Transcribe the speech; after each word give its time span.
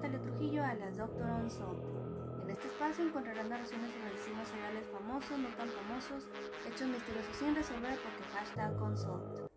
Natalia 0.00 0.22
Trujillo, 0.22 0.64
alias 0.64 0.96
Doctor 0.96 1.26
Unsolved. 1.42 2.44
En 2.44 2.50
este 2.50 2.68
espacio 2.68 3.04
encontrarás 3.04 3.46
narraciones 3.46 3.92
sobre 3.92 4.08
asesinos 4.08 4.48
seriales 4.48 4.86
famosos, 4.90 5.38
no 5.38 5.48
tan 5.56 5.68
famosos, 5.68 6.26
hechos 6.66 6.88
misteriosos 6.88 7.36
sin 7.36 7.54
resolver 7.54 7.98
porque 7.98 8.22
hashtag 8.32 8.82
Unsolved. 8.82 9.50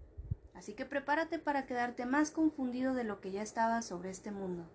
Así 0.54 0.74
que 0.74 0.86
prepárate 0.86 1.40
para 1.40 1.66
quedarte 1.66 2.06
más 2.06 2.32
confundido 2.32 2.94
de 2.94 3.06
lo 3.06 3.22
que 3.22 3.32
ya 3.32 3.42
estaba 3.42 3.82
sobre 3.82 4.10
este 4.10 4.32
mundo. 4.32 4.70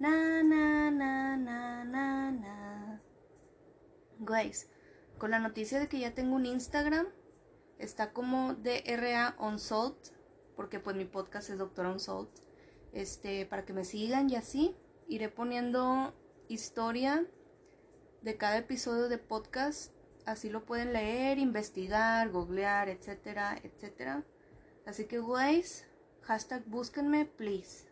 Na, 0.00 0.42
na, 0.42 0.90
na, 0.90 1.36
na, 1.36 1.84
na, 1.84 2.32
na. 2.32 3.00
Guys, 4.18 4.68
con 5.18 5.30
la 5.30 5.38
noticia 5.38 5.78
de 5.78 5.86
que 5.86 6.00
ya 6.00 6.16
tengo 6.16 6.34
un 6.34 6.46
Instagram, 6.46 7.06
está 7.78 8.12
como 8.12 8.54
DRA 8.54 9.36
Unsolved, 9.38 10.10
porque 10.56 10.80
pues 10.80 10.96
mi 10.96 11.04
podcast 11.04 11.48
es 11.48 11.58
Doctor 11.58 11.86
Unsolved 11.86 12.49
este, 12.92 13.46
para 13.46 13.64
que 13.64 13.72
me 13.72 13.84
sigan 13.84 14.30
y 14.30 14.36
así. 14.36 14.74
Iré 15.08 15.28
poniendo 15.28 16.14
historia 16.48 17.26
de 18.22 18.36
cada 18.36 18.58
episodio 18.58 19.08
de 19.08 19.18
podcast. 19.18 19.92
Así 20.26 20.50
lo 20.50 20.64
pueden 20.64 20.92
leer, 20.92 21.38
investigar, 21.38 22.30
googlear, 22.30 22.88
etcétera, 22.88 23.58
etcétera. 23.62 24.24
Así 24.86 25.06
que, 25.06 25.18
guys, 25.18 25.86
hashtag 26.22 26.64
búsquenme, 26.66 27.26
please. 27.26 27.88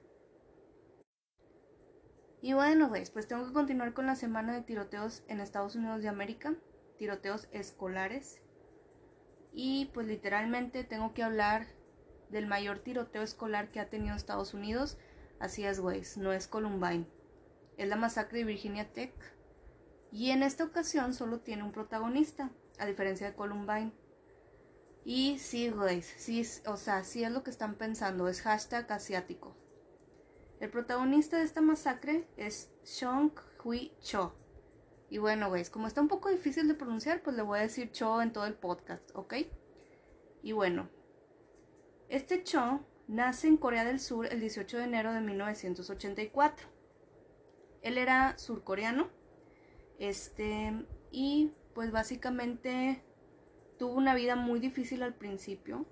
Y 2.40 2.52
bueno, 2.52 2.88
guys, 2.88 3.10
pues 3.10 3.26
tengo 3.26 3.46
que 3.46 3.52
continuar 3.52 3.94
con 3.94 4.06
la 4.06 4.14
semana 4.14 4.54
de 4.54 4.62
tiroteos 4.62 5.24
en 5.28 5.40
Estados 5.40 5.74
Unidos 5.74 6.02
de 6.02 6.08
América. 6.08 6.54
Tiroteos 6.96 7.48
escolares. 7.50 8.40
Y 9.52 9.86
pues 9.86 10.06
literalmente 10.06 10.84
tengo 10.84 11.14
que 11.14 11.22
hablar 11.22 11.66
del 12.30 12.46
mayor 12.46 12.78
tiroteo 12.78 13.22
escolar 13.22 13.70
que 13.70 13.80
ha 13.80 13.88
tenido 13.88 14.16
Estados 14.16 14.54
Unidos. 14.54 14.98
Así 15.38 15.64
es, 15.64 15.80
güey, 15.80 16.02
no 16.16 16.32
es 16.32 16.48
Columbine. 16.48 17.06
Es 17.76 17.88
la 17.88 17.96
masacre 17.96 18.38
de 18.38 18.44
Virginia 18.44 18.92
Tech. 18.92 19.12
Y 20.10 20.30
en 20.30 20.42
esta 20.42 20.64
ocasión 20.64 21.14
solo 21.14 21.40
tiene 21.40 21.62
un 21.62 21.72
protagonista, 21.72 22.50
a 22.78 22.86
diferencia 22.86 23.28
de 23.28 23.36
Columbine. 23.36 23.92
Y 25.04 25.38
sí, 25.38 25.70
güey, 25.70 26.02
sí, 26.02 26.42
o 26.66 26.76
sea, 26.76 27.04
sí 27.04 27.24
es 27.24 27.30
lo 27.30 27.42
que 27.42 27.50
están 27.50 27.76
pensando, 27.76 28.28
es 28.28 28.42
hashtag 28.42 28.90
asiático. 28.92 29.56
El 30.60 30.70
protagonista 30.70 31.38
de 31.38 31.44
esta 31.44 31.60
masacre 31.60 32.26
es 32.36 32.70
Sean 32.82 33.32
Hui 33.62 33.92
Cho. 34.02 34.34
Y 35.08 35.18
bueno, 35.18 35.48
güey, 35.48 35.64
como 35.66 35.86
está 35.86 36.00
un 36.00 36.08
poco 36.08 36.28
difícil 36.28 36.68
de 36.68 36.74
pronunciar, 36.74 37.22
pues 37.22 37.36
le 37.36 37.42
voy 37.42 37.60
a 37.60 37.62
decir 37.62 37.92
Cho 37.92 38.20
en 38.20 38.32
todo 38.32 38.44
el 38.44 38.54
podcast, 38.54 39.08
¿ok? 39.14 39.34
Y 40.42 40.52
bueno, 40.52 40.88
este 42.08 42.42
Cho 42.42 42.80
nace 43.06 43.48
en 43.48 43.56
Corea 43.56 43.84
del 43.84 44.00
Sur 44.00 44.26
el 44.26 44.40
18 44.40 44.78
de 44.78 44.84
enero 44.84 45.12
de 45.12 45.20
1984. 45.20 46.68
Él 47.82 47.98
era 47.98 48.36
surcoreano, 48.38 49.08
este, 49.98 50.86
y 51.10 51.52
pues 51.74 51.90
básicamente 51.90 53.02
tuvo 53.78 53.94
una 53.94 54.14
vida 54.14 54.36
muy 54.36 54.60
difícil 54.60 55.02
al 55.02 55.14
principio. 55.14 55.86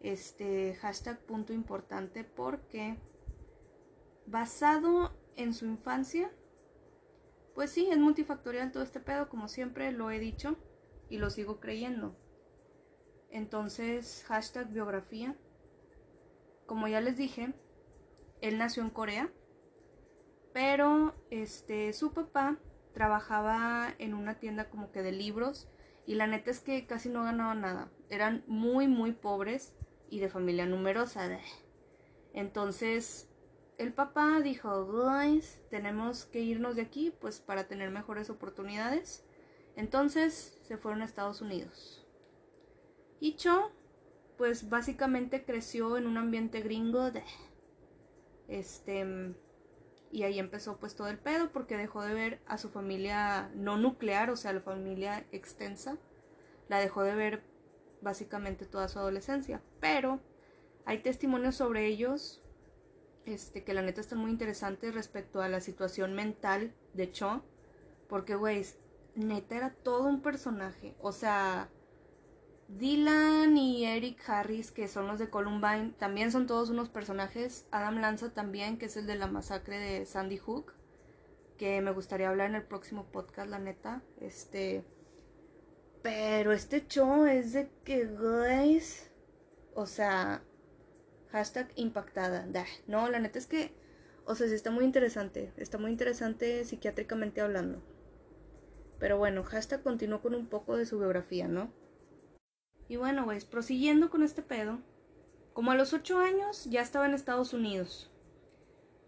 Este 0.00 0.74
hashtag 0.76 1.18
punto 1.20 1.52
importante 1.52 2.24
porque 2.24 2.96
basado 4.26 5.16
en 5.36 5.54
su 5.54 5.66
infancia, 5.66 6.30
pues 7.54 7.70
sí, 7.70 7.88
es 7.90 7.98
multifactorial 7.98 8.70
todo 8.70 8.82
este 8.82 9.00
pedo, 9.00 9.28
como 9.28 9.48
siempre 9.48 9.90
lo 9.92 10.10
he 10.10 10.18
dicho 10.18 10.56
y 11.08 11.18
lo 11.18 11.30
sigo 11.30 11.58
creyendo. 11.58 12.16
Entonces, 13.30 14.24
hashtag 14.26 14.68
biografía. 14.68 15.36
Como 16.66 16.88
ya 16.88 17.00
les 17.00 17.16
dije, 17.16 17.54
él 18.40 18.58
nació 18.58 18.82
en 18.82 18.90
Corea, 18.90 19.32
pero 20.52 21.14
este, 21.30 21.92
su 21.92 22.12
papá 22.12 22.58
trabajaba 22.92 23.94
en 23.98 24.14
una 24.14 24.38
tienda 24.38 24.68
como 24.68 24.90
que 24.90 25.02
de 25.02 25.12
libros 25.12 25.68
y 26.06 26.14
la 26.14 26.26
neta 26.26 26.50
es 26.50 26.60
que 26.60 26.86
casi 26.86 27.08
no 27.08 27.22
ganaba 27.22 27.54
nada. 27.54 27.90
Eran 28.08 28.44
muy, 28.46 28.88
muy 28.88 29.12
pobres 29.12 29.74
y 30.10 30.20
de 30.20 30.28
familia 30.28 30.66
numerosa. 30.66 31.38
Entonces, 32.32 33.28
el 33.76 33.92
papá 33.92 34.40
dijo, 34.40 34.86
guys, 34.86 35.60
tenemos 35.70 36.24
que 36.24 36.40
irnos 36.40 36.76
de 36.76 36.82
aquí 36.82 37.12
pues 37.20 37.40
para 37.40 37.68
tener 37.68 37.90
mejores 37.90 38.30
oportunidades. 38.30 39.24
Entonces 39.76 40.58
se 40.62 40.76
fueron 40.76 41.02
a 41.02 41.04
Estados 41.04 41.40
Unidos. 41.40 42.04
Y 43.20 43.36
Cho, 43.36 43.72
pues 44.36 44.68
básicamente 44.68 45.44
creció 45.44 45.96
en 45.96 46.06
un 46.06 46.16
ambiente 46.16 46.60
gringo 46.60 47.10
de... 47.10 47.22
Este... 48.46 49.34
Y 50.10 50.22
ahí 50.22 50.38
empezó 50.38 50.78
pues 50.78 50.94
todo 50.94 51.08
el 51.08 51.18
pedo 51.18 51.52
porque 51.52 51.76
dejó 51.76 52.02
de 52.02 52.14
ver 52.14 52.40
a 52.46 52.56
su 52.56 52.70
familia 52.70 53.50
no 53.54 53.76
nuclear, 53.76 54.30
o 54.30 54.36
sea, 54.36 54.54
la 54.54 54.60
familia 54.60 55.26
extensa. 55.32 55.98
La 56.68 56.78
dejó 56.78 57.02
de 57.02 57.14
ver 57.14 57.42
básicamente 58.00 58.64
toda 58.64 58.88
su 58.88 58.98
adolescencia. 58.98 59.60
Pero 59.80 60.20
hay 60.86 61.02
testimonios 61.02 61.56
sobre 61.56 61.86
ellos 61.86 62.42
este, 63.26 63.64
que 63.64 63.74
la 63.74 63.82
neta 63.82 64.00
están 64.00 64.18
muy 64.18 64.30
interesantes 64.30 64.94
respecto 64.94 65.42
a 65.42 65.48
la 65.48 65.60
situación 65.60 66.14
mental 66.14 66.72
de 66.94 67.12
Cho. 67.12 67.42
Porque, 68.08 68.34
güey, 68.34 68.64
neta 69.14 69.56
era 69.56 69.74
todo 69.74 70.08
un 70.08 70.22
personaje. 70.22 70.96
O 71.00 71.12
sea, 71.12 71.68
Dylan 72.68 73.56
y 73.56 73.86
Eric 73.86 74.20
Harris, 74.28 74.70
que 74.70 74.88
son 74.88 75.06
los 75.06 75.18
de 75.18 75.30
Columbine, 75.30 75.94
también 75.98 76.30
son 76.30 76.46
todos 76.46 76.68
unos 76.68 76.90
personajes. 76.90 77.66
Adam 77.70 77.98
Lanza 78.00 78.30
también, 78.30 78.76
que 78.78 78.86
es 78.86 78.96
el 78.98 79.06
de 79.06 79.16
la 79.16 79.26
masacre 79.26 79.78
de 79.78 80.04
Sandy 80.04 80.36
Hook, 80.36 80.74
que 81.56 81.80
me 81.80 81.92
gustaría 81.92 82.28
hablar 82.28 82.50
en 82.50 82.56
el 82.56 82.62
próximo 82.62 83.06
podcast, 83.06 83.48
la 83.48 83.58
neta. 83.58 84.02
Este. 84.20 84.84
Pero 86.02 86.52
este 86.52 86.86
show 86.86 87.24
es 87.24 87.54
de 87.54 87.70
que, 87.84 88.04
guys. 88.04 89.10
O 89.74 89.86
sea. 89.86 90.42
Hashtag 91.32 91.70
impactada. 91.74 92.46
No, 92.86 93.08
la 93.08 93.18
neta 93.18 93.38
es 93.38 93.46
que. 93.46 93.72
O 94.26 94.34
sea, 94.34 94.46
sí 94.46 94.54
está 94.54 94.70
muy 94.70 94.84
interesante. 94.84 95.52
Está 95.56 95.78
muy 95.78 95.90
interesante 95.90 96.64
psiquiátricamente 96.66 97.40
hablando. 97.40 97.82
Pero 98.98 99.16
bueno, 99.16 99.42
hashtag 99.42 99.82
continuó 99.82 100.20
con 100.20 100.34
un 100.34 100.46
poco 100.46 100.76
de 100.76 100.84
su 100.84 100.98
biografía, 100.98 101.48
¿no? 101.48 101.72
Y 102.88 102.96
bueno, 102.96 103.24
pues 103.24 103.44
prosiguiendo 103.44 104.10
con 104.10 104.22
este 104.22 104.42
pedo, 104.42 104.78
como 105.52 105.70
a 105.70 105.74
los 105.74 105.92
8 105.92 106.18
años 106.18 106.64
ya 106.64 106.80
estaba 106.80 107.06
en 107.06 107.14
Estados 107.14 107.52
Unidos. 107.52 108.10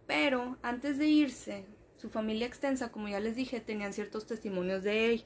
Pero 0.06 0.58
antes 0.62 0.98
de 0.98 1.06
irse, 1.06 1.64
su 1.96 2.10
familia 2.10 2.46
extensa, 2.46 2.92
como 2.92 3.08
ya 3.08 3.20
les 3.20 3.36
dije, 3.36 3.60
tenían 3.60 3.92
ciertos 3.92 4.26
testimonios 4.26 4.82
de 4.82 5.12
él 5.12 5.24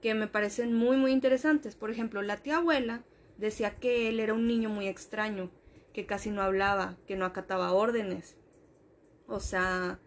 que 0.00 0.14
me 0.14 0.28
parecen 0.28 0.74
muy 0.74 0.96
muy 0.96 1.12
interesantes. 1.12 1.74
Por 1.74 1.90
ejemplo, 1.90 2.22
la 2.22 2.36
tía 2.36 2.58
abuela 2.58 3.02
decía 3.36 3.76
que 3.76 4.08
él 4.08 4.20
era 4.20 4.34
un 4.34 4.46
niño 4.46 4.68
muy 4.68 4.86
extraño, 4.86 5.50
que 5.92 6.06
casi 6.06 6.30
no 6.30 6.42
hablaba, 6.42 6.96
que 7.06 7.16
no 7.16 7.24
acataba 7.24 7.72
órdenes. 7.72 8.36
O 9.26 9.40
sea, 9.40 9.98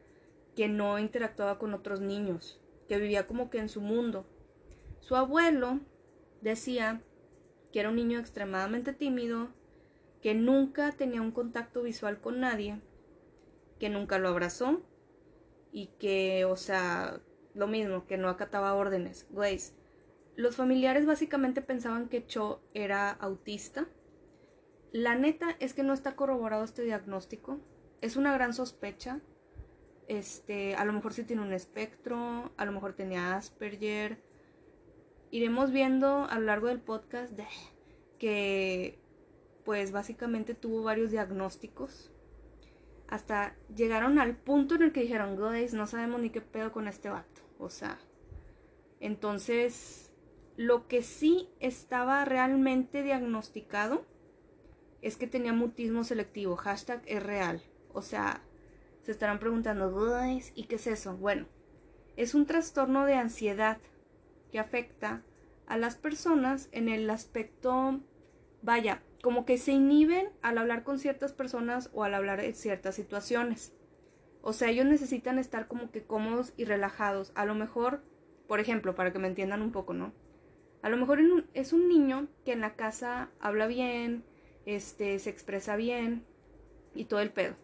que 0.56 0.68
no 0.68 1.00
interactuaba 1.00 1.58
con 1.58 1.74
otros 1.74 2.02
niños, 2.02 2.60
que 2.88 2.98
vivía 2.98 3.28
como 3.28 3.50
que 3.50 3.60
en 3.60 3.70
su 3.70 3.82
mundo. 3.82 4.26
Su 5.00 5.16
abuelo 5.16 5.80
decía 6.42 7.02
que 7.72 7.80
era 7.80 7.90
un 7.90 7.96
niño 7.96 8.20
extremadamente 8.20 8.94
tímido, 8.94 9.50
que 10.22 10.34
nunca 10.34 10.92
tenía 10.92 11.22
un 11.22 11.32
contacto 11.32 11.84
visual 11.84 12.20
con 12.22 12.40
nadie, 12.40 12.80
que 13.80 13.90
nunca 13.90 14.20
lo 14.20 14.30
abrazó 14.30 14.82
y 15.72 15.88
que, 16.00 16.46
o 16.46 16.56
sea, 16.56 17.22
lo 17.54 17.68
mismo, 17.68 18.06
que 18.06 18.18
no 18.18 18.30
acataba 18.30 18.74
órdenes. 18.74 19.28
Güeyes, 19.32 19.74
los 20.36 20.56
familiares 20.56 21.06
básicamente 21.06 21.62
pensaban 21.62 22.08
que 22.08 22.26
Cho 22.26 22.62
era 22.74 23.10
autista. 23.10 23.88
La 24.92 25.16
neta 25.16 25.56
es 25.60 25.74
que 25.74 25.84
no 25.84 25.94
está 25.94 26.16
corroborado 26.16 26.64
este 26.64 26.84
diagnóstico. 26.84 27.60
Es 28.02 28.16
una 28.16 28.34
gran 28.34 28.54
sospecha. 28.54 29.22
Este, 30.08 30.76
a 30.76 30.84
lo 30.84 30.94
mejor 30.94 31.14
sí 31.14 31.24
tiene 31.24 31.42
un 31.42 31.54
espectro, 31.54 32.52
a 32.58 32.66
lo 32.66 32.72
mejor 32.72 32.94
tenía 32.94 33.36
Asperger, 33.36 34.22
iremos 35.32 35.72
viendo 35.72 36.26
a 36.30 36.38
lo 36.40 36.46
largo 36.46 36.68
del 36.68 36.80
podcast 36.80 37.34
que 38.20 39.00
pues 39.66 39.92
básicamente 39.92 40.54
tuvo 40.54 40.84
varios 40.84 41.12
diagnósticos 41.12 42.12
hasta 43.12 43.56
llegaron 43.76 44.20
al 44.20 44.38
punto 44.38 44.76
en 44.76 44.84
el 44.84 44.92
que 44.94 45.02
dijeron, 45.02 45.36
guys, 45.36 45.74
no 45.74 45.86
sabemos 45.86 46.22
ni 46.22 46.30
qué 46.30 46.40
pedo 46.40 46.72
con 46.72 46.88
este 46.88 47.10
vato. 47.10 47.42
O 47.60 47.70
sea, 47.70 48.00
entonces, 49.02 50.12
lo 50.56 50.88
que 50.88 51.04
sí 51.04 51.50
estaba 51.60 52.24
realmente 52.24 53.04
diagnosticado 53.04 54.06
es 55.02 55.18
que 55.18 55.28
tenía 55.28 55.52
mutismo 55.52 56.06
selectivo. 56.06 56.56
Hashtag 56.56 57.02
es 57.06 57.22
real. 57.22 57.62
O 57.94 58.02
sea, 58.02 58.42
se 59.02 59.12
estarán 59.12 59.40
preguntando, 59.40 59.94
¿y 60.56 60.64
qué 60.64 60.76
es 60.76 60.88
eso? 60.88 61.18
Bueno, 61.18 61.48
es 62.16 62.34
un 62.34 62.46
trastorno 62.46 63.06
de 63.06 63.16
ansiedad 63.16 63.78
que 64.52 64.60
afecta 64.60 65.24
a 65.68 65.78
las 65.78 65.96
personas 65.96 66.70
en 66.72 66.90
el 66.90 67.10
aspecto, 67.10 68.00
vaya, 68.62 69.02
como 69.22 69.46
que 69.46 69.58
se 69.58 69.72
inhiben 69.72 70.30
al 70.42 70.58
hablar 70.58 70.84
con 70.84 71.00
ciertas 71.00 71.34
personas 71.34 71.90
o 71.94 72.04
al 72.04 72.14
hablar 72.14 72.40
en 72.42 72.56
ciertas 72.56 72.96
situaciones. 72.96 73.74
O 74.42 74.54
sea, 74.54 74.70
ellos 74.70 74.86
necesitan 74.86 75.38
estar 75.38 75.68
como 75.68 75.92
que 75.92 76.04
cómodos 76.04 76.54
y 76.58 76.66
relajados. 76.66 77.32
A 77.36 77.46
lo 77.46 77.56
mejor, 77.56 78.02
por 78.48 78.60
ejemplo, 78.60 78.96
para 78.96 79.14
que 79.14 79.20
me 79.20 79.28
entiendan 79.28 79.62
un 79.62 79.72
poco, 79.72 79.94
¿no? 79.94 80.14
A 80.82 80.90
lo 80.90 80.98
mejor 80.98 81.20
es 81.54 81.74
un 81.74 81.88
niño 81.88 82.28
que 82.44 82.54
en 82.54 82.62
la 82.62 82.76
casa 82.76 83.30
habla 83.40 83.68
bien, 83.68 84.24
este, 84.66 85.20
se 85.20 85.30
expresa 85.30 85.76
bien 85.76 86.26
y 86.96 87.06
todo 87.06 87.20
el 87.20 87.30
pedo. 87.30 87.56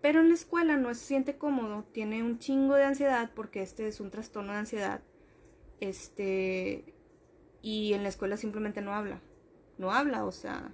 Pero 0.00 0.20
en 0.20 0.28
la 0.28 0.34
escuela 0.34 0.76
no 0.76 0.92
se 0.94 1.04
siente 1.04 1.38
cómodo, 1.38 1.84
tiene 1.92 2.24
un 2.24 2.40
chingo 2.40 2.74
de 2.74 2.84
ansiedad 2.84 3.30
porque 3.34 3.62
este 3.62 3.86
es 3.86 4.00
un 4.00 4.10
trastorno 4.10 4.52
de 4.52 4.58
ansiedad. 4.58 5.00
Este, 5.82 6.94
y 7.60 7.92
en 7.92 8.04
la 8.04 8.08
escuela 8.08 8.36
simplemente 8.36 8.80
no 8.82 8.94
habla. 8.94 9.20
No 9.78 9.90
habla, 9.90 10.24
o 10.24 10.30
sea, 10.30 10.72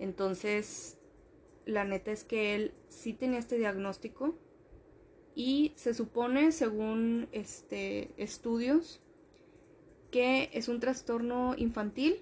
entonces 0.00 0.98
la 1.66 1.84
neta 1.84 2.10
es 2.10 2.24
que 2.24 2.56
él 2.56 2.74
sí 2.88 3.12
tenía 3.12 3.38
este 3.38 3.58
diagnóstico 3.58 4.36
y 5.36 5.72
se 5.76 5.94
supone, 5.94 6.50
según 6.50 7.28
este, 7.30 8.10
estudios, 8.16 9.00
que 10.10 10.50
es 10.52 10.66
un 10.66 10.80
trastorno 10.80 11.54
infantil 11.56 12.20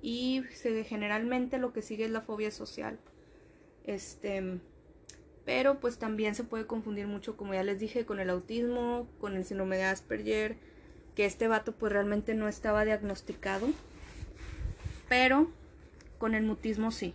y 0.00 0.44
se, 0.54 0.84
generalmente 0.84 1.58
lo 1.58 1.74
que 1.74 1.82
sigue 1.82 2.06
es 2.06 2.10
la 2.10 2.22
fobia 2.22 2.50
social. 2.50 2.98
Este, 3.84 4.58
pero 5.44 5.80
pues 5.80 5.98
también 5.98 6.34
se 6.34 6.44
puede 6.44 6.66
confundir 6.66 7.06
mucho, 7.06 7.36
como 7.36 7.52
ya 7.52 7.62
les 7.62 7.78
dije, 7.78 8.06
con 8.06 8.20
el 8.20 8.30
autismo, 8.30 9.06
con 9.20 9.36
el 9.36 9.44
síndrome 9.44 9.76
de 9.76 9.84
Asperger, 9.84 10.69
que 11.14 11.24
este 11.24 11.48
vato 11.48 11.72
pues 11.72 11.92
realmente 11.92 12.34
no 12.34 12.48
estaba 12.48 12.84
diagnosticado, 12.84 13.68
pero 15.08 15.50
con 16.18 16.34
el 16.34 16.44
mutismo 16.44 16.90
sí. 16.90 17.14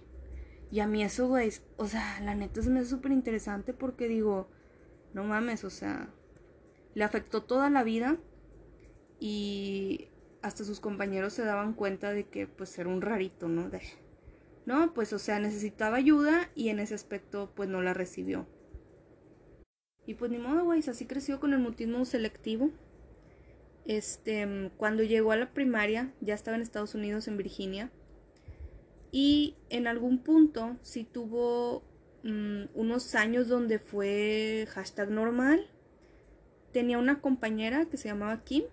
Y 0.71 0.80
a 0.80 0.88
mí 0.88 1.03
eso, 1.03 1.27
güey, 1.27 1.51
o 1.77 1.88
sea, 1.88 2.19
la 2.21 2.36
neta 2.36 2.62
se 2.62 2.69
me 2.69 2.80
hace 2.80 2.89
súper 2.89 3.12
interesante 3.12 3.74
porque 3.74 4.07
digo, 4.07 4.47
no 5.13 5.24
mames, 5.24 5.63
o 5.63 5.69
sea, 5.69 6.09
le 6.94 7.03
afectó 7.03 7.44
toda 7.44 7.69
la 7.69 7.83
vida 7.83 8.18
y 9.19 10.09
hasta 10.42 10.63
sus 10.63 10.80
compañeros 10.80 11.33
se 11.33 11.45
daban 11.45 11.74
cuenta 11.74 12.12
de 12.12 12.25
que 12.25 12.47
pues 12.47 12.77
era 12.77 12.89
un 12.89 13.01
rarito, 13.01 13.47
¿no? 13.47 13.69
De, 13.69 13.81
no, 14.65 14.94
pues 14.94 15.13
o 15.13 15.19
sea, 15.19 15.39
necesitaba 15.39 15.97
ayuda 15.97 16.50
y 16.56 16.69
en 16.69 16.80
ese 16.80 16.95
aspecto 16.95 17.51
pues 17.56 17.69
no 17.69 17.81
la 17.81 17.94
recibió. 17.94 18.47
Y 20.06 20.15
pues 20.15 20.31
ni 20.31 20.38
modo, 20.38 20.63
güey, 20.65 20.81
así 20.88 21.06
creció 21.06 21.39
con 21.39 21.53
el 21.53 21.59
mutismo 21.59 22.06
selectivo. 22.06 22.69
Este, 23.85 24.71
cuando 24.77 25.03
llegó 25.03 25.31
a 25.31 25.37
la 25.37 25.53
primaria, 25.53 26.11
ya 26.21 26.33
estaba 26.33 26.57
en 26.57 26.63
Estados 26.63 26.95
Unidos, 26.95 27.27
en 27.27 27.37
Virginia. 27.37 27.91
Y 29.11 29.55
en 29.69 29.87
algún 29.87 30.19
punto 30.19 30.77
sí 30.81 31.03
tuvo 31.03 31.83
mm, 32.23 32.65
unos 32.73 33.15
años 33.15 33.47
donde 33.47 33.79
fue 33.79 34.67
hashtag 34.71 35.09
normal. 35.11 35.67
Tenía 36.73 36.97
una 36.97 37.21
compañera 37.21 37.85
que 37.85 37.97
se 37.97 38.09
llamaba 38.09 38.43
Kim, 38.43 38.63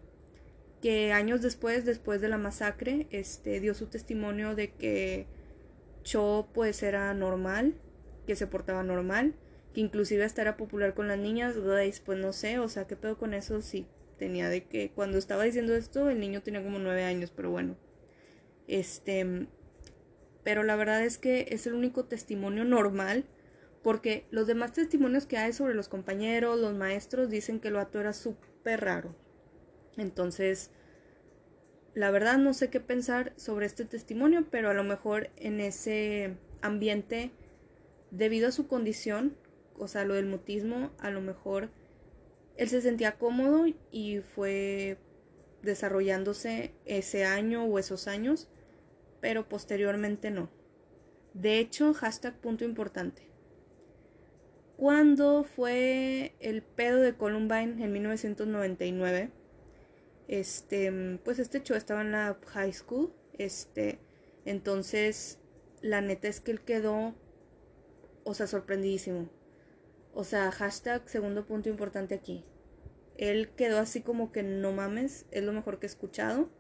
que 0.81 1.13
años 1.13 1.43
después, 1.43 1.85
después 1.85 2.21
de 2.21 2.29
la 2.29 2.39
masacre, 2.39 3.07
este, 3.11 3.61
dio 3.61 3.75
su 3.75 3.87
testimonio 3.87 4.57
de 4.57 4.73
que 4.73 5.27
Cho 6.03 6.49
pues 6.53 6.83
era 6.83 7.15
normal, 7.15 7.75
que 8.27 8.35
se 8.35 8.49
portaba 8.49 8.83
normal, 8.83 9.35
que 9.73 9.81
inclusive 9.81 10.25
hasta 10.25 10.43
era 10.43 10.57
popular 10.57 10.95
con 10.95 11.07
las 11.07 11.19
niñas, 11.19 11.55
pues 12.05 12.19
no 12.19 12.33
sé, 12.33 12.59
o 12.59 12.69
sea, 12.69 12.87
¿qué 12.87 12.97
pedo 12.97 13.17
con 13.17 13.35
eso? 13.35 13.63
Sí, 13.63 13.87
tenía 14.23 14.49
de 14.49 14.63
que 14.63 14.93
cuando 14.93 15.19
estaba 15.19 15.43
diciendo 15.43 15.75
esto 15.75 16.09
el 16.09 16.21
niño 16.21 16.43
tenía 16.43 16.63
como 16.63 16.79
nueve 16.79 17.03
años, 17.03 17.33
pero 17.35 17.51
bueno. 17.51 17.77
Este, 18.69 19.49
pero 20.45 20.63
la 20.63 20.77
verdad 20.77 21.05
es 21.05 21.19
que 21.19 21.49
es 21.51 21.67
el 21.67 21.75
único 21.75 22.05
testimonio 22.05 22.65
normal 22.65 23.25
porque 23.83 24.29
los 24.31 24.47
demás 24.47 24.75
testimonios 24.75 25.27
que 25.27 25.39
hay 25.39 25.53
sobre 25.53 25.75
los 25.75 25.89
compañeros, 25.89 26.61
los 26.61 26.73
maestros 26.73 27.31
dicen 27.31 27.59
que 27.59 27.67
el 27.67 27.75
vato 27.75 27.99
era 27.99 28.13
súper 28.13 28.81
raro. 28.83 29.13
Entonces, 29.97 30.71
la 31.93 32.13
verdad 32.13 32.39
no 32.39 32.55
sé 32.55 32.71
qué 32.71 32.79
pensar 32.79 33.33
sobre 33.35 33.67
este 33.67 33.85
testimonio, 33.85 34.47
pero 34.53 34.71
a 34.71 34.75
lo 34.75 34.85
mejor 34.85 35.31
en 35.35 35.59
ese 35.59 36.37
ambiente, 36.61 37.33
debido 38.13 38.47
a 38.47 38.53
su 38.53 38.69
condición, 38.69 39.37
o 39.77 39.89
sea, 39.89 40.05
lo 40.05 40.15
del 40.15 40.27
mutismo, 40.27 40.93
a 41.01 41.11
lo 41.11 41.21
mejor 41.21 41.71
él 42.57 42.69
se 42.69 42.81
sentía 42.81 43.19
cómodo 43.19 43.67
y 43.91 44.19
fue 44.21 44.99
desarrollándose 45.63 46.75
ese 46.85 47.25
año 47.25 47.65
o 47.65 47.79
esos 47.79 48.09
años 48.09 48.49
pero 49.23 49.49
posteriormente 49.49 50.31
no. 50.31 50.51
De 51.33 51.61
hecho, 51.61 51.95
hashtag 51.95 52.35
punto 52.41 52.65
importante. 52.67 53.23
Cuando 54.77 55.45
fue 55.45 56.35
el 56.41 56.63
pedo 56.63 57.01
de 57.01 57.15
Columbine 57.15 57.83
en 57.83 57.93
1999, 57.93 59.31
este, 60.27 61.21
pues 61.25 61.39
este 61.39 61.63
show 61.63 61.77
estaba 61.77 62.01
en 62.01 62.11
la 62.11 62.37
high 62.49 62.73
school, 62.73 63.15
este, 63.39 64.01
entonces 64.45 65.39
la 65.83 66.01
neta 66.01 66.27
es 66.27 66.41
que 66.41 66.51
él 66.51 66.61
quedó, 66.63 67.15
o 68.25 68.35
sea, 68.35 68.49
sorprendidísimo. 68.49 69.29
O 70.15 70.25
sea, 70.25 70.51
hashtag 70.51 71.09
segundo 71.09 71.47
punto 71.47 71.69
importante 71.69 72.15
aquí. 72.15 72.45
Él 73.17 73.51
quedó 73.57 73.79
así 73.79 74.03
como 74.03 74.33
que 74.33 74.43
no 74.43 74.73
mames, 74.73 75.27
es 75.31 75.45
lo 75.45 75.53
mejor 75.53 75.79
que 75.79 75.87
he 75.87 75.89
escuchado 75.89 76.51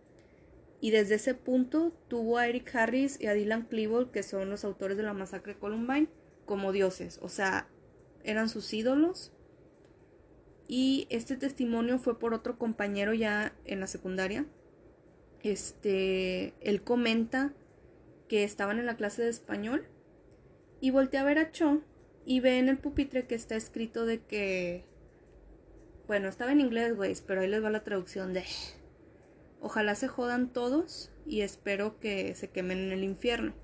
y 0.82 0.90
desde 0.90 1.14
ese 1.14 1.34
punto 1.34 1.92
tuvo 2.08 2.38
a 2.38 2.48
Eric 2.48 2.74
Harris 2.74 3.16
y 3.20 3.28
a 3.28 3.34
Dylan 3.34 3.66
Klebold, 3.66 4.10
que 4.10 4.24
son 4.24 4.50
los 4.50 4.64
autores 4.64 4.96
de 4.96 5.04
la 5.04 5.14
masacre 5.14 5.56
Columbine, 5.56 6.08
como 6.44 6.72
dioses, 6.72 7.20
o 7.22 7.28
sea, 7.28 7.68
eran 8.24 8.48
sus 8.48 8.74
ídolos. 8.74 9.32
Y 10.66 11.06
este 11.08 11.36
testimonio 11.36 12.00
fue 12.00 12.18
por 12.18 12.34
otro 12.34 12.58
compañero 12.58 13.14
ya 13.14 13.54
en 13.64 13.78
la 13.78 13.86
secundaria. 13.86 14.44
Este, 15.44 16.52
él 16.60 16.82
comenta 16.82 17.54
que 18.26 18.42
estaban 18.42 18.80
en 18.80 18.86
la 18.86 18.96
clase 18.96 19.22
de 19.22 19.30
español 19.30 19.86
y 20.80 20.90
voltea 20.90 21.20
a 21.20 21.24
ver 21.24 21.38
a 21.38 21.52
Cho 21.52 21.80
y 22.24 22.40
ve 22.40 22.58
en 22.58 22.68
el 22.68 22.78
pupitre 22.78 23.26
que 23.26 23.34
está 23.34 23.56
escrito 23.56 24.06
de 24.06 24.20
que 24.20 24.84
bueno, 26.06 26.28
estaba 26.28 26.52
en 26.52 26.60
inglés, 26.60 26.94
güey, 26.96 27.14
pero 27.26 27.40
ahí 27.40 27.48
les 27.48 27.62
va 27.62 27.70
la 27.70 27.84
traducción 27.84 28.34
de 28.34 28.44
Ojalá 29.60 29.94
se 29.94 30.08
jodan 30.08 30.52
todos 30.52 31.10
y 31.24 31.42
espero 31.42 31.98
que 32.00 32.34
se 32.34 32.50
quemen 32.50 32.78
en 32.78 32.92
el 32.92 33.04
infierno. 33.04 33.54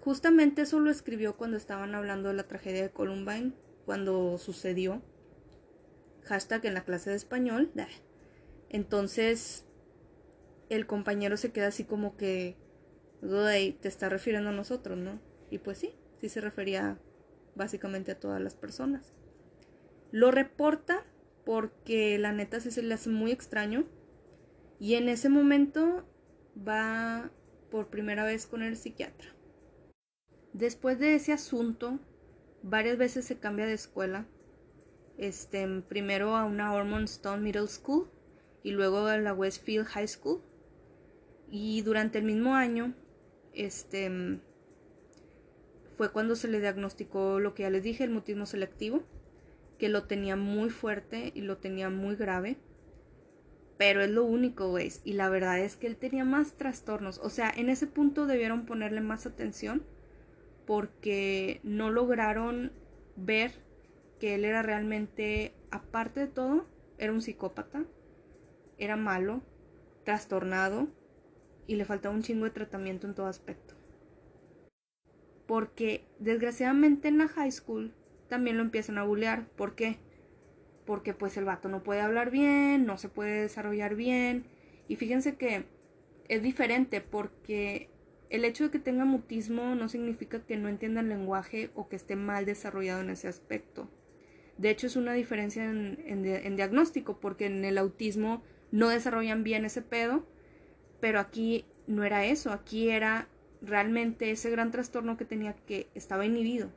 Justamente 0.00 0.62
eso 0.62 0.80
lo 0.80 0.90
escribió 0.90 1.36
cuando 1.36 1.58
estaban 1.58 1.94
hablando 1.94 2.30
de 2.30 2.34
la 2.34 2.48
tragedia 2.48 2.82
de 2.82 2.90
Columbine, 2.90 3.52
cuando 3.84 4.38
sucedió. 4.38 5.02
Hashtag 6.24 6.64
en 6.66 6.74
la 6.74 6.84
clase 6.84 7.10
de 7.10 7.16
español. 7.16 7.70
Entonces, 8.70 9.66
el 10.70 10.86
compañero 10.86 11.36
se 11.36 11.52
queda 11.52 11.68
así 11.68 11.84
como 11.84 12.16
que, 12.16 12.56
te 13.20 13.88
está 13.88 14.08
refiriendo 14.08 14.50
a 14.50 14.54
nosotros, 14.54 14.96
¿no? 14.96 15.20
Y 15.50 15.58
pues 15.58 15.78
sí, 15.78 15.94
sí 16.20 16.28
se 16.28 16.40
refería 16.40 16.98
básicamente 17.58 18.12
a 18.12 18.18
todas 18.18 18.40
las 18.40 18.54
personas. 18.54 19.12
Lo 20.10 20.30
reporta 20.30 21.04
porque 21.44 22.18
la 22.18 22.32
neta 22.32 22.60
se 22.60 22.82
le 22.82 22.94
hace 22.94 23.10
muy 23.10 23.30
extraño 23.30 23.84
y 24.80 24.94
en 24.94 25.10
ese 25.10 25.28
momento 25.28 26.06
va 26.66 27.30
por 27.70 27.88
primera 27.88 28.24
vez 28.24 28.46
con 28.46 28.62
el 28.62 28.76
psiquiatra. 28.76 29.34
Después 30.52 30.98
de 30.98 31.14
ese 31.14 31.32
asunto, 31.32 31.98
varias 32.62 32.96
veces 32.96 33.24
se 33.26 33.38
cambia 33.38 33.66
de 33.66 33.74
escuela. 33.74 34.26
Este, 35.18 35.66
primero 35.82 36.36
a 36.36 36.44
una 36.44 36.72
Stone 37.04 37.42
Middle 37.42 37.66
School 37.66 38.08
y 38.62 38.70
luego 38.70 39.06
a 39.06 39.18
la 39.18 39.34
Westfield 39.34 39.86
High 39.86 40.08
School. 40.08 40.42
Y 41.50 41.82
durante 41.82 42.18
el 42.18 42.24
mismo 42.24 42.54
año, 42.54 42.94
este, 43.52 44.40
fue 45.98 46.10
cuando 46.10 46.34
se 46.34 46.48
le 46.48 46.60
diagnosticó 46.60 47.40
lo 47.40 47.54
que 47.54 47.64
ya 47.64 47.70
les 47.70 47.82
dije, 47.82 48.04
el 48.04 48.10
mutismo 48.10 48.46
selectivo, 48.46 49.02
que 49.78 49.90
lo 49.90 50.04
tenía 50.04 50.36
muy 50.36 50.70
fuerte 50.70 51.32
y 51.34 51.42
lo 51.42 51.58
tenía 51.58 51.90
muy 51.90 52.16
grave 52.16 52.56
pero 53.78 54.02
es 54.02 54.10
lo 54.10 54.24
único, 54.24 54.68
güey. 54.68 54.92
Y 55.04 55.14
la 55.14 55.30
verdad 55.30 55.58
es 55.60 55.76
que 55.76 55.86
él 55.86 55.96
tenía 55.96 56.24
más 56.24 56.52
trastornos. 56.54 57.18
O 57.22 57.30
sea, 57.30 57.50
en 57.56 57.70
ese 57.70 57.86
punto 57.86 58.26
debieron 58.26 58.66
ponerle 58.66 59.00
más 59.00 59.24
atención 59.24 59.84
porque 60.66 61.60
no 61.62 61.88
lograron 61.88 62.72
ver 63.16 63.52
que 64.18 64.34
él 64.34 64.44
era 64.44 64.62
realmente, 64.62 65.54
aparte 65.70 66.20
de 66.20 66.26
todo, 66.26 66.66
era 66.98 67.12
un 67.12 67.22
psicópata, 67.22 67.84
era 68.78 68.96
malo, 68.96 69.42
trastornado 70.04 70.88
y 71.68 71.76
le 71.76 71.84
faltaba 71.84 72.14
un 72.14 72.22
chingo 72.22 72.44
de 72.44 72.50
tratamiento 72.50 73.06
en 73.06 73.14
todo 73.14 73.26
aspecto. 73.26 73.67
Porque 75.48 76.04
desgraciadamente 76.20 77.08
en 77.08 77.18
la 77.18 77.26
high 77.26 77.50
school 77.50 77.92
también 78.28 78.56
lo 78.56 78.62
empiezan 78.62 78.98
a 78.98 79.02
bullear. 79.02 79.48
¿Por 79.56 79.74
qué? 79.74 79.98
porque 80.88 81.12
pues 81.12 81.36
el 81.36 81.44
vato 81.44 81.68
no 81.68 81.82
puede 81.82 82.00
hablar 82.00 82.30
bien, 82.30 82.86
no 82.86 82.96
se 82.96 83.10
puede 83.10 83.42
desarrollar 83.42 83.94
bien. 83.94 84.46
Y 84.88 84.96
fíjense 84.96 85.36
que 85.36 85.66
es 86.28 86.42
diferente 86.42 87.02
porque 87.02 87.90
el 88.30 88.46
hecho 88.46 88.64
de 88.64 88.70
que 88.70 88.78
tenga 88.78 89.04
mutismo 89.04 89.74
no 89.74 89.90
significa 89.90 90.40
que 90.46 90.56
no 90.56 90.66
entienda 90.66 91.02
el 91.02 91.10
lenguaje 91.10 91.70
o 91.74 91.90
que 91.90 91.96
esté 91.96 92.16
mal 92.16 92.46
desarrollado 92.46 93.02
en 93.02 93.10
ese 93.10 93.28
aspecto. 93.28 93.90
De 94.56 94.70
hecho, 94.70 94.86
es 94.86 94.96
una 94.96 95.12
diferencia 95.12 95.66
en, 95.66 95.98
en, 96.06 96.56
diagnóstico, 96.56 97.20
porque 97.20 97.44
en 97.44 97.66
el 97.66 97.76
autismo 97.76 98.42
no 98.70 98.88
desarrollan 98.88 99.44
bien 99.44 99.66
ese 99.66 99.82
pedo, 99.82 100.26
pero 101.00 101.20
aquí 101.20 101.66
no 101.86 102.02
era 102.02 102.24
eso, 102.24 102.50
aquí 102.50 102.88
era 102.88 103.28
realmente 103.60 104.30
ese 104.30 104.50
gran 104.50 104.70
trastorno 104.70 105.16
que 105.16 105.24
tenía 105.24 105.54
que 105.54 105.88
estaba 105.94 106.26
inhibido. 106.26 106.70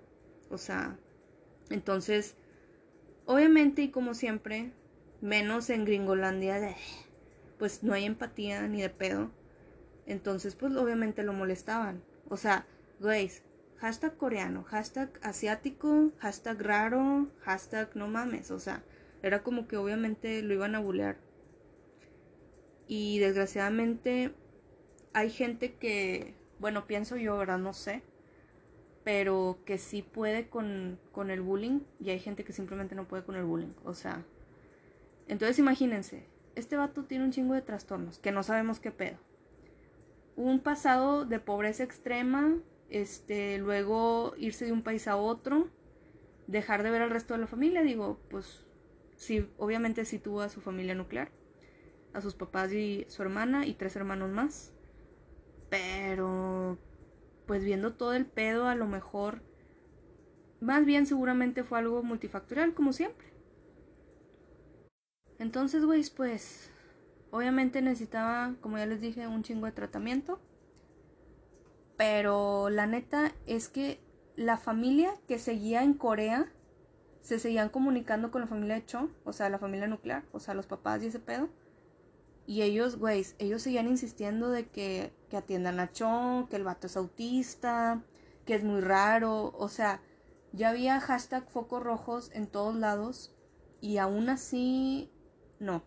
O 0.49 0.57
sea, 0.57 0.97
entonces, 1.69 2.35
obviamente 3.25 3.81
y 3.83 3.89
como 3.89 4.13
siempre, 4.13 4.71
menos 5.21 5.69
en 5.69 5.85
Gringolandia, 5.85 6.75
pues 7.57 7.83
no 7.83 7.93
hay 7.93 8.05
empatía 8.05 8.67
ni 8.67 8.81
de 8.81 8.89
pedo. 8.89 9.31
Entonces, 10.05 10.55
pues 10.55 10.75
obviamente 10.75 11.23
lo 11.23 11.33
molestaban. 11.33 12.03
O 12.27 12.37
sea, 12.37 12.65
güeyes, 12.99 13.43
hashtag 13.77 14.17
coreano, 14.17 14.63
hashtag 14.63 15.09
asiático, 15.21 16.11
hashtag 16.19 16.61
raro, 16.61 17.27
hashtag 17.41 17.95
no 17.95 18.07
mames. 18.07 18.51
O 18.51 18.59
sea, 18.59 18.83
era 19.23 19.43
como 19.43 19.67
que 19.67 19.77
obviamente 19.77 20.41
lo 20.41 20.53
iban 20.53 20.75
a 20.75 20.79
bulear. 20.79 21.17
Y 22.87 23.19
desgraciadamente 23.19 24.33
hay 25.13 25.29
gente 25.29 25.75
que, 25.75 26.33
bueno, 26.61 26.85
pienso 26.85 27.17
yo, 27.17 27.37
¿verdad? 27.37 27.57
No 27.57 27.73
sé. 27.73 28.03
Pero 29.03 29.57
que 29.65 29.79
sí 29.79 30.03
puede 30.03 30.47
con, 30.47 30.99
con 31.11 31.31
el 31.31 31.41
bullying 31.41 31.79
y 31.99 32.11
hay 32.11 32.19
gente 32.19 32.43
que 32.43 32.53
simplemente 32.53 32.93
no 32.93 33.07
puede 33.07 33.23
con 33.23 33.35
el 33.35 33.43
bullying. 33.43 33.73
O 33.83 33.95
sea, 33.95 34.23
entonces 35.27 35.57
imagínense, 35.57 36.27
este 36.55 36.77
vato 36.77 37.05
tiene 37.05 37.25
un 37.25 37.31
chingo 37.31 37.55
de 37.55 37.63
trastornos 37.63 38.19
que 38.19 38.31
no 38.31 38.43
sabemos 38.43 38.79
qué 38.79 38.91
pedo. 38.91 39.17
Un 40.35 40.59
pasado 40.59 41.25
de 41.25 41.39
pobreza 41.39 41.83
extrema, 41.83 42.55
este, 42.91 43.57
luego 43.57 44.35
irse 44.37 44.65
de 44.65 44.71
un 44.71 44.83
país 44.83 45.07
a 45.07 45.15
otro, 45.17 45.67
dejar 46.45 46.83
de 46.83 46.91
ver 46.91 47.01
al 47.01 47.09
resto 47.09 47.33
de 47.33 47.39
la 47.39 47.47
familia, 47.47 47.81
digo, 47.81 48.19
pues 48.29 48.65
sí, 49.15 49.49
obviamente 49.57 50.05
sí 50.05 50.19
tuvo 50.19 50.41
a 50.41 50.49
su 50.49 50.61
familia 50.61 50.93
nuclear, 50.93 51.31
a 52.13 52.21
sus 52.21 52.35
papás 52.35 52.71
y 52.71 53.05
su 53.07 53.23
hermana 53.23 53.65
y 53.65 53.73
tres 53.73 53.95
hermanos 53.95 54.29
más. 54.29 54.73
Pero, 55.71 56.77
pues 57.47 57.63
viendo 57.63 57.93
todo 57.93 58.13
el 58.13 58.25
pedo, 58.25 58.67
a 58.67 58.75
lo 58.75 58.87
mejor, 58.87 59.41
más 60.59 60.83
bien 60.83 61.05
seguramente 61.05 61.63
fue 61.63 61.79
algo 61.79 62.03
multifactorial, 62.03 62.73
como 62.73 62.91
siempre. 62.91 63.31
Entonces, 65.39 65.85
güey, 65.85 66.03
pues, 66.13 66.69
obviamente 67.31 67.81
necesitaba, 67.81 68.53
como 68.59 68.77
ya 68.77 68.85
les 68.85 68.99
dije, 68.99 69.27
un 69.27 69.43
chingo 69.43 69.65
de 69.65 69.71
tratamiento. 69.71 70.41
Pero 71.95 72.69
la 72.69 72.85
neta 72.85 73.31
es 73.45 73.69
que 73.69 74.01
la 74.35 74.57
familia 74.57 75.13
que 75.25 75.39
seguía 75.39 75.83
en 75.83 75.93
Corea 75.93 76.51
se 77.21 77.39
seguían 77.39 77.69
comunicando 77.69 78.29
con 78.29 78.41
la 78.41 78.47
familia 78.47 78.75
de 78.75 78.85
Cho, 78.85 79.09
o 79.23 79.31
sea, 79.31 79.47
la 79.47 79.57
familia 79.57 79.87
nuclear, 79.87 80.25
o 80.33 80.41
sea, 80.41 80.53
los 80.53 80.67
papás 80.67 81.01
y 81.01 81.07
ese 81.07 81.19
pedo. 81.19 81.47
Y 82.51 82.63
ellos, 82.63 82.97
güey, 82.97 83.25
ellos 83.39 83.61
seguían 83.61 83.87
insistiendo 83.87 84.49
de 84.49 84.67
que, 84.67 85.13
que 85.29 85.37
atiendan 85.37 85.79
a 85.79 85.93
Cho, 85.93 86.47
que 86.49 86.57
el 86.57 86.65
vato 86.65 86.87
es 86.87 86.97
autista, 86.97 88.03
que 88.45 88.55
es 88.55 88.61
muy 88.65 88.81
raro. 88.81 89.53
O 89.57 89.69
sea, 89.69 90.01
ya 90.51 90.71
había 90.71 90.99
hashtag 90.99 91.49
focos 91.49 91.81
rojos 91.81 92.29
en 92.33 92.47
todos 92.47 92.75
lados. 92.75 93.33
Y 93.79 93.99
aún 93.99 94.27
así, 94.27 95.09
no. 95.59 95.81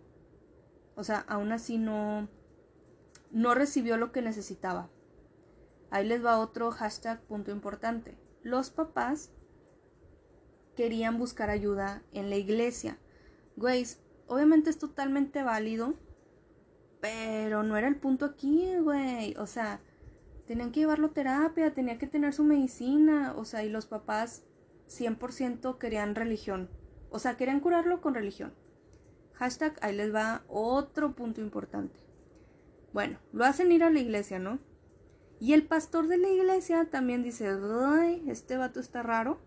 O 0.95 1.05
sea, 1.05 1.19
aún 1.29 1.53
así 1.53 1.77
no, 1.77 2.31
no 3.31 3.55
recibió 3.55 3.99
lo 3.99 4.11
que 4.11 4.23
necesitaba. 4.23 4.89
Ahí 5.91 6.09
les 6.09 6.25
va 6.25 6.39
otro 6.39 6.71
hashtag 6.71 7.21
punto 7.25 7.51
importante. 7.51 8.17
Los 8.43 8.71
papás 8.71 9.33
querían 10.77 11.19
buscar 11.19 11.51
ayuda 11.51 12.03
en 12.13 12.31
la 12.31 12.37
iglesia. 12.37 12.99
Güey, 13.55 13.85
obviamente 14.29 14.71
es 14.71 14.79
totalmente 14.79 15.43
válido 15.43 15.93
pero 17.05 17.63
no 17.63 17.77
era 17.77 17.87
el 17.87 17.97
punto 17.97 18.25
aquí, 18.25 18.79
güey. 18.79 19.37
O 19.37 19.47
sea, 19.47 19.79
tenían 20.47 20.73
que 20.73 20.81
llevarlo 20.81 21.09
a 21.09 21.13
terapia, 21.13 21.75
tenía 21.75 21.99
que 21.99 22.07
tener 22.07 22.33
su 22.33 22.45
medicina. 22.45 23.35
O 23.37 23.45
sea, 23.45 23.63
y 23.63 23.69
los 23.69 23.85
papás 23.85 24.43
100% 24.89 25.77
querían 25.77 26.15
religión. 26.15 26.71
O 27.11 27.19
sea, 27.19 27.37
querían 27.37 27.61
curarlo 27.61 28.01
con 28.01 28.15
religión. 28.15 28.55
Hashtag, 29.35 29.77
ahí 29.83 29.95
les 29.95 30.15
va 30.15 30.45
otro 30.49 31.15
punto 31.15 31.43
importante. 31.43 32.01
Bueno, 32.95 33.19
lo 33.33 33.45
hacen 33.45 33.71
ir 33.71 33.85
a 33.85 33.91
la 33.91 34.01
iglesia, 34.01 34.39
¿no? 34.39 34.59
Y 35.39 35.53
el 35.53 35.67
pastor 35.67 36.09
de 36.09 36.17
la 36.17 36.31
iglesia 36.31 36.89
también 36.91 37.23
dice, 37.23 37.55
ay, 37.87 38.25
este 38.29 38.57
vato 38.57 38.81
está 38.81 39.03
raro. 39.03 39.41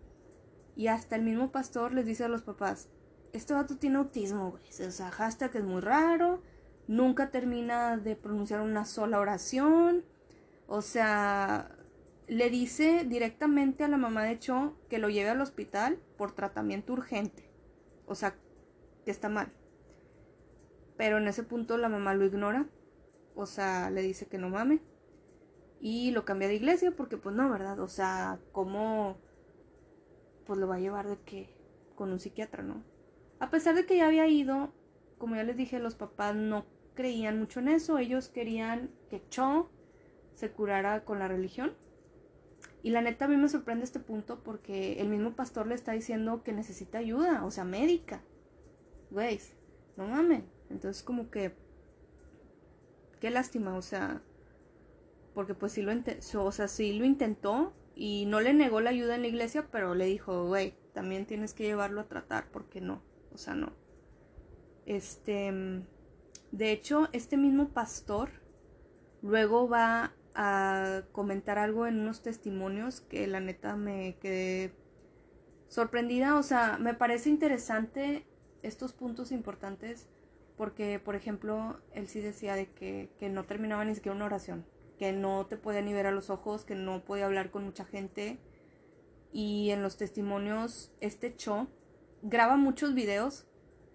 Y 0.76 0.86
hasta 0.86 1.16
el 1.16 1.22
mismo 1.22 1.50
pastor 1.50 1.92
les 1.92 2.06
dice 2.06 2.22
a 2.22 2.28
los 2.28 2.42
papás, 2.42 2.88
este 3.32 3.52
vato 3.52 3.78
tiene 3.78 3.98
autismo, 3.98 4.52
güey. 4.52 4.62
O 4.86 4.92
sea, 4.92 5.10
hashtag 5.10 5.56
es 5.56 5.64
muy 5.64 5.80
raro 5.80 6.40
nunca 6.88 7.30
termina 7.30 7.96
de 7.96 8.16
pronunciar 8.16 8.60
una 8.62 8.84
sola 8.84 9.20
oración. 9.20 10.04
O 10.66 10.82
sea, 10.82 11.70
le 12.26 12.50
dice 12.50 13.04
directamente 13.04 13.84
a 13.84 13.88
la 13.88 13.96
mamá 13.96 14.24
de 14.24 14.38
Cho 14.40 14.74
que 14.88 14.98
lo 14.98 15.08
lleve 15.08 15.30
al 15.30 15.40
hospital 15.40 16.00
por 16.16 16.32
tratamiento 16.32 16.92
urgente. 16.92 17.48
O 18.06 18.16
sea, 18.16 18.34
que 19.04 19.10
está 19.12 19.28
mal. 19.28 19.52
Pero 20.96 21.18
en 21.18 21.28
ese 21.28 21.44
punto 21.44 21.78
la 21.78 21.88
mamá 21.88 22.14
lo 22.14 22.24
ignora. 22.24 22.66
O 23.36 23.46
sea, 23.46 23.90
le 23.90 24.02
dice 24.02 24.26
que 24.26 24.38
no 24.38 24.48
mame. 24.48 24.80
Y 25.80 26.10
lo 26.10 26.24
cambia 26.24 26.48
de 26.48 26.56
iglesia 26.56 26.90
porque 26.90 27.16
pues 27.16 27.36
no, 27.36 27.48
¿verdad? 27.48 27.78
O 27.78 27.86
sea, 27.86 28.40
¿cómo 28.50 29.16
pues 30.44 30.58
lo 30.58 30.66
va 30.66 30.76
a 30.76 30.80
llevar 30.80 31.06
de 31.06 31.18
que 31.20 31.54
con 31.94 32.10
un 32.10 32.18
psiquiatra, 32.18 32.62
¿no? 32.62 32.82
A 33.38 33.50
pesar 33.50 33.74
de 33.74 33.86
que 33.86 33.98
ya 33.98 34.06
había 34.06 34.26
ido, 34.26 34.72
como 35.18 35.36
ya 35.36 35.44
les 35.44 35.56
dije, 35.56 35.78
los 35.78 35.94
papás 35.94 36.34
no 36.34 36.64
creían 36.98 37.38
mucho 37.38 37.60
en 37.60 37.68
eso, 37.68 37.96
ellos 37.98 38.28
querían 38.28 38.90
que 39.08 39.22
Cho 39.30 39.70
se 40.34 40.50
curara 40.50 41.04
con 41.04 41.20
la 41.20 41.28
religión. 41.28 41.74
Y 42.82 42.90
la 42.90 43.02
neta 43.02 43.26
a 43.26 43.28
mí 43.28 43.36
me 43.36 43.48
sorprende 43.48 43.84
este 43.84 44.00
punto 44.00 44.42
porque 44.42 45.00
el 45.00 45.08
mismo 45.08 45.36
pastor 45.36 45.68
le 45.68 45.76
está 45.76 45.92
diciendo 45.92 46.42
que 46.42 46.52
necesita 46.52 46.98
ayuda, 46.98 47.44
o 47.44 47.52
sea, 47.52 47.62
médica. 47.62 48.20
Güey, 49.12 49.38
no 49.96 50.08
mames. 50.08 50.42
Entonces 50.70 51.04
como 51.04 51.30
que 51.30 51.54
qué 53.20 53.30
lástima, 53.30 53.76
o 53.76 53.82
sea, 53.82 54.20
porque 55.34 55.54
pues 55.54 55.70
sí 55.70 55.82
lo, 55.82 55.92
o 55.92 56.52
sea, 56.52 56.66
sí 56.66 56.98
lo 56.98 57.04
intentó 57.04 57.74
y 57.94 58.26
no 58.26 58.40
le 58.40 58.54
negó 58.54 58.80
la 58.80 58.90
ayuda 58.90 59.14
en 59.14 59.22
la 59.22 59.28
iglesia, 59.28 59.68
pero 59.70 59.94
le 59.94 60.06
dijo, 60.06 60.48
güey, 60.48 60.74
también 60.94 61.26
tienes 61.26 61.54
que 61.54 61.62
llevarlo 61.62 62.00
a 62.00 62.08
tratar 62.08 62.50
porque 62.50 62.80
no, 62.80 63.02
o 63.32 63.38
sea, 63.38 63.54
no. 63.54 63.72
Este 64.84 65.52
de 66.52 66.72
hecho, 66.72 67.08
este 67.12 67.36
mismo 67.36 67.68
pastor 67.68 68.30
luego 69.22 69.68
va 69.68 70.14
a 70.34 71.02
comentar 71.12 71.58
algo 71.58 71.86
en 71.86 72.00
unos 72.00 72.22
testimonios 72.22 73.00
que 73.00 73.26
la 73.26 73.40
neta 73.40 73.76
me 73.76 74.16
quedé 74.20 74.72
sorprendida. 75.68 76.38
O 76.38 76.42
sea, 76.42 76.78
me 76.78 76.94
parece 76.94 77.28
interesante 77.28 78.26
estos 78.62 78.92
puntos 78.92 79.32
importantes 79.32 80.08
porque, 80.56 80.98
por 80.98 81.16
ejemplo, 81.16 81.80
él 81.92 82.08
sí 82.08 82.20
decía 82.20 82.54
de 82.54 82.70
que, 82.70 83.10
que 83.18 83.28
no 83.28 83.44
terminaba 83.44 83.84
ni 83.84 83.94
siquiera 83.94 84.16
una 84.16 84.24
oración, 84.24 84.64
que 84.98 85.12
no 85.12 85.46
te 85.46 85.56
podía 85.56 85.82
ni 85.82 85.92
ver 85.92 86.06
a 86.06 86.12
los 86.12 86.30
ojos, 86.30 86.64
que 86.64 86.74
no 86.74 87.04
podía 87.04 87.26
hablar 87.26 87.50
con 87.50 87.64
mucha 87.64 87.84
gente. 87.84 88.38
Y 89.32 89.70
en 89.70 89.82
los 89.82 89.96
testimonios, 89.98 90.90
este 91.00 91.36
Cho 91.36 91.68
graba 92.22 92.56
muchos 92.56 92.94
videos. 92.94 93.46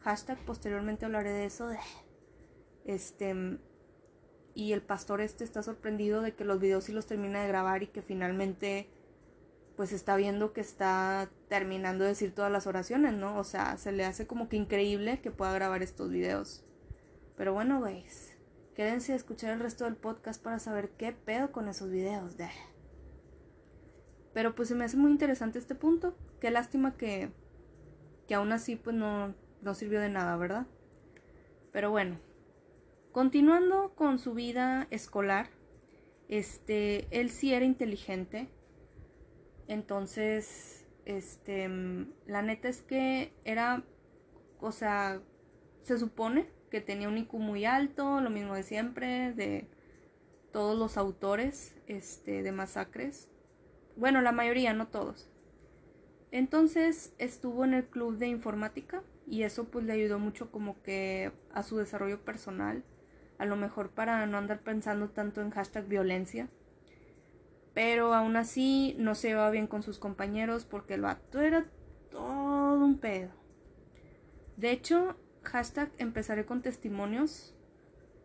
Hashtag 0.01 0.37
posteriormente 0.45 1.05
hablaré 1.05 1.31
de 1.31 1.45
eso. 1.45 1.69
este, 2.85 3.59
y 4.55 4.73
el 4.73 4.81
pastor 4.81 5.21
este 5.21 5.43
está 5.43 5.63
sorprendido 5.63 6.21
de 6.21 6.33
que 6.33 6.45
los 6.45 6.59
videos 6.59 6.85
sí 6.85 6.91
los 6.91 7.05
termina 7.05 7.41
de 7.41 7.47
grabar 7.47 7.83
y 7.83 7.87
que 7.87 8.01
finalmente 8.01 8.89
pues 9.75 9.91
está 9.91 10.15
viendo 10.15 10.53
que 10.53 10.61
está 10.61 11.29
terminando 11.49 12.03
de 12.03 12.11
decir 12.11 12.33
todas 12.33 12.51
las 12.51 12.67
oraciones, 12.67 13.13
¿no? 13.13 13.37
O 13.37 13.43
sea, 13.43 13.77
se 13.77 13.91
le 13.91 14.05
hace 14.05 14.27
como 14.27 14.47
que 14.47 14.57
increíble 14.57 15.19
que 15.21 15.31
pueda 15.31 15.53
grabar 15.53 15.81
estos 15.81 16.11
videos. 16.11 16.63
Pero 17.35 17.53
bueno, 17.53 17.81
veis, 17.81 18.37
quédense 18.75 19.13
a 19.13 19.15
escuchar 19.15 19.51
el 19.51 19.59
resto 19.59 19.85
del 19.85 19.95
podcast 19.95 20.41
para 20.43 20.59
saber 20.59 20.91
qué 20.91 21.11
pedo 21.11 21.51
con 21.51 21.67
esos 21.67 21.89
videos. 21.89 22.37
De... 22.37 22.49
Pero 24.33 24.53
pues 24.53 24.67
se 24.67 24.75
me 24.75 24.85
hace 24.85 24.97
muy 24.97 25.09
interesante 25.09 25.57
este 25.57 25.73
punto. 25.73 26.15
Qué 26.39 26.51
lástima 26.51 26.95
que, 26.95 27.31
que 28.27 28.35
aún 28.35 28.51
así 28.51 28.75
pues 28.75 28.95
no, 28.95 29.33
no 29.63 29.73
sirvió 29.73 29.99
de 30.01 30.09
nada, 30.09 30.37
¿verdad? 30.37 30.67
Pero 31.71 31.89
bueno, 31.89 32.19
Continuando 33.13 33.93
con 33.93 34.17
su 34.17 34.33
vida 34.33 34.87
escolar, 34.89 35.51
este, 36.29 37.05
él 37.11 37.29
sí 37.29 37.53
era 37.53 37.63
inteligente. 37.63 38.49
Entonces, 39.67 40.87
este, 41.05 41.69
la 42.25 42.41
neta 42.41 42.69
es 42.69 42.81
que 42.81 43.31
era, 43.45 43.83
o 44.59 44.71
sea, 44.71 45.21
se 45.83 45.99
supone 45.99 46.49
que 46.71 46.81
tenía 46.81 47.07
un 47.07 47.19
IQ 47.19 47.33
muy 47.33 47.65
alto, 47.65 48.19
lo 48.19 48.31
mismo 48.31 48.55
de 48.55 48.63
siempre, 48.63 49.31
de 49.33 49.67
todos 50.51 50.75
los 50.75 50.97
autores, 50.97 51.75
este, 51.85 52.41
de 52.41 52.51
masacres. 52.51 53.29
Bueno, 53.95 54.21
la 54.21 54.31
mayoría, 54.31 54.73
no 54.73 54.87
todos. 54.87 55.29
Entonces 56.31 57.13
estuvo 57.19 57.63
en 57.63 57.75
el 57.75 57.85
club 57.85 58.17
de 58.17 58.25
informática 58.25 59.03
y 59.27 59.43
eso 59.43 59.65
pues 59.65 59.85
le 59.85 59.93
ayudó 59.93 60.17
mucho 60.17 60.49
como 60.49 60.81
que 60.81 61.31
a 61.53 61.61
su 61.61 61.77
desarrollo 61.77 62.25
personal, 62.25 62.83
a 63.37 63.45
lo 63.45 63.55
mejor 63.55 63.91
para 63.91 64.25
no 64.25 64.37
andar 64.37 64.61
pensando 64.61 65.09
tanto 65.09 65.41
en 65.41 65.51
hashtag 65.51 65.87
violencia. 65.87 66.49
Pero 67.73 68.13
aún 68.13 68.35
así 68.35 68.95
no 68.99 69.15
se 69.15 69.29
llevaba 69.29 69.49
bien 69.49 69.67
con 69.67 69.83
sus 69.83 69.97
compañeros 69.97 70.65
porque 70.65 70.93
el 70.93 71.01
vato 71.01 71.41
era 71.41 71.65
todo 72.11 72.85
un 72.85 72.99
pedo. 72.99 73.31
De 74.57 74.71
hecho, 74.71 75.17
hashtag 75.41 75.91
empezaré 75.97 76.45
con 76.45 76.61
testimonios 76.61 77.55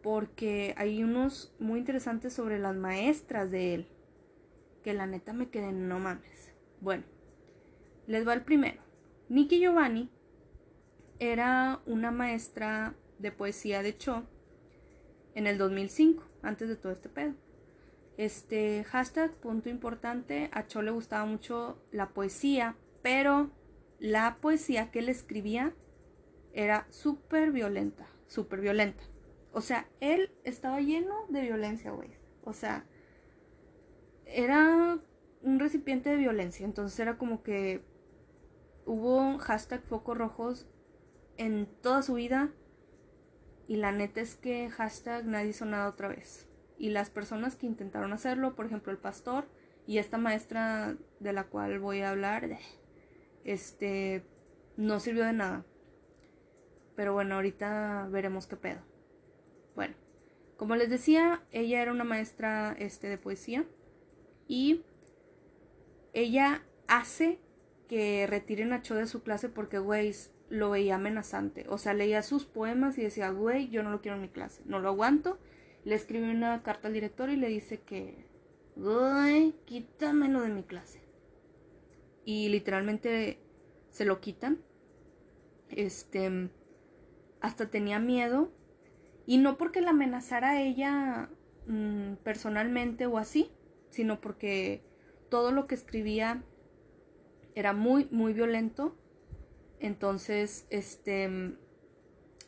porque 0.02 0.74
hay 0.76 1.02
unos 1.02 1.54
muy 1.58 1.78
interesantes 1.78 2.32
sobre 2.32 2.58
las 2.58 2.76
maestras 2.76 3.50
de 3.50 3.74
él. 3.74 3.88
Que 4.82 4.94
la 4.94 5.06
neta 5.06 5.32
me 5.32 5.48
quedé, 5.48 5.72
no 5.72 5.98
mames. 5.98 6.52
Bueno, 6.80 7.04
les 8.06 8.26
va 8.26 8.34
el 8.34 8.42
primero. 8.42 8.80
Nikki 9.28 9.58
Giovanni 9.60 10.10
era 11.18 11.80
una 11.86 12.10
maestra 12.10 12.94
de 13.18 13.32
poesía 13.32 13.82
de 13.82 13.96
Cho 13.96 14.24
en 15.38 15.46
el 15.46 15.56
2005, 15.56 16.24
antes 16.42 16.68
de 16.68 16.74
todo 16.74 16.90
este 16.90 17.08
pedo. 17.08 17.32
Este 18.16 18.82
hashtag, 18.82 19.30
punto 19.34 19.68
importante, 19.68 20.50
a 20.52 20.66
Cho 20.66 20.82
le 20.82 20.90
gustaba 20.90 21.24
mucho 21.26 21.80
la 21.92 22.08
poesía, 22.08 22.74
pero 23.02 23.48
la 24.00 24.38
poesía 24.40 24.90
que 24.90 24.98
él 24.98 25.08
escribía 25.08 25.72
era 26.52 26.88
súper 26.90 27.52
violenta, 27.52 28.08
súper 28.26 28.60
violenta. 28.60 29.04
O 29.52 29.60
sea, 29.60 29.88
él 30.00 30.32
estaba 30.42 30.80
lleno 30.80 31.14
de 31.28 31.42
violencia, 31.42 31.92
güey. 31.92 32.10
O 32.42 32.52
sea, 32.52 32.84
era 34.26 34.98
un 35.42 35.60
recipiente 35.60 36.10
de 36.10 36.16
violencia. 36.16 36.66
Entonces 36.66 36.98
era 36.98 37.16
como 37.16 37.44
que 37.44 37.84
hubo 38.86 39.38
hashtag 39.38 39.82
focos 39.84 40.18
rojos 40.18 40.66
en 41.36 41.68
toda 41.80 42.02
su 42.02 42.14
vida. 42.14 42.50
Y 43.68 43.76
la 43.76 43.92
neta 43.92 44.22
es 44.22 44.34
que 44.34 44.70
hashtag 44.70 45.26
nadie 45.26 45.50
hizo 45.50 45.66
nada 45.66 45.88
otra 45.88 46.08
vez. 46.08 46.48
Y 46.78 46.88
las 46.88 47.10
personas 47.10 47.54
que 47.54 47.66
intentaron 47.66 48.12
hacerlo, 48.14 48.56
por 48.56 48.66
ejemplo 48.66 48.90
el 48.90 48.98
pastor 48.98 49.46
y 49.86 49.98
esta 49.98 50.16
maestra 50.16 50.96
de 51.20 51.32
la 51.34 51.44
cual 51.44 51.78
voy 51.78 52.00
a 52.00 52.10
hablar, 52.10 52.48
este, 53.44 54.24
no 54.76 54.98
sirvió 55.00 55.24
de 55.24 55.34
nada. 55.34 55.66
Pero 56.96 57.12
bueno, 57.12 57.34
ahorita 57.34 58.08
veremos 58.10 58.46
qué 58.46 58.56
pedo. 58.56 58.80
Bueno, 59.76 59.94
como 60.56 60.74
les 60.74 60.88
decía, 60.88 61.42
ella 61.52 61.82
era 61.82 61.92
una 61.92 62.04
maestra 62.04 62.74
este, 62.78 63.08
de 63.08 63.18
poesía 63.18 63.66
y 64.48 64.82
ella 66.14 66.62
hace 66.86 67.38
que 67.86 68.26
retiren 68.26 68.72
a 68.72 68.82
Cho 68.82 68.94
de 68.94 69.06
su 69.06 69.22
clase 69.22 69.48
porque, 69.48 69.78
güey, 69.78 70.14
lo 70.48 70.70
veía 70.70 70.96
amenazante. 70.96 71.66
O 71.68 71.78
sea, 71.78 71.94
leía 71.94 72.22
sus 72.22 72.44
poemas 72.44 72.98
y 72.98 73.02
decía, 73.02 73.30
güey, 73.30 73.68
yo 73.68 73.82
no 73.82 73.90
lo 73.90 74.00
quiero 74.00 74.16
en 74.16 74.22
mi 74.22 74.28
clase, 74.28 74.62
no 74.64 74.78
lo 74.78 74.88
aguanto. 74.88 75.38
Le 75.84 75.94
escribe 75.94 76.30
una 76.30 76.62
carta 76.62 76.88
al 76.88 76.94
director 76.94 77.30
y 77.30 77.36
le 77.36 77.48
dice 77.48 77.80
que, 77.80 78.26
güey, 78.76 79.54
quítamelo 79.64 80.40
de 80.42 80.50
mi 80.50 80.62
clase. 80.62 81.02
Y 82.24 82.48
literalmente 82.48 83.38
se 83.90 84.04
lo 84.04 84.20
quitan. 84.20 84.58
Este, 85.70 86.50
hasta 87.40 87.70
tenía 87.70 87.98
miedo. 87.98 88.50
Y 89.26 89.38
no 89.38 89.58
porque 89.58 89.80
la 89.80 89.90
amenazara 89.90 90.50
a 90.50 90.62
ella 90.62 91.30
mm, 91.66 92.14
personalmente 92.24 93.06
o 93.06 93.18
así, 93.18 93.50
sino 93.90 94.20
porque 94.20 94.82
todo 95.28 95.52
lo 95.52 95.66
que 95.66 95.74
escribía 95.74 96.42
era 97.54 97.72
muy, 97.72 98.08
muy 98.10 98.32
violento. 98.32 98.96
Entonces, 99.80 100.66
este, 100.70 101.56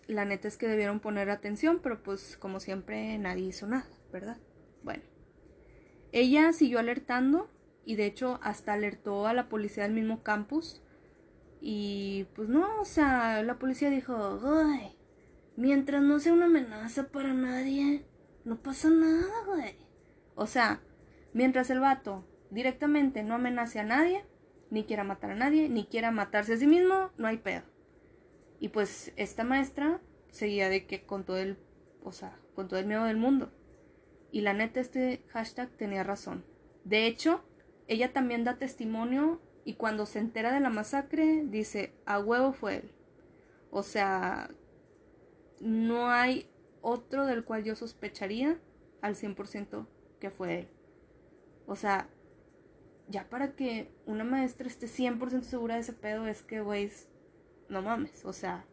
la 0.07 0.25
neta 0.25 0.49
es 0.49 0.57
que 0.57 0.69
debieron 0.69 1.01
poner 1.01 1.31
atención, 1.31 1.81
pero 1.83 2.03
pues 2.03 2.37
como 2.37 2.61
siempre 2.61 3.17
nadie 3.19 3.47
hizo 3.47 3.67
nada, 3.67 3.89
¿verdad? 4.13 4.39
Bueno, 4.83 5.05
ella 6.13 6.53
siguió 6.53 6.79
alertando 6.79 7.49
y 7.85 7.97
de 7.97 8.07
hecho 8.07 8.41
hasta 8.43 8.73
alertó 8.73 9.27
a 9.27 9.35
la 9.35 9.49
policía 9.49 9.85
del 9.85 9.93
mismo 9.93 10.23
campus. 10.23 10.83
Y 11.61 12.27
pues 12.35 12.49
no, 12.49 12.81
o 12.81 12.85
sea, 12.85 13.43
la 13.43 13.59
policía 13.59 13.91
dijo, 13.91 14.41
ay, 14.65 14.97
mientras 15.57 16.03
no 16.03 16.19
sea 16.19 16.33
una 16.33 16.47
amenaza 16.47 17.09
para 17.09 17.35
nadie, 17.35 18.05
no 18.45 18.63
pasa 18.63 18.89
nada, 18.89 19.45
güey. 19.47 19.77
O 20.35 20.47
sea, 20.47 20.81
mientras 21.35 21.71
el 21.71 21.81
vato 21.81 22.25
directamente 22.51 23.23
no 23.23 23.35
amenace 23.35 23.79
a 23.79 23.85
nadie, 23.85 24.25
ni 24.71 24.85
quiera 24.85 25.05
matar 25.05 25.33
a 25.33 25.37
nadie, 25.37 25.69
ni 25.69 25.85
quiera 25.85 26.11
matarse 26.11 26.55
a 26.55 26.57
sí 26.57 26.67
mismo, 26.67 27.11
no 27.19 27.27
hay 27.27 27.39
pedo. 27.39 27.63
Y 28.61 28.69
pues 28.69 29.13
esta 29.17 29.45
maestra 29.45 30.01
seguía 30.29 30.69
de 30.69 30.87
que 30.87 31.03
con 31.03 31.25
todo 31.25 31.39
el, 31.39 31.59
o 32.03 32.13
sea, 32.13 32.39
con 32.55 32.69
todo 32.69 32.79
el 32.79 32.87
miedo 32.87 33.05
del 33.05 33.17
mundo. 33.17 33.51
Y 34.33 34.43
la 34.43 34.53
neta 34.53 34.81
este 34.81 35.23
hashtag 35.29 35.71
tenía 35.77 36.05
razón. 36.05 36.45
De 36.85 37.07
hecho, 37.07 37.43
ella 37.89 38.13
también 38.13 38.45
da 38.45 38.59
testimonio 38.59 39.41
y 39.65 39.75
cuando 39.75 40.07
se 40.07 40.21
entera 40.21 40.53
de 40.53 40.61
la 40.61 40.71
masacre 40.71 41.43
dice, 41.47 41.93
a 42.07 42.21
huevo 42.21 42.53
fue 42.53 42.77
él. 42.77 42.91
O 43.71 43.83
sea, 43.83 44.51
no 45.61 46.11
hay 46.11 46.49
otro 46.83 47.27
del 47.27 47.45
cual 47.45 47.65
yo 47.65 47.75
sospecharía 47.75 48.59
al 49.01 49.15
100% 49.15 49.87
que 50.21 50.31
fue 50.31 50.61
él. 50.61 50.69
O 51.67 51.77
sea, 51.77 52.09
ya 53.11 53.29
para 53.29 53.57
que 53.57 53.91
una 54.07 54.25
maestra 54.25 54.69
esté 54.69 54.87
100% 54.87 55.43
segura 55.43 55.75
de 55.75 55.81
ese 55.81 55.93
pedo 55.93 56.27
es 56.27 56.43
que, 56.43 56.61
güey, 56.61 56.91
no 57.69 57.83
mames, 57.83 58.25
o 58.25 58.33
sea, 58.33 58.65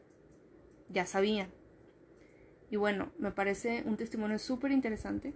ya 0.90 1.06
sabían. 1.06 1.50
Y 2.70 2.76
bueno, 2.76 3.12
me 3.18 3.32
parece 3.32 3.84
un 3.86 3.98
testimonio 3.98 4.38
súper 4.40 4.72
interesante. 4.72 5.34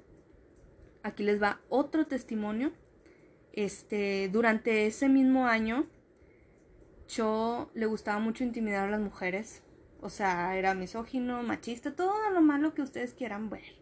Aquí 1.04 1.24
les 1.24 1.42
va 1.42 1.62
otro 1.70 2.06
testimonio. 2.06 2.72
Este, 3.54 4.30
durante 4.30 4.86
ese 4.86 5.10
mismo 5.10 5.48
año, 5.48 5.88
Cho 7.08 7.72
le 7.74 7.86
gustaba 7.86 8.20
mucho 8.20 8.44
intimidar 8.44 8.88
a 8.88 8.92
las 8.92 9.02
mujeres. 9.02 9.64
O 10.02 10.10
sea, 10.10 10.58
era 10.58 10.74
misógino, 10.74 11.42
machista, 11.44 11.96
todo 11.96 12.30
lo 12.32 12.42
malo 12.42 12.74
que 12.74 12.82
ustedes 12.82 13.14
quieran 13.14 13.50
ver. 13.50 13.76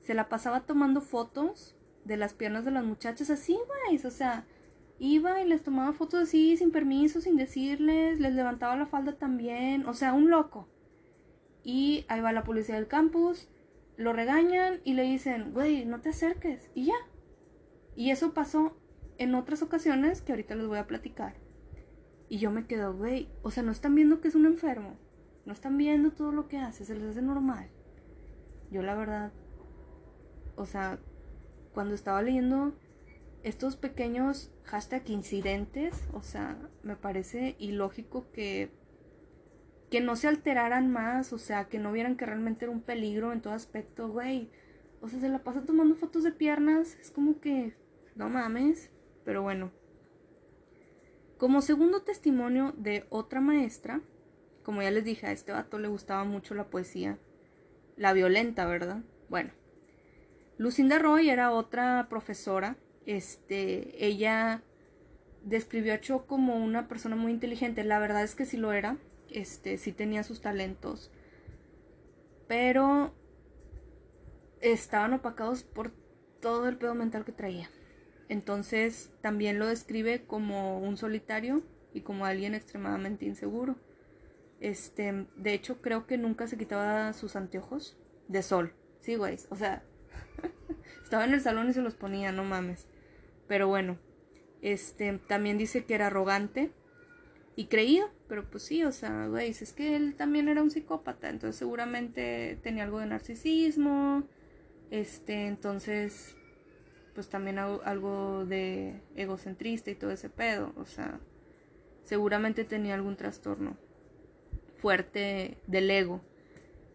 Se 0.00 0.14
la 0.14 0.28
pasaba 0.28 0.66
tomando 0.66 1.00
fotos 1.00 1.73
de 2.04 2.16
las 2.16 2.34
piernas 2.34 2.64
de 2.64 2.70
las 2.70 2.84
muchachas 2.84 3.30
así, 3.30 3.54
güey. 3.54 4.04
O 4.04 4.10
sea, 4.10 4.46
iba 4.98 5.42
y 5.42 5.48
les 5.48 5.62
tomaba 5.62 5.92
fotos 5.92 6.22
así, 6.22 6.56
sin 6.56 6.70
permiso, 6.70 7.20
sin 7.20 7.36
decirles, 7.36 8.20
les 8.20 8.34
levantaba 8.34 8.76
la 8.76 8.86
falda 8.86 9.16
también. 9.16 9.86
O 9.86 9.94
sea, 9.94 10.12
un 10.12 10.30
loco. 10.30 10.68
Y 11.62 12.04
ahí 12.08 12.20
va 12.20 12.32
la 12.32 12.44
policía 12.44 12.74
del 12.74 12.88
campus, 12.88 13.48
lo 13.96 14.12
regañan 14.12 14.80
y 14.84 14.94
le 14.94 15.02
dicen, 15.02 15.52
güey, 15.52 15.84
no 15.84 16.00
te 16.00 16.10
acerques. 16.10 16.70
Y 16.74 16.86
ya. 16.86 16.94
Y 17.96 18.10
eso 18.10 18.34
pasó 18.34 18.76
en 19.18 19.34
otras 19.34 19.62
ocasiones 19.62 20.20
que 20.20 20.32
ahorita 20.32 20.54
les 20.56 20.66
voy 20.66 20.78
a 20.78 20.86
platicar. 20.86 21.34
Y 22.28 22.38
yo 22.38 22.50
me 22.50 22.66
quedo, 22.66 22.94
güey, 22.94 23.28
o 23.42 23.50
sea, 23.50 23.62
no 23.62 23.72
están 23.72 23.94
viendo 23.94 24.20
que 24.20 24.28
es 24.28 24.34
un 24.34 24.46
enfermo. 24.46 24.96
No 25.46 25.52
están 25.52 25.76
viendo 25.76 26.10
todo 26.10 26.32
lo 26.32 26.48
que 26.48 26.58
hace, 26.58 26.84
se 26.84 26.94
les 26.94 27.04
hace 27.04 27.22
normal. 27.22 27.68
Yo 28.70 28.82
la 28.82 28.94
verdad, 28.94 29.32
o 30.56 30.66
sea, 30.66 30.98
cuando 31.74 31.94
estaba 31.94 32.22
leyendo 32.22 32.74
estos 33.42 33.76
pequeños 33.76 34.50
hashtag 34.64 35.10
incidentes, 35.10 36.02
o 36.14 36.22
sea, 36.22 36.56
me 36.82 36.96
parece 36.96 37.56
ilógico 37.58 38.30
que 38.32 38.70
que 39.94 40.00
no 40.00 40.16
se 40.16 40.26
alteraran 40.26 40.90
más, 40.90 41.32
o 41.32 41.38
sea, 41.38 41.66
que 41.68 41.78
no 41.78 41.92
vieran 41.92 42.16
que 42.16 42.26
realmente 42.26 42.64
era 42.64 42.72
un 42.72 42.80
peligro 42.80 43.32
en 43.32 43.40
todo 43.40 43.52
aspecto, 43.52 44.08
güey. 44.08 44.50
O 45.00 45.08
sea, 45.08 45.20
se 45.20 45.28
la 45.28 45.44
pasa 45.44 45.64
tomando 45.64 45.94
fotos 45.94 46.24
de 46.24 46.32
piernas, 46.32 46.96
es 47.00 47.12
como 47.12 47.40
que 47.40 47.76
no 48.16 48.28
mames, 48.28 48.90
pero 49.24 49.42
bueno. 49.42 49.70
Como 51.38 51.62
segundo 51.62 52.02
testimonio 52.02 52.74
de 52.76 53.06
otra 53.08 53.40
maestra, 53.40 54.00
como 54.64 54.82
ya 54.82 54.90
les 54.90 55.04
dije, 55.04 55.28
a 55.28 55.32
este 55.32 55.52
vato 55.52 55.78
le 55.78 55.86
gustaba 55.86 56.24
mucho 56.24 56.54
la 56.54 56.70
poesía, 56.70 57.18
la 57.96 58.12
violenta, 58.12 58.66
¿verdad? 58.66 59.04
Bueno, 59.28 59.52
Lucinda 60.56 60.98
Roy 60.98 61.30
era 61.30 61.50
otra 61.52 62.06
profesora. 62.08 62.76
Este, 63.06 64.04
ella 64.04 64.62
describió 65.42 65.94
a 65.94 66.00
Cho 66.00 66.26
como 66.26 66.56
una 66.56 66.88
persona 66.88 67.16
muy 67.16 67.32
inteligente. 67.32 67.84
La 67.84 67.98
verdad 67.98 68.22
es 68.22 68.34
que 68.34 68.46
sí 68.46 68.56
lo 68.56 68.72
era. 68.72 68.96
Este, 69.30 69.78
sí 69.78 69.92
tenía 69.92 70.22
sus 70.22 70.40
talentos. 70.40 71.10
Pero 72.46 73.14
estaban 74.60 75.12
opacados 75.12 75.62
por 75.62 75.92
todo 76.40 76.68
el 76.68 76.76
pedo 76.76 76.94
mental 76.94 77.24
que 77.24 77.32
traía. 77.32 77.68
Entonces 78.28 79.10
también 79.20 79.58
lo 79.58 79.66
describe 79.66 80.24
como 80.24 80.78
un 80.78 80.96
solitario 80.96 81.62
y 81.92 82.00
como 82.00 82.26
alguien 82.26 82.54
extremadamente 82.54 83.26
inseguro. 83.26 83.76
Este, 84.60 85.26
de 85.36 85.52
hecho 85.52 85.82
creo 85.82 86.06
que 86.06 86.16
nunca 86.16 86.46
se 86.46 86.56
quitaba 86.56 87.12
sus 87.12 87.36
anteojos 87.36 87.96
de 88.28 88.42
sol. 88.42 88.72
Sí, 89.00 89.16
güey. 89.16 89.36
O 89.50 89.56
sea, 89.56 89.82
estaba 91.14 91.28
en 91.28 91.34
el 91.34 91.40
salón 91.40 91.70
y 91.70 91.72
se 91.72 91.80
los 91.80 91.94
ponía, 91.94 92.32
no 92.32 92.44
mames. 92.44 92.88
Pero 93.46 93.68
bueno, 93.68 93.98
Este, 94.62 95.18
también 95.28 95.58
dice 95.58 95.84
que 95.84 95.94
era 95.94 96.06
arrogante 96.06 96.72
y 97.54 97.66
creído, 97.66 98.08
pero 98.28 98.48
pues 98.50 98.62
sí, 98.64 98.82
o 98.82 98.92
sea, 98.92 99.26
güey, 99.28 99.50
es 99.50 99.74
que 99.74 99.94
él 99.94 100.14
también 100.16 100.48
era 100.48 100.62
un 100.62 100.70
psicópata, 100.70 101.28
entonces 101.28 101.56
seguramente 101.58 102.58
tenía 102.62 102.84
algo 102.84 102.98
de 102.98 103.06
narcisismo, 103.06 104.24
este, 104.90 105.46
entonces, 105.48 106.34
pues 107.14 107.28
también 107.28 107.58
algo 107.58 108.46
de 108.46 109.02
egocentrista 109.16 109.90
y 109.90 109.96
todo 109.96 110.12
ese 110.12 110.30
pedo, 110.30 110.72
o 110.76 110.86
sea, 110.86 111.20
seguramente 112.04 112.64
tenía 112.64 112.94
algún 112.94 113.16
trastorno 113.16 113.76
fuerte 114.78 115.58
del 115.66 115.90
ego. 115.90 116.22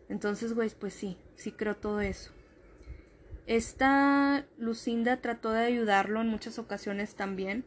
Entonces, 0.10 0.53
güey, 0.55 0.71
pues 0.71 0.93
sí, 0.95 1.17
sí 1.36 1.51
creo 1.51 1.75
todo 1.75 2.01
eso. 2.01 2.32
Esta 3.49 4.45
Lucinda 4.59 5.21
trató 5.21 5.49
de 5.49 5.65
ayudarlo 5.65 6.21
en 6.21 6.27
muchas 6.27 6.59
ocasiones 6.59 7.15
también, 7.15 7.65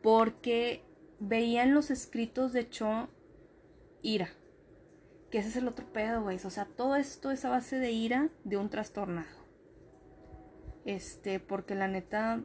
porque 0.00 0.84
veía 1.18 1.64
en 1.64 1.74
los 1.74 1.90
escritos 1.90 2.52
de 2.52 2.70
Cho 2.70 3.08
ira. 4.00 4.28
Que 5.32 5.38
ese 5.38 5.48
es 5.48 5.56
el 5.56 5.66
otro 5.66 5.92
pedo, 5.92 6.22
güey. 6.22 6.38
O 6.44 6.50
sea, 6.50 6.66
todo 6.66 6.94
esto 6.94 7.32
es 7.32 7.44
a 7.44 7.50
base 7.50 7.80
de 7.80 7.90
ira 7.90 8.28
de 8.44 8.58
un 8.58 8.70
trastornado. 8.70 9.44
Este, 10.84 11.40
porque 11.40 11.74
la 11.74 11.88
neta, 11.88 12.44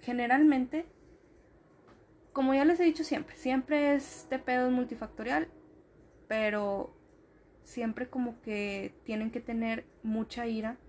generalmente, 0.00 0.86
como 2.32 2.52
ya 2.52 2.64
les 2.64 2.80
he 2.80 2.84
dicho 2.84 3.04
siempre, 3.04 3.36
siempre 3.36 3.94
este 3.94 4.40
pedo 4.40 4.66
es 4.66 4.72
multifactorial, 4.72 5.46
pero 6.26 6.96
siempre 7.62 8.10
como 8.10 8.40
que 8.40 8.92
tienen 9.04 9.30
que 9.30 9.40
tener 9.40 9.86
mucha 10.02 10.48
ira, 10.48 10.80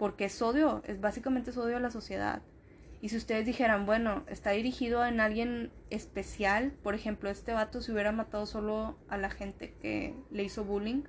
porque 0.00 0.24
es 0.24 0.40
odio, 0.40 0.80
es 0.86 0.98
básicamente 0.98 1.50
es 1.50 1.58
odio 1.58 1.76
a 1.76 1.80
la 1.80 1.90
sociedad. 1.90 2.40
Y 3.02 3.10
si 3.10 3.18
ustedes 3.18 3.44
dijeran, 3.44 3.84
bueno, 3.84 4.24
está 4.28 4.52
dirigido 4.52 5.04
en 5.04 5.20
alguien 5.20 5.70
especial, 5.90 6.72
por 6.82 6.94
ejemplo, 6.94 7.28
este 7.28 7.52
vato 7.52 7.82
se 7.82 7.92
hubiera 7.92 8.10
matado 8.10 8.46
solo 8.46 8.96
a 9.10 9.18
la 9.18 9.28
gente 9.28 9.74
que 9.82 10.14
le 10.30 10.42
hizo 10.42 10.64
bullying, 10.64 11.02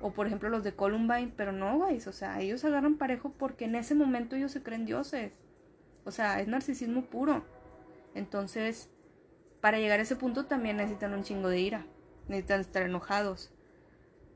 o 0.00 0.14
por 0.14 0.26
ejemplo 0.26 0.48
los 0.48 0.64
de 0.64 0.74
Columbine, 0.74 1.30
pero 1.36 1.52
no, 1.52 1.76
güey, 1.76 1.98
o 1.98 2.12
sea, 2.12 2.40
ellos 2.40 2.64
agarran 2.64 2.96
parejo 2.96 3.34
porque 3.36 3.66
en 3.66 3.74
ese 3.74 3.94
momento 3.94 4.34
ellos 4.34 4.52
se 4.52 4.62
creen 4.62 4.86
dioses. 4.86 5.32
O 6.06 6.10
sea, 6.10 6.40
es 6.40 6.48
narcisismo 6.48 7.02
puro. 7.10 7.44
Entonces, 8.14 8.88
para 9.60 9.78
llegar 9.78 10.00
a 10.00 10.04
ese 10.04 10.16
punto 10.16 10.46
también 10.46 10.78
necesitan 10.78 11.12
un 11.12 11.22
chingo 11.22 11.50
de 11.50 11.60
ira, 11.60 11.86
necesitan 12.28 12.62
estar 12.62 12.82
enojados. 12.82 13.52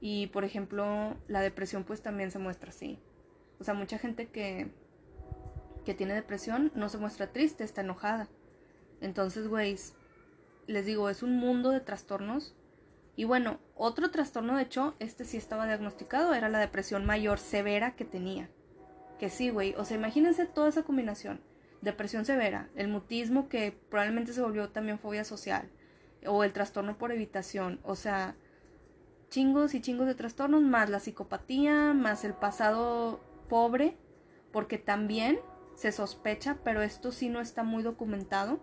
Y 0.02 0.26
por 0.26 0.44
ejemplo, 0.44 1.16
la 1.28 1.40
depresión 1.40 1.84
pues 1.84 2.02
también 2.02 2.30
se 2.30 2.38
muestra 2.38 2.68
así. 2.68 2.98
O 3.60 3.64
sea, 3.64 3.74
mucha 3.74 3.98
gente 3.98 4.28
que 4.28 4.70
que 5.84 5.94
tiene 5.94 6.14
depresión 6.14 6.70
no 6.74 6.88
se 6.88 6.98
muestra 6.98 7.32
triste, 7.32 7.64
está 7.64 7.80
enojada. 7.80 8.28
Entonces, 9.00 9.48
güey, 9.48 9.76
les 10.66 10.86
digo, 10.86 11.08
es 11.08 11.22
un 11.22 11.36
mundo 11.36 11.70
de 11.70 11.80
trastornos. 11.80 12.54
Y 13.16 13.24
bueno, 13.24 13.58
otro 13.74 14.10
trastorno, 14.10 14.56
de 14.56 14.62
hecho, 14.62 14.94
este 14.98 15.24
sí 15.24 15.36
estaba 15.36 15.66
diagnosticado, 15.66 16.34
era 16.34 16.48
la 16.48 16.58
depresión 16.58 17.04
mayor 17.04 17.38
severa 17.38 17.96
que 17.96 18.04
tenía. 18.04 18.48
Que 19.18 19.30
sí, 19.30 19.50
güey, 19.50 19.74
o 19.76 19.84
sea, 19.84 19.96
imagínense 19.96 20.46
toda 20.46 20.68
esa 20.68 20.82
combinación. 20.82 21.40
Depresión 21.82 22.24
severa, 22.24 22.68
el 22.76 22.88
mutismo 22.88 23.48
que 23.48 23.72
probablemente 23.72 24.32
se 24.32 24.42
volvió 24.42 24.68
también 24.68 24.98
fobia 24.98 25.24
social, 25.24 25.70
o 26.26 26.44
el 26.44 26.52
trastorno 26.52 26.98
por 26.98 27.10
evitación, 27.10 27.80
o 27.82 27.96
sea, 27.96 28.36
chingos 29.30 29.74
y 29.74 29.80
chingos 29.80 30.06
de 30.06 30.14
trastornos, 30.14 30.62
más 30.62 30.90
la 30.90 31.00
psicopatía, 31.00 31.94
más 31.94 32.24
el 32.24 32.34
pasado 32.34 33.20
pobre, 33.50 33.98
porque 34.52 34.78
también 34.78 35.40
se 35.74 35.92
sospecha, 35.92 36.58
pero 36.64 36.80
esto 36.80 37.12
sí 37.12 37.28
no 37.28 37.40
está 37.40 37.62
muy 37.62 37.82
documentado, 37.82 38.60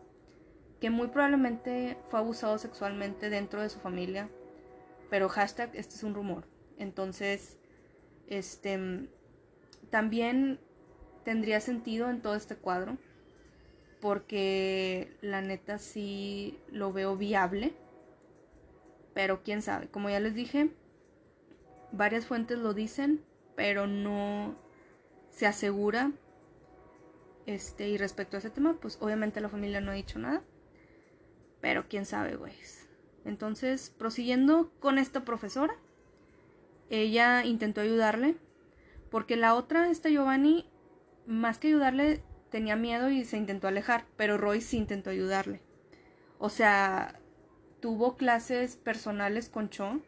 que 0.79 0.89
muy 0.89 1.09
probablemente 1.09 1.97
fue 2.09 2.19
abusado 2.19 2.57
sexualmente 2.57 3.29
dentro 3.29 3.61
de 3.61 3.69
su 3.69 3.79
familia, 3.79 4.29
pero 5.09 5.29
hashtag 5.29 5.75
este 5.75 5.95
es 5.95 6.03
un 6.03 6.15
rumor. 6.15 6.47
Entonces, 6.77 7.57
este 8.27 9.09
también 9.89 10.59
tendría 11.23 11.59
sentido 11.59 12.09
en 12.09 12.21
todo 12.21 12.35
este 12.35 12.55
cuadro, 12.55 12.97
porque 14.01 15.15
la 15.21 15.41
neta 15.41 15.79
sí 15.79 16.59
lo 16.71 16.93
veo 16.93 17.17
viable, 17.17 17.73
pero 19.13 19.41
quién 19.43 19.61
sabe, 19.61 19.87
como 19.87 20.09
ya 20.09 20.19
les 20.19 20.35
dije, 20.35 20.69
varias 21.91 22.25
fuentes 22.25 22.59
lo 22.59 22.73
dicen, 22.73 23.23
pero 23.55 23.87
no 23.87 24.55
se 25.37 25.45
asegura 25.45 26.11
este, 27.45 27.89
y 27.89 27.97
respecto 27.99 28.37
a 28.37 28.39
ese 28.39 28.49
tema, 28.49 28.73
pues 28.81 28.97
obviamente 29.01 29.39
la 29.39 29.49
familia 29.49 29.81
no 29.81 29.91
ha 29.91 29.93
dicho 29.93 30.17
nada. 30.17 30.41
Pero 31.61 31.87
quién 31.87 32.07
sabe, 32.07 32.35
güey. 32.35 32.53
Entonces, 33.23 33.93
prosiguiendo 33.95 34.71
con 34.79 34.97
esta 34.97 35.23
profesora, 35.25 35.75
ella 36.89 37.45
intentó 37.45 37.81
ayudarle. 37.81 38.35
Porque 39.11 39.37
la 39.37 39.53
otra, 39.53 39.91
esta 39.91 40.09
Giovanni, 40.09 40.67
más 41.27 41.59
que 41.59 41.67
ayudarle, 41.67 42.23
tenía 42.49 42.75
miedo 42.75 43.11
y 43.11 43.23
se 43.23 43.37
intentó 43.37 43.67
alejar. 43.67 44.05
Pero 44.17 44.39
Roy 44.39 44.59
sí 44.59 44.77
intentó 44.77 45.11
ayudarle. 45.11 45.61
O 46.39 46.49
sea, 46.49 47.19
tuvo 47.79 48.17
clases 48.17 48.75
personales 48.75 49.49
con 49.49 49.69
Cho, 49.69 49.99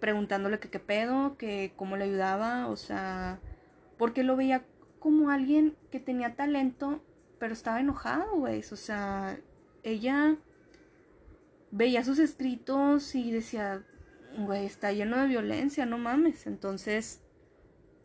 preguntándole 0.00 0.58
qué 0.58 0.80
pedo, 0.80 1.36
que 1.36 1.74
cómo 1.76 1.96
le 1.96 2.04
ayudaba, 2.04 2.66
o 2.66 2.76
sea, 2.76 3.38
porque 4.00 4.22
lo 4.22 4.34
veía 4.34 4.64
como 4.98 5.28
alguien 5.28 5.76
que 5.90 6.00
tenía 6.00 6.34
talento, 6.34 7.02
pero 7.38 7.52
estaba 7.52 7.80
enojado, 7.80 8.34
güey. 8.34 8.60
O 8.60 8.76
sea, 8.76 9.38
ella 9.82 10.38
veía 11.70 12.02
sus 12.02 12.18
escritos 12.18 13.14
y 13.14 13.30
decía, 13.30 13.84
güey, 14.38 14.64
está 14.64 14.90
lleno 14.90 15.18
de 15.18 15.26
violencia, 15.26 15.84
no 15.84 15.98
mames. 15.98 16.46
Entonces, 16.46 17.20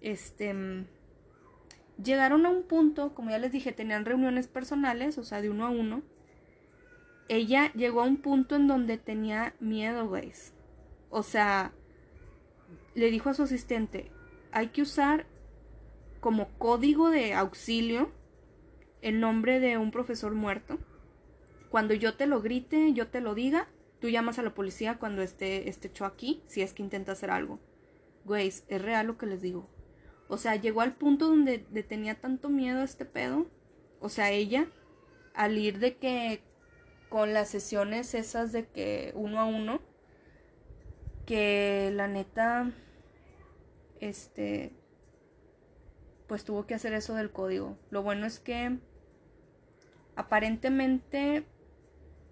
este, 0.01 0.85
llegaron 2.03 2.45
a 2.45 2.49
un 2.49 2.63
punto, 2.63 3.15
como 3.15 3.29
ya 3.29 3.39
les 3.39 3.53
dije, 3.53 3.71
tenían 3.71 4.03
reuniones 4.03 4.47
personales, 4.47 5.17
o 5.17 5.23
sea, 5.23 5.41
de 5.41 5.49
uno 5.49 5.65
a 5.65 5.69
uno. 5.69 6.01
Ella 7.29 7.71
llegó 7.71 8.01
a 8.01 8.05
un 8.05 8.17
punto 8.17 8.57
en 8.57 8.67
donde 8.67 8.97
tenía 8.97 9.55
miedo, 9.61 10.09
güey. 10.09 10.33
O 11.09 11.23
sea, 11.23 11.71
le 12.95 13.09
dijo 13.11 13.29
a 13.29 13.33
su 13.33 13.43
asistente, 13.43 14.11
hay 14.51 14.67
que 14.67 14.81
usar 14.81 15.33
como 16.25 16.49
código 16.57 17.11
de 17.11 17.35
auxilio 17.35 18.09
el 19.03 19.19
nombre 19.19 19.59
de 19.59 19.77
un 19.77 19.91
profesor 19.91 20.33
muerto. 20.33 20.79
Cuando 21.69 21.93
yo 21.93 22.15
te 22.15 22.25
lo 22.25 22.41
grite, 22.41 22.93
yo 22.93 23.09
te 23.09 23.21
lo 23.21 23.35
diga, 23.35 23.67
tú 23.99 24.09
llamas 24.09 24.39
a 24.39 24.41
la 24.41 24.55
policía 24.55 24.97
cuando 24.97 25.21
esté, 25.21 25.69
esté 25.69 25.89
hecho 25.89 26.03
aquí, 26.03 26.41
si 26.47 26.63
es 26.63 26.73
que 26.73 26.81
intenta 26.81 27.11
hacer 27.11 27.29
algo. 27.29 27.59
Güey, 28.23 28.47
es 28.47 28.81
real 28.81 29.05
lo 29.05 29.19
que 29.19 29.27
les 29.27 29.43
digo. 29.43 29.69
O 30.27 30.39
sea, 30.39 30.55
llegó 30.55 30.81
al 30.81 30.95
punto 30.95 31.27
donde 31.27 31.59
tenía 31.59 32.15
tanto 32.15 32.49
miedo 32.49 32.81
este 32.81 33.05
pedo. 33.05 33.45
O 33.99 34.09
sea, 34.09 34.31
ella, 34.31 34.65
al 35.35 35.59
ir 35.59 35.77
de 35.77 35.97
que 35.97 36.41
con 37.07 37.33
las 37.33 37.49
sesiones 37.49 38.15
esas 38.15 38.51
de 38.51 38.65
que 38.65 39.11
uno 39.13 39.39
a 39.39 39.45
uno, 39.45 39.79
que 41.27 41.91
la 41.93 42.07
neta, 42.07 42.71
este, 43.99 44.73
pues 46.27 46.43
tuvo 46.43 46.65
que 46.65 46.73
hacer 46.73 46.93
eso 46.93 47.15
del 47.15 47.31
código. 47.31 47.77
Lo 47.89 48.03
bueno 48.03 48.25
es 48.25 48.39
que 48.39 48.79
aparentemente 50.15 51.45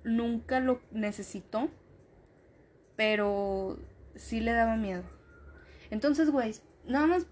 nunca 0.03 0.59
lo 0.59 0.81
necesitó, 0.91 1.69
pero 2.95 3.77
sí 4.15 4.39
le 4.39 4.53
daba 4.53 4.75
miedo. 4.75 5.03
Entonces, 5.89 6.29
güey, 6.29 6.55
nada 6.85 7.07
más 7.07 7.27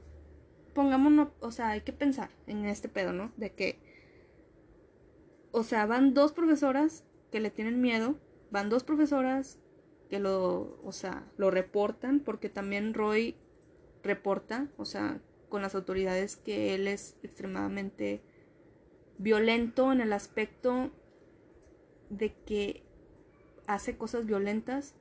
pongámonos, 0.73 1.29
o 1.39 1.51
sea, 1.51 1.69
hay 1.69 1.81
que 1.81 1.93
pensar 1.93 2.29
en 2.47 2.65
este 2.65 2.89
pedo, 2.89 3.13
¿no? 3.13 3.31
De 3.37 3.53
que, 3.53 3.79
o 5.51 5.63
sea, 5.63 5.85
van 5.85 6.13
dos 6.13 6.31
profesoras 6.31 7.03
que 7.31 7.39
le 7.39 7.49
tienen 7.49 7.81
miedo, 7.81 8.15
van 8.51 8.69
dos 8.69 8.83
profesoras 8.83 9.59
que 10.09 10.19
lo, 10.19 10.79
o 10.83 10.91
sea, 10.91 11.25
lo 11.37 11.51
reportan, 11.51 12.19
porque 12.19 12.49
también 12.49 12.93
Roy 12.93 13.35
reporta, 14.03 14.67
o 14.77 14.85
sea, 14.85 15.21
con 15.51 15.61
las 15.61 15.75
autoridades 15.75 16.37
que 16.37 16.73
él 16.73 16.87
es 16.87 17.17
extremadamente 17.21 18.23
violento 19.19 19.91
en 19.91 20.01
el 20.01 20.13
aspecto 20.13 20.89
de 22.09 22.33
que 22.45 22.83
hace 23.67 23.97
cosas 23.97 24.25
violentas, 24.25 24.95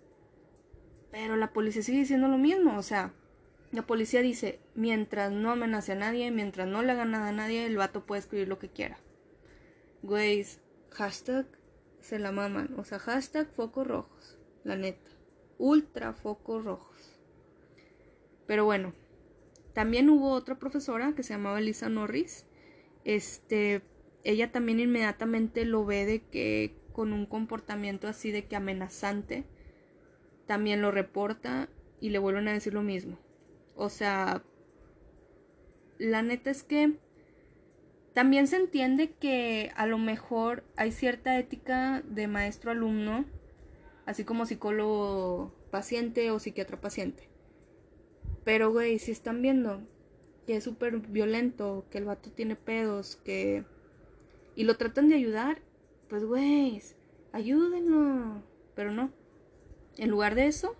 pero 1.11 1.37
la 1.37 1.53
policía 1.53 1.83
sigue 1.83 2.01
diciendo 2.01 2.29
lo 2.29 2.37
mismo, 2.37 2.77
o 2.77 2.83
sea, 2.83 3.15
la 3.71 3.87
policía 3.87 4.21
dice, 4.21 4.59
mientras 4.75 5.31
no 5.31 5.53
amenace 5.53 5.93
a 5.93 5.97
nadie, 5.97 6.31
mientras 6.33 6.67
no 6.67 6.83
le 6.83 6.93
haga 6.93 7.05
nada 7.05 7.29
a 7.29 7.33
nadie, 7.33 7.65
el 7.65 7.77
vato 7.77 8.05
puede 8.05 8.21
escribir 8.21 8.49
lo 8.49 8.59
que 8.59 8.69
quiera. 8.69 8.99
Güeyes, 10.03 10.61
hashtag 10.91 11.47
se 12.01 12.19
la 12.19 12.33
maman, 12.33 12.75
o 12.77 12.85
sea, 12.85 12.99
hashtag 12.99 13.49
focos 13.53 13.87
rojos, 13.87 14.39
la 14.65 14.77
neta, 14.77 15.11
ultra 15.59 16.13
focos 16.13 16.65
rojos. 16.65 17.19
Pero 18.47 18.65
bueno, 18.65 18.93
también 19.75 20.11
hubo 20.11 20.31
otra 20.31 20.59
profesora 20.59 21.15
que 21.15 21.23
se 21.23 21.35
llamaba 21.35 21.61
Lisa 21.61 21.89
Norris. 21.89 22.47
Este, 23.05 23.83
ella 24.25 24.53
también 24.53 24.81
inmediatamente 24.81 25.65
lo 25.65 25.85
ve 25.85 26.05
de 26.05 26.23
que 26.23 26.77
con 26.93 27.13
un 27.13 27.27
comportamiento 27.27 28.09
así 28.09 28.31
de 28.31 28.47
que 28.47 28.57
amenazante, 28.57 29.45
también 30.47 30.83
lo 30.83 30.91
reporta 30.91 31.69
y 32.01 32.11
le 32.11 32.19
vuelven 32.19 32.49
a 32.49 32.53
decir 32.53 32.75
lo 32.75 32.83
mismo. 32.83 33.19
O 33.77 33.89
sea, 33.89 34.43
la 35.99 36.23
neta 36.23 36.51
es 36.51 36.63
que 36.63 36.99
también 38.13 38.49
se 38.49 38.57
entiende 38.57 39.13
que 39.13 39.73
a 39.77 39.87
lo 39.87 39.97
mejor 39.97 40.65
hay 40.77 40.93
cierta 40.93 41.39
ética 41.39 42.03
de 42.05 42.27
maestro-alumno, 42.27 43.25
así 44.05 44.25
como 44.25 44.45
psicólogo 44.45 45.55
paciente 45.71 46.31
o 46.31 46.39
psiquiatra 46.41 46.81
paciente. 46.81 47.30
Pero, 48.45 48.71
güey, 48.71 48.99
si 48.99 49.11
están 49.11 49.43
viendo 49.43 49.81
que 50.47 50.57
es 50.57 50.65
súper 50.65 50.99
violento, 50.99 51.85
que 51.91 51.99
el 51.99 52.05
vato 52.05 52.31
tiene 52.31 52.57
pedos, 52.57 53.17
que... 53.17 53.65
Y 54.57 54.65
lo 54.65 54.77
tratan 54.77 55.09
de 55.09 55.15
ayudar, 55.15 55.63
pues, 56.09 56.25
güey, 56.25 56.81
ayúdenlo. 57.33 58.43
Pero 58.75 58.91
no. 58.91 59.13
En 59.97 60.11
lugar 60.11 60.35
de 60.35 60.47
eso, 60.47 60.77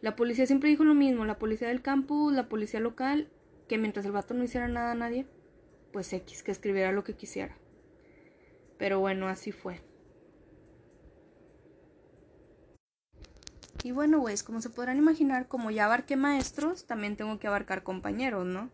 la 0.00 0.16
policía 0.16 0.46
siempre 0.46 0.68
dijo 0.68 0.84
lo 0.84 0.94
mismo, 0.94 1.24
la 1.24 1.38
policía 1.38 1.68
del 1.68 1.82
campus, 1.82 2.32
la 2.32 2.48
policía 2.48 2.80
local, 2.80 3.28
que 3.68 3.78
mientras 3.78 4.04
el 4.04 4.12
vato 4.12 4.34
no 4.34 4.44
hiciera 4.44 4.68
nada 4.68 4.92
a 4.92 4.96
nadie, 4.96 5.26
pues 5.92 6.12
X, 6.12 6.42
que 6.42 6.50
escribiera 6.50 6.92
lo 6.92 7.04
que 7.04 7.14
quisiera. 7.14 7.56
Pero 8.78 9.00
bueno, 9.00 9.28
así 9.28 9.52
fue. 9.52 9.80
Y 13.82 13.90
bueno, 13.90 14.20
güeyes, 14.20 14.42
como 14.42 14.60
se 14.60 14.70
podrán 14.70 14.98
imaginar, 14.98 15.48
como 15.48 15.70
ya 15.70 15.86
abarqué 15.86 16.16
maestros, 16.16 16.86
también 16.86 17.16
tengo 17.16 17.38
que 17.38 17.48
abarcar 17.48 17.82
compañeros, 17.82 18.46
¿no? 18.46 18.70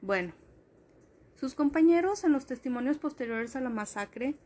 Bueno, 0.00 0.32
sus 1.34 1.54
compañeros 1.54 2.24
en 2.24 2.32
los 2.32 2.46
testimonios 2.46 2.96
posteriores 2.96 3.56
a 3.56 3.60
la 3.60 3.68
masacre 3.68 4.36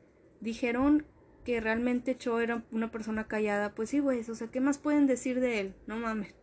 dijeron 0.40 1.06
que 1.44 1.60
realmente 1.60 2.16
Cho 2.16 2.40
era 2.40 2.64
una 2.72 2.90
persona 2.90 3.28
callada. 3.28 3.74
Pues 3.74 3.90
sí, 3.90 4.00
güeyes, 4.00 4.28
o 4.28 4.34
sea, 4.34 4.48
¿qué 4.48 4.60
más 4.60 4.78
pueden 4.78 5.06
decir 5.06 5.40
de 5.40 5.60
él? 5.60 5.74
No 5.86 5.96
mames. 5.96 6.34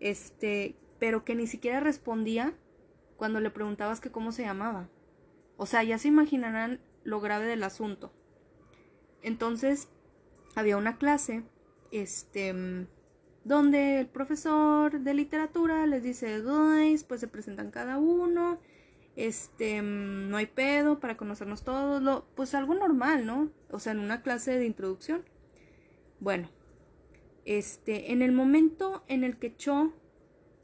Este, 0.00 0.76
pero 0.98 1.24
que 1.24 1.34
ni 1.34 1.46
siquiera 1.46 1.78
respondía 1.80 2.54
cuando 3.16 3.38
le 3.40 3.50
preguntabas 3.50 4.00
que 4.00 4.10
cómo 4.10 4.32
se 4.32 4.42
llamaba. 4.42 4.88
O 5.56 5.66
sea, 5.66 5.84
ya 5.84 5.98
se 5.98 6.08
imaginarán 6.08 6.80
lo 7.04 7.20
grave 7.20 7.46
del 7.46 7.62
asunto. 7.62 8.12
Entonces, 9.22 9.88
había 10.56 10.76
una 10.76 10.96
clase 10.96 11.44
este, 11.90 12.86
donde 13.44 14.00
el 14.00 14.06
profesor 14.06 15.00
de 15.00 15.14
literatura 15.14 15.86
les 15.86 16.02
dice, 16.02 16.40
guys, 16.40 17.04
pues 17.04 17.20
se 17.20 17.28
presentan 17.28 17.70
cada 17.70 17.98
uno, 17.98 18.58
este, 19.16 19.82
no 19.82 20.36
hay 20.36 20.46
pedo 20.46 21.00
para 21.00 21.16
conocernos 21.16 21.62
todos, 21.62 22.02
lo, 22.02 22.26
pues 22.34 22.54
algo 22.54 22.74
normal, 22.74 23.26
¿no? 23.26 23.50
O 23.70 23.78
sea, 23.78 23.92
en 23.92 23.98
una 23.98 24.22
clase 24.22 24.58
de 24.58 24.66
introducción. 24.66 25.24
Bueno, 26.20 26.48
este, 27.44 28.12
en 28.12 28.22
el 28.22 28.32
momento 28.32 29.04
en 29.08 29.24
el 29.24 29.38
que 29.38 29.56
Cho 29.56 29.92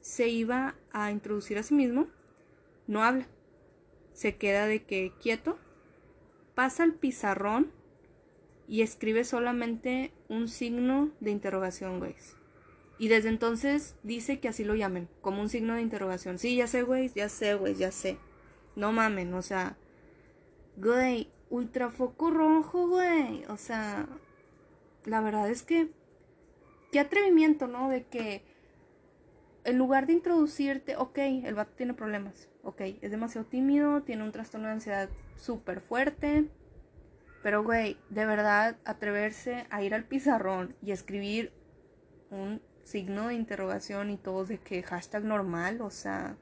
se 0.01 0.29
iba 0.29 0.77
a 0.93 1.11
introducir 1.11 1.59
a 1.59 1.63
sí 1.63 1.75
mismo, 1.75 2.07
no 2.87 3.03
habla, 3.03 3.27
se 4.13 4.37
queda 4.37 4.67
de 4.67 4.85
que 4.85 5.13
quieto, 5.21 5.59
pasa 6.55 6.85
al 6.85 6.95
pizarrón 6.95 7.73
y 8.69 8.83
escribe 8.83 9.25
solamente 9.25 10.13
un 10.29 10.49
signo 10.49 11.11
de 11.21 11.31
interrogación, 11.31 11.99
güey. 11.99 12.15
Y 12.99 13.09
desde 13.09 13.29
entonces 13.29 13.97
dice 14.03 14.41
que 14.41 14.49
así 14.49 14.65
lo 14.65 14.75
llamen, 14.75 15.09
como 15.21 15.43
un 15.43 15.49
signo 15.49 15.75
de 15.75 15.83
interrogación. 15.83 16.39
Sí, 16.39 16.57
ya 16.57 16.67
sé, 16.67 16.83
güey, 16.83 17.11
ya 17.15 17.29
sé, 17.29 17.55
güey, 17.55 17.75
ya 17.75 17.93
sé. 17.93 18.19
No 18.75 18.93
mamen, 18.93 19.35
o 19.35 19.43
sea, 19.43 19.77
güey, 20.77 21.29
ultrafoco 21.51 22.31
rojo, 22.31 22.89
güey. 22.89 23.45
O 23.49 23.57
sea, 23.57 24.09
la 25.05 25.21
verdad 25.21 25.51
es 25.51 25.63
que, 25.63 25.91
qué 26.91 27.01
atrevimiento, 27.01 27.67
¿no? 27.67 27.89
De 27.89 28.05
que 28.05 28.43
en 29.65 29.79
lugar 29.79 30.07
de 30.07 30.15
introducirte, 30.15 30.97
ok, 30.97 31.19
el 31.19 31.55
vato 31.55 31.73
tiene 31.77 31.93
problemas, 31.93 32.49
ok, 32.63 32.81
es 33.03 33.11
demasiado 33.11 33.47
tímido, 33.47 34.03
tiene 34.03 34.23
un 34.23 34.33
trastorno 34.33 34.69
de 34.69 34.75
ansiedad 34.75 35.09
súper 35.37 35.81
fuerte, 35.81 36.49
pero, 37.47 37.63
güey, 37.63 37.97
de 38.11 38.27
verdad, 38.27 38.77
atreverse 38.85 39.69
a 39.71 39.81
ir 39.81 39.95
al 39.95 40.03
pizarrón 40.03 40.75
y 40.83 40.91
escribir 40.91 41.53
un 42.29 42.61
signo 42.83 43.29
de 43.29 43.35
interrogación 43.35 44.11
y 44.11 44.17
todo 44.17 44.45
de 44.45 44.59
que 44.59 44.83
hashtag 44.83 45.23
normal, 45.23 45.81
o 45.81 45.91
sea, 45.91 46.37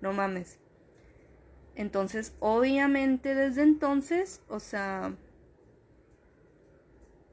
no 0.00 0.14
mames. 0.14 0.58
Entonces, 1.74 2.34
obviamente 2.40 3.34
desde 3.34 3.64
entonces, 3.64 4.40
o 4.48 4.58
sea, 4.58 5.14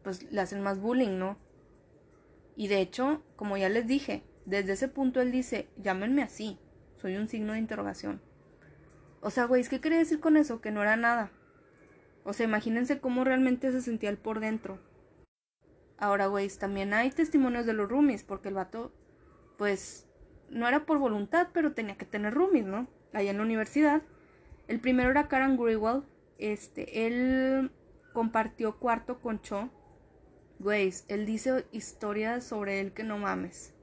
pues 0.03 0.29
le 0.29 0.41
hacen 0.41 0.61
más 0.61 0.81
bullying, 0.81 1.17
¿no? 1.17 1.37
Y 2.57 2.67
de 2.67 2.81
hecho, 2.81 3.23
como 3.37 3.55
ya 3.55 3.69
les 3.69 3.87
dije, 3.87 4.25
desde 4.45 4.73
ese 4.73 4.89
punto 4.89 5.21
él 5.21 5.31
dice, 5.31 5.69
llámenme 5.77 6.23
así, 6.23 6.59
soy 6.97 7.15
un 7.15 7.29
signo 7.29 7.53
de 7.53 7.59
interrogación. 7.59 8.21
O 9.21 9.29
sea, 9.29 9.45
güey, 9.45 9.63
¿qué 9.63 9.79
quería 9.79 9.99
decir 9.99 10.19
con 10.19 10.35
eso? 10.35 10.59
Que 10.59 10.71
no 10.71 10.81
era 10.81 10.97
nada. 10.97 11.31
O 12.23 12.33
sea, 12.33 12.45
imagínense 12.45 12.99
cómo 12.99 13.23
realmente 13.23 13.71
se 13.71 13.81
sentía 13.81 14.09
él 14.09 14.17
por 14.17 14.39
dentro. 14.39 14.79
Ahora, 15.97 16.27
güey, 16.27 16.49
también 16.49 16.93
hay 16.93 17.11
testimonios 17.11 17.65
de 17.65 17.73
los 17.73 17.89
roomies, 17.89 18.23
porque 18.23 18.49
el 18.49 18.55
vato, 18.55 18.93
pues, 19.57 20.07
no 20.49 20.67
era 20.67 20.85
por 20.85 20.99
voluntad, 20.99 21.49
pero 21.53 21.73
tenía 21.73 21.97
que 21.97 22.05
tener 22.05 22.33
roomies, 22.33 22.65
¿no? 22.65 22.87
Allá 23.13 23.31
en 23.31 23.37
la 23.37 23.43
universidad. 23.43 24.01
El 24.67 24.79
primero 24.79 25.11
era 25.11 25.27
Karen 25.27 25.57
Grewal. 25.57 26.03
Este, 26.37 27.07
él 27.07 27.71
compartió 28.13 28.79
cuarto 28.79 29.19
con 29.19 29.41
Cho. 29.41 29.69
Güey, 30.59 30.93
él 31.07 31.25
dice 31.25 31.65
historias 31.71 32.43
sobre 32.43 32.79
él 32.79 32.93
que 32.93 33.03
no 33.03 33.17
mames. 33.17 33.73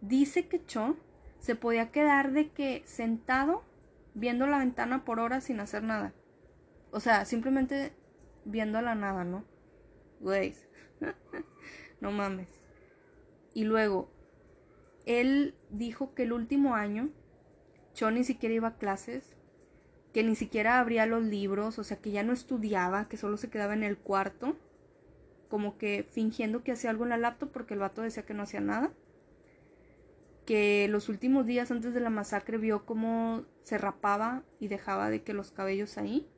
Dice 0.00 0.46
que 0.46 0.64
Cho 0.64 0.96
se 1.40 1.56
podía 1.56 1.90
quedar 1.90 2.32
de 2.32 2.50
que 2.50 2.82
sentado 2.86 3.64
viendo 4.14 4.46
la 4.46 4.58
ventana 4.58 5.04
por 5.04 5.18
horas 5.18 5.44
sin 5.44 5.60
hacer 5.60 5.82
nada. 5.82 6.12
O 6.94 7.00
sea, 7.00 7.24
simplemente 7.24 7.92
viendo 8.44 8.78
a 8.78 8.82
la 8.82 8.94
nada, 8.94 9.24
¿no? 9.24 9.44
Güey. 10.20 10.54
no 12.00 12.12
mames. 12.12 12.48
Y 13.52 13.64
luego, 13.64 14.12
él 15.04 15.56
dijo 15.70 16.14
que 16.14 16.22
el 16.22 16.32
último 16.32 16.76
año, 16.76 17.10
Cho 17.94 18.12
ni 18.12 18.22
siquiera 18.22 18.54
iba 18.54 18.68
a 18.68 18.78
clases, 18.78 19.34
que 20.12 20.22
ni 20.22 20.36
siquiera 20.36 20.78
abría 20.78 21.04
los 21.06 21.24
libros, 21.24 21.80
o 21.80 21.84
sea, 21.84 21.96
que 21.96 22.12
ya 22.12 22.22
no 22.22 22.32
estudiaba, 22.32 23.08
que 23.08 23.16
solo 23.16 23.38
se 23.38 23.50
quedaba 23.50 23.74
en 23.74 23.82
el 23.82 23.98
cuarto, 23.98 24.56
como 25.48 25.76
que 25.78 26.06
fingiendo 26.08 26.62
que 26.62 26.70
hacía 26.70 26.90
algo 26.90 27.02
en 27.02 27.10
la 27.10 27.16
laptop 27.16 27.50
porque 27.50 27.74
el 27.74 27.80
vato 27.80 28.02
decía 28.02 28.24
que 28.24 28.34
no 28.34 28.44
hacía 28.44 28.60
nada. 28.60 28.92
Que 30.46 30.86
los 30.88 31.08
últimos 31.08 31.44
días 31.44 31.72
antes 31.72 31.92
de 31.92 32.00
la 32.00 32.10
masacre 32.10 32.56
vio 32.56 32.86
cómo 32.86 33.42
se 33.62 33.78
rapaba 33.78 34.44
y 34.60 34.68
dejaba 34.68 35.10
de 35.10 35.24
que 35.24 35.32
los 35.32 35.50
cabellos 35.50 35.98
ahí 35.98 36.28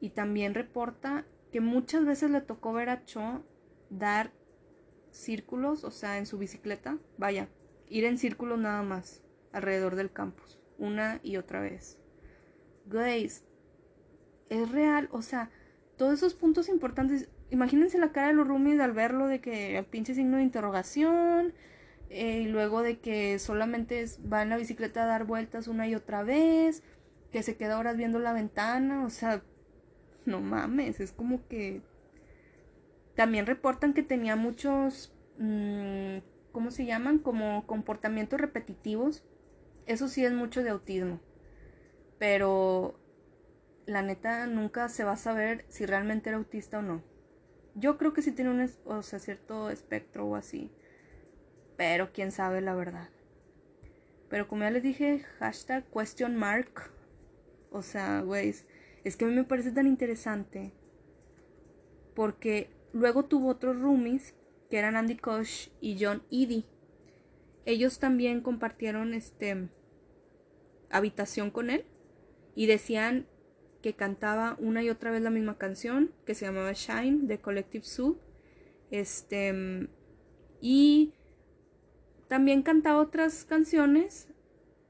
y 0.00 0.10
también 0.10 0.54
reporta 0.54 1.24
que 1.52 1.60
muchas 1.60 2.04
veces 2.04 2.30
le 2.30 2.40
tocó 2.40 2.72
ver 2.72 2.90
a 2.90 3.04
Cho 3.04 3.44
dar 3.90 4.32
círculos, 5.10 5.84
o 5.84 5.90
sea, 5.90 6.18
en 6.18 6.26
su 6.26 6.38
bicicleta, 6.38 6.98
vaya, 7.16 7.48
ir 7.88 8.04
en 8.04 8.18
círculos 8.18 8.58
nada 8.58 8.82
más 8.82 9.22
alrededor 9.52 9.96
del 9.96 10.12
campus, 10.12 10.60
una 10.78 11.20
y 11.22 11.36
otra 11.36 11.60
vez. 11.60 11.98
Guys, 12.86 13.44
es 14.48 14.70
real, 14.70 15.08
o 15.12 15.22
sea, 15.22 15.50
todos 15.96 16.14
esos 16.14 16.34
puntos 16.34 16.68
importantes, 16.68 17.28
imagínense 17.50 17.98
la 17.98 18.12
cara 18.12 18.28
de 18.28 18.34
los 18.34 18.46
roomies 18.46 18.80
al 18.80 18.92
verlo 18.92 19.26
de 19.26 19.40
que 19.40 19.78
el 19.78 19.84
pinche 19.84 20.14
signo 20.14 20.36
de 20.36 20.42
interrogación, 20.42 21.54
eh, 22.10 22.42
y 22.42 22.46
luego 22.46 22.82
de 22.82 23.00
que 23.00 23.38
solamente 23.38 24.04
va 24.32 24.42
en 24.42 24.50
la 24.50 24.56
bicicleta 24.56 25.02
a 25.02 25.06
dar 25.06 25.24
vueltas 25.24 25.68
una 25.68 25.86
y 25.88 25.94
otra 25.94 26.22
vez, 26.22 26.82
que 27.32 27.42
se 27.42 27.56
queda 27.56 27.78
horas 27.78 27.96
viendo 27.96 28.18
la 28.18 28.32
ventana, 28.32 29.04
o 29.04 29.10
sea, 29.10 29.42
no 30.28 30.40
mames, 30.40 31.00
es 31.00 31.12
como 31.12 31.46
que... 31.48 31.82
También 33.16 33.46
reportan 33.46 33.94
que 33.94 34.04
tenía 34.04 34.36
muchos, 34.36 35.12
mm, 35.38 36.18
¿cómo 36.52 36.70
se 36.70 36.86
llaman? 36.86 37.18
Como 37.18 37.66
comportamientos 37.66 38.40
repetitivos. 38.40 39.24
Eso 39.86 40.06
sí 40.06 40.24
es 40.24 40.32
mucho 40.32 40.62
de 40.62 40.70
autismo. 40.70 41.20
Pero 42.18 43.00
la 43.86 44.02
neta 44.02 44.46
nunca 44.46 44.88
se 44.88 45.02
va 45.02 45.12
a 45.12 45.16
saber 45.16 45.64
si 45.68 45.86
realmente 45.86 46.28
era 46.28 46.38
autista 46.38 46.78
o 46.78 46.82
no. 46.82 47.02
Yo 47.74 47.96
creo 47.96 48.12
que 48.12 48.22
sí 48.22 48.32
tiene 48.32 48.50
un 48.50 48.70
o 48.84 49.02
sea, 49.02 49.18
cierto 49.18 49.70
espectro 49.70 50.26
o 50.26 50.36
así. 50.36 50.70
Pero 51.76 52.12
quién 52.12 52.30
sabe 52.30 52.60
la 52.60 52.74
verdad. 52.74 53.08
Pero 54.28 54.46
como 54.46 54.62
ya 54.62 54.70
les 54.70 54.82
dije, 54.82 55.20
hashtag 55.38 55.84
question 55.90 56.36
mark. 56.36 56.90
O 57.70 57.82
sea, 57.82 58.20
güey, 58.20 58.54
es 59.04 59.16
que 59.16 59.24
a 59.24 59.28
mí 59.28 59.34
me 59.34 59.44
parece 59.44 59.72
tan 59.72 59.86
interesante 59.86 60.72
porque 62.14 62.70
luego 62.92 63.24
tuvo 63.24 63.48
otros 63.48 63.78
roomies 63.78 64.34
que 64.70 64.78
eran 64.78 64.96
Andy 64.96 65.16
Kosh 65.16 65.68
y 65.80 66.02
John 66.02 66.22
Edie. 66.30 66.64
Ellos 67.64 67.98
también 67.98 68.40
compartieron 68.40 69.14
este 69.14 69.68
habitación 70.90 71.50
con 71.50 71.70
él 71.70 71.84
y 72.54 72.66
decían 72.66 73.26
que 73.82 73.94
cantaba 73.94 74.56
una 74.58 74.82
y 74.82 74.90
otra 74.90 75.10
vez 75.10 75.22
la 75.22 75.30
misma 75.30 75.58
canción 75.58 76.12
que 76.24 76.34
se 76.34 76.46
llamaba 76.46 76.72
Shine 76.72 77.26
de 77.26 77.40
Collective 77.40 77.84
Soup. 77.84 78.18
Este 78.90 79.88
y 80.60 81.12
también 82.26 82.62
cantaba 82.62 83.00
otras 83.00 83.44
canciones 83.44 84.27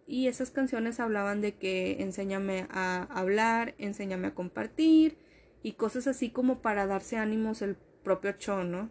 y 0.09 0.27
esas 0.27 0.51
canciones 0.51 1.01
hablaban 1.01 1.43
de 1.43 1.55
que 1.57 2.03
enséñame 2.03 2.67
a 2.71 3.03
hablar, 3.11 3.75
enséñame 3.77 4.29
a 4.29 4.35
compartir 4.35 5.19
y 5.63 5.73
cosas 5.73 6.07
así 6.07 6.31
como 6.31 6.63
para 6.63 6.87
darse 6.87 7.19
ánimos 7.19 7.61
el 7.61 7.77
propio 8.03 8.33
Cho, 8.33 8.65
¿no? 8.65 8.89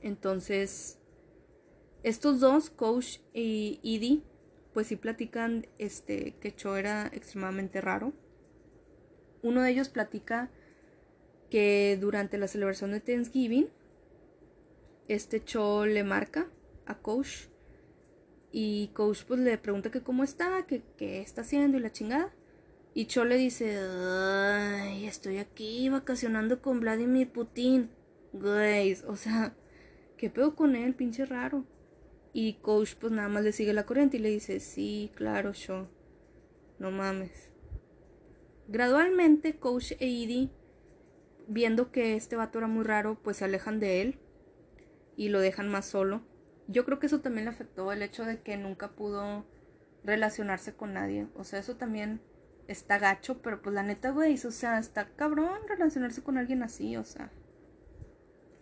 Entonces, 0.00 1.00
estos 2.04 2.38
dos, 2.38 2.70
Coach 2.70 3.18
y 3.34 3.80
Edie, 3.82 4.22
pues 4.72 4.86
sí 4.86 4.96
platican 4.96 5.66
este, 5.78 6.36
que 6.40 6.54
Cho 6.54 6.76
era 6.76 7.08
extremadamente 7.12 7.80
raro. 7.80 8.12
Uno 9.42 9.62
de 9.62 9.70
ellos 9.72 9.88
platica 9.88 10.50
que 11.50 11.98
durante 12.00 12.38
la 12.38 12.46
celebración 12.46 12.92
de 12.92 13.00
Thanksgiving, 13.00 13.68
este 15.08 15.44
Cho 15.44 15.84
le 15.84 16.04
marca 16.04 16.46
a 16.86 16.98
Coach 16.98 17.48
y 18.52 18.88
Coach 18.88 19.24
pues 19.26 19.40
le 19.40 19.56
pregunta 19.58 19.90
que 19.90 20.02
cómo 20.02 20.22
está, 20.22 20.66
que 20.66 20.82
qué 20.96 21.20
está 21.20 21.40
haciendo 21.40 21.78
y 21.78 21.80
la 21.80 21.90
chingada. 21.90 22.32
Y 22.94 23.06
Cho 23.06 23.24
le 23.24 23.36
dice, 23.36 23.78
estoy 25.06 25.38
aquí 25.38 25.88
vacacionando 25.88 26.60
con 26.60 26.80
Vladimir 26.80 27.32
Putin. 27.32 27.90
Güey, 28.34 28.98
o 29.08 29.16
sea, 29.16 29.54
¿qué 30.18 30.28
pedo 30.28 30.54
con 30.54 30.76
él? 30.76 30.94
Pinche 30.94 31.24
raro. 31.24 31.64
Y 32.34 32.54
Coach 32.54 32.94
pues 33.00 33.12
nada 33.12 33.28
más 33.28 33.42
le 33.44 33.52
sigue 33.52 33.72
la 33.72 33.86
corriente 33.86 34.18
y 34.18 34.20
le 34.20 34.28
dice, 34.28 34.60
sí, 34.60 35.10
claro, 35.14 35.52
Cho. 35.52 35.88
No 36.78 36.90
mames. 36.90 37.50
Gradualmente 38.68 39.56
Coach 39.56 39.92
e 39.92 40.06
Edie, 40.06 40.50
viendo 41.48 41.90
que 41.90 42.16
este 42.16 42.36
vato 42.36 42.58
era 42.58 42.68
muy 42.68 42.84
raro, 42.84 43.18
pues 43.22 43.38
se 43.38 43.46
alejan 43.46 43.80
de 43.80 44.02
él 44.02 44.18
y 45.16 45.30
lo 45.30 45.40
dejan 45.40 45.70
más 45.70 45.86
solo. 45.86 46.22
Yo 46.68 46.84
creo 46.84 46.98
que 46.98 47.06
eso 47.06 47.20
también 47.20 47.44
le 47.44 47.50
afectó 47.50 47.92
el 47.92 48.02
hecho 48.02 48.24
de 48.24 48.40
que 48.40 48.56
nunca 48.56 48.92
pudo 48.92 49.44
relacionarse 50.04 50.74
con 50.74 50.94
nadie. 50.94 51.28
O 51.34 51.44
sea, 51.44 51.58
eso 51.58 51.76
también 51.76 52.20
está 52.68 52.98
gacho, 52.98 53.42
pero 53.42 53.62
pues 53.62 53.74
la 53.74 53.82
neta, 53.82 54.10
güey, 54.10 54.34
o 54.34 54.50
sea, 54.50 54.78
está 54.78 55.08
cabrón 55.16 55.60
relacionarse 55.68 56.22
con 56.22 56.38
alguien 56.38 56.62
así, 56.62 56.96
o 56.96 57.04
sea. 57.04 57.30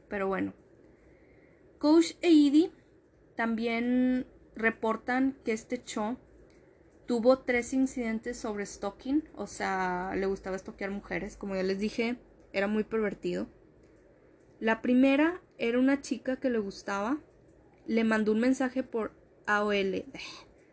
Pero 0.09 0.27
bueno. 0.29 0.55
Coach 1.79 2.13
e 2.21 2.29
Edie 2.29 2.73
también 3.37 4.27
reportan 4.55 5.37
que 5.45 5.53
este 5.53 5.83
Cho 5.83 6.19
tuvo 7.07 7.39
tres 7.39 7.73
incidentes 7.73 8.37
sobre 8.37 8.67
stalking, 8.67 9.25
o 9.35 9.47
sea, 9.47 10.13
le 10.15 10.27
gustaba 10.27 10.59
stalkear 10.59 10.91
mujeres, 10.91 11.37
como 11.37 11.57
ya 11.57 11.63
les 11.63 11.79
dije, 11.79 12.19
era 12.53 12.67
muy 12.67 12.85
pervertido. 12.85 13.49
La 14.59 14.83
primera 14.83 15.41
era 15.59 15.79
una 15.79 16.03
chica 16.03 16.37
que 16.37 16.51
le 16.51 16.59
gustaba, 16.59 17.19
le 17.91 18.05
mandó 18.05 18.31
un 18.31 18.39
mensaje 18.39 18.85
por 18.85 19.11
AOL, 19.47 20.05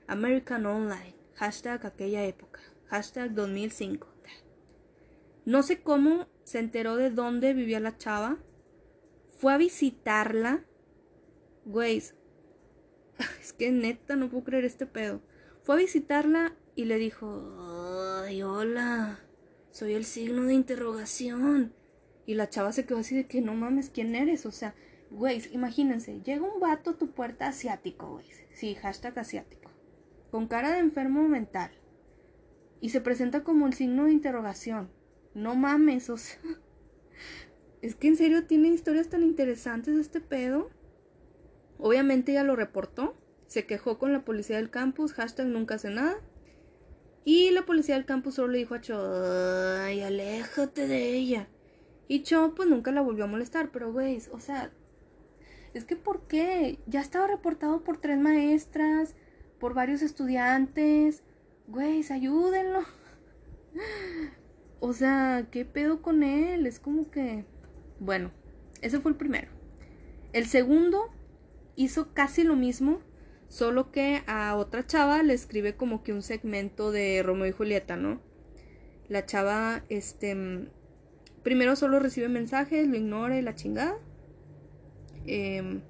American 0.07 0.67
Online, 0.67 1.15
hashtag 1.33 1.83
aquella 1.83 2.23
época 2.23 2.61
hashtag 2.89 3.33
2005. 3.33 4.07
No 5.45 5.63
sé 5.63 5.81
cómo 5.81 6.27
se 6.43 6.59
enteró 6.59 6.95
de 6.95 7.09
dónde 7.09 7.55
vivía 7.55 7.79
la 7.79 7.97
chava. 7.97 8.37
Fue 9.31 9.51
a 9.51 9.57
visitarla. 9.57 10.63
Güey, 11.65 11.97
es 13.41 13.53
que 13.57 13.71
neta, 13.71 14.15
no 14.15 14.29
puedo 14.29 14.43
creer 14.43 14.65
este 14.65 14.85
pedo. 14.85 15.19
Fue 15.63 15.73
a 15.73 15.79
visitarla 15.79 16.55
y 16.75 16.85
le 16.85 16.99
dijo, 16.99 18.21
ay, 18.23 18.43
hola, 18.43 19.21
soy 19.71 19.93
el 19.93 20.05
signo 20.05 20.43
de 20.43 20.53
interrogación. 20.53 21.73
Y 22.27 22.35
la 22.35 22.47
chava 22.47 22.73
se 22.73 22.85
quedó 22.85 22.99
así 22.99 23.15
de 23.15 23.25
que 23.25 23.41
no 23.41 23.55
mames, 23.55 23.89
¿quién 23.89 24.13
eres? 24.13 24.45
O 24.45 24.51
sea, 24.51 24.75
güey, 25.09 25.41
imagínense, 25.51 26.21
llega 26.21 26.45
un 26.45 26.59
vato 26.59 26.91
a 26.91 26.97
tu 26.97 27.11
puerta 27.11 27.47
asiático, 27.47 28.11
güey. 28.11 28.25
Sí, 28.53 28.75
hashtag 28.75 29.17
asiático. 29.19 29.71
Con 30.31 30.47
cara 30.47 30.71
de 30.71 30.79
enfermo 30.79 31.27
mental 31.27 31.71
y 32.81 32.89
se 32.89 33.01
presenta 33.01 33.43
como 33.43 33.67
el 33.67 33.73
signo 33.73 34.05
de 34.05 34.11
interrogación. 34.11 34.89
No 35.33 35.55
mames, 35.55 36.09
o 36.09 36.17
sea. 36.17 36.39
Es 37.79 37.93
que 37.93 38.07
en 38.07 38.15
serio 38.15 38.45
tiene 38.45 38.69
historias 38.69 39.07
tan 39.07 39.21
interesantes 39.21 39.95
este 39.95 40.19
pedo. 40.19 40.71
Obviamente 41.77 42.31
ella 42.31 42.43
lo 42.43 42.55
reportó. 42.55 43.15
Se 43.45 43.67
quejó 43.67 43.99
con 43.99 44.11
la 44.11 44.25
policía 44.25 44.55
del 44.55 44.71
campus. 44.71 45.13
Hashtag 45.13 45.45
nunca 45.45 45.75
hace 45.75 45.91
nada. 45.91 46.17
Y 47.23 47.51
la 47.51 47.67
policía 47.67 47.93
del 47.93 48.05
campus 48.05 48.33
solo 48.33 48.47
le 48.47 48.57
dijo 48.57 48.73
a 48.73 48.81
Cho, 48.81 48.99
ay, 49.83 50.01
aléjate 50.01 50.87
de 50.87 51.13
ella. 51.13 51.49
Y 52.07 52.23
Cho 52.23 52.55
pues 52.55 52.67
nunca 52.67 52.91
la 52.91 53.01
volvió 53.01 53.25
a 53.25 53.27
molestar. 53.27 53.69
Pero 53.71 53.93
güey, 53.93 54.19
o 54.31 54.39
sea, 54.39 54.71
es 55.77 55.85
que 55.85 55.95
¿por 55.95 56.27
qué? 56.27 56.79
Ya 56.87 57.01
estaba 57.01 57.27
reportado 57.27 57.83
por 57.83 57.97
tres 57.97 58.17
maestras, 58.19 59.15
por 59.59 59.73
varios 59.73 60.01
estudiantes. 60.01 61.23
Güey, 61.67 62.03
ayúdenlo. 62.09 62.81
O 64.79 64.93
sea, 64.93 65.47
¿qué 65.49 65.65
pedo 65.65 66.03
con 66.03 66.21
él? 66.21 66.67
Es 66.67 66.79
como 66.79 67.09
que... 67.09 67.45
Bueno, 67.99 68.29
ese 68.83 68.99
fue 68.99 69.09
el 69.09 69.17
primero. 69.17 69.47
El 70.33 70.45
segundo 70.45 71.09
hizo 71.75 72.13
casi 72.13 72.43
lo 72.43 72.55
mismo, 72.55 72.99
solo 73.47 73.91
que 73.91 74.21
a 74.27 74.55
otra 74.55 74.85
chava 74.85 75.23
le 75.23 75.33
escribe 75.33 75.75
como 75.75 76.03
que 76.03 76.13
un 76.13 76.21
segmento 76.21 76.91
de 76.91 77.23
Romeo 77.23 77.47
y 77.47 77.53
Julieta, 77.53 77.95
¿no? 77.95 78.21
La 79.09 79.25
chava, 79.25 79.83
este... 79.89 80.69
Primero 81.41 81.75
solo 81.75 81.97
recibe 81.97 82.29
mensajes, 82.29 82.87
lo 82.87 82.97
ignora 82.97 83.39
y 83.39 83.41
la 83.41 83.55
chingada. 83.55 83.97
Eh, 85.27 85.81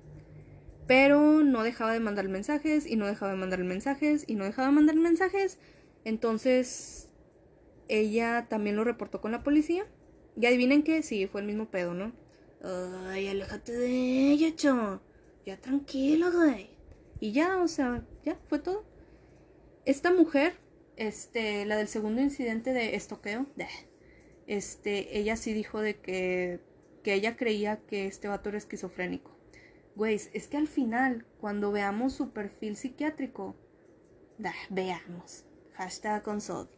pero 0.88 1.44
no 1.44 1.64
dejaba 1.64 1.94
de 1.94 2.00
mandar 2.00 2.30
mensajes 2.30 2.86
y 2.86 2.96
no 2.96 3.06
dejaba 3.06 3.34
de 3.34 3.38
mandar 3.38 3.64
mensajes 3.64 4.24
y 4.28 4.36
no 4.36 4.46
dejaba 4.46 4.70
de 4.70 4.74
mandar 4.74 4.96
mensajes. 4.96 5.60
Entonces 6.06 7.10
ella 7.90 8.48
también 8.50 8.76
lo 8.76 8.84
reportó 8.84 9.22
con 9.22 9.32
la 9.32 9.44
policía. 9.44 9.86
Y 10.40 10.46
adivinen 10.46 10.84
que 10.84 11.02
sí, 11.02 11.28
fue 11.28 11.42
el 11.42 11.48
mismo 11.48 11.70
pedo, 11.70 11.94
¿no? 11.94 12.14
Ay, 12.64 13.28
aléjate 13.28 13.72
de 13.72 14.32
ella, 14.32 14.56
cho. 14.56 15.02
Ya 15.46 15.58
tranquilo, 15.58 16.32
güey. 16.32 16.70
Y 17.20 17.32
ya, 17.32 17.58
o 17.58 17.68
sea, 17.68 18.06
ya 18.24 18.38
fue 18.46 18.60
todo. 18.60 18.86
Esta 19.86 20.12
mujer, 20.12 20.54
este, 20.96 21.66
la 21.66 21.76
del 21.78 21.88
segundo 21.88 22.22
incidente 22.22 22.74
de 22.74 22.96
estoqueo, 22.96 23.48
este, 24.46 25.18
ella 25.18 25.36
sí 25.38 25.54
dijo 25.54 25.82
de 25.82 25.96
que, 25.96 26.60
que 27.08 27.14
ella 27.14 27.38
creía 27.38 27.78
que 27.88 28.06
este 28.06 28.28
vato 28.28 28.50
era 28.50 28.58
esquizofrénico. 28.58 29.32
Güey, 29.96 30.16
es 30.34 30.48
que 30.50 30.58
al 30.58 30.68
final, 30.68 31.26
cuando 31.40 31.72
veamos 31.72 32.12
su 32.12 32.32
perfil 32.32 32.76
psiquiátrico, 32.76 33.56
veamos, 34.70 35.46
hashtag 35.76 36.22
consult, 36.22 36.70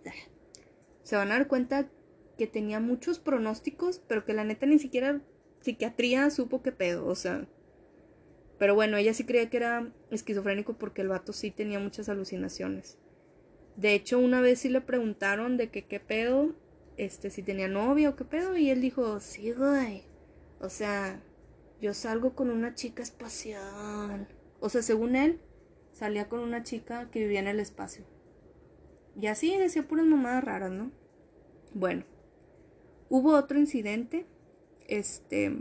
se 1.02 1.16
van 1.16 1.32
a 1.32 1.40
dar 1.40 1.48
cuenta 1.48 1.90
que 2.38 2.46
tenía 2.46 2.80
muchos 2.80 3.18
pronósticos, 3.18 4.04
pero 4.08 4.24
que 4.24 4.34
la 4.34 4.44
neta 4.44 4.68
ni 4.68 4.78
siquiera 4.78 5.20
psiquiatría 5.62 6.30
supo 6.30 6.62
qué 6.62 6.74
pedo, 6.74 7.08
o 7.08 7.16
sea. 7.16 7.48
Pero 8.60 8.76
bueno, 8.76 8.98
ella 8.98 9.16
sí 9.16 9.24
creía 9.24 9.50
que 9.50 9.58
era 9.58 9.92
esquizofrénico 10.12 10.78
porque 10.78 11.02
el 11.02 11.08
vato 11.08 11.34
sí 11.34 11.50
tenía 11.50 11.80
muchas 11.80 12.08
alucinaciones. 12.08 13.00
De 13.78 13.96
hecho, 13.96 14.20
una 14.20 14.42
vez 14.42 14.60
sí 14.60 14.70
le 14.70 14.82
preguntaron 14.82 15.58
de 15.58 15.72
qué 15.72 16.00
pedo, 16.00 16.54
este, 16.98 17.32
si 17.32 17.42
tenía 17.42 17.68
novia 17.68 18.12
o 18.12 18.16
qué 18.16 18.26
pedo, 18.26 18.56
y 18.58 18.70
él 18.70 18.80
dijo, 18.80 19.20
sí, 19.22 19.54
güey. 19.54 20.09
O 20.60 20.70
sea, 20.70 21.22
yo 21.82 21.94
salgo 21.94 22.36
con 22.36 22.50
una 22.50 22.76
chica 22.76 23.02
espacial. 23.02 24.28
O 24.60 24.70
sea, 24.70 24.82
según 24.82 25.16
él, 25.16 25.40
salía 25.94 26.28
con 26.28 26.40
una 26.40 26.64
chica 26.64 27.10
que 27.12 27.20
vivía 27.20 27.40
en 27.40 27.48
el 27.48 27.60
espacio. 27.60 28.04
Y 29.20 29.28
así 29.28 29.56
decía 29.58 29.88
puras 29.88 30.06
mamadas 30.06 30.44
raras, 30.44 30.72
¿no? 30.72 30.92
Bueno, 31.74 32.04
hubo 33.10 33.34
otro 33.34 33.58
incidente. 33.58 34.26
Este. 34.88 35.56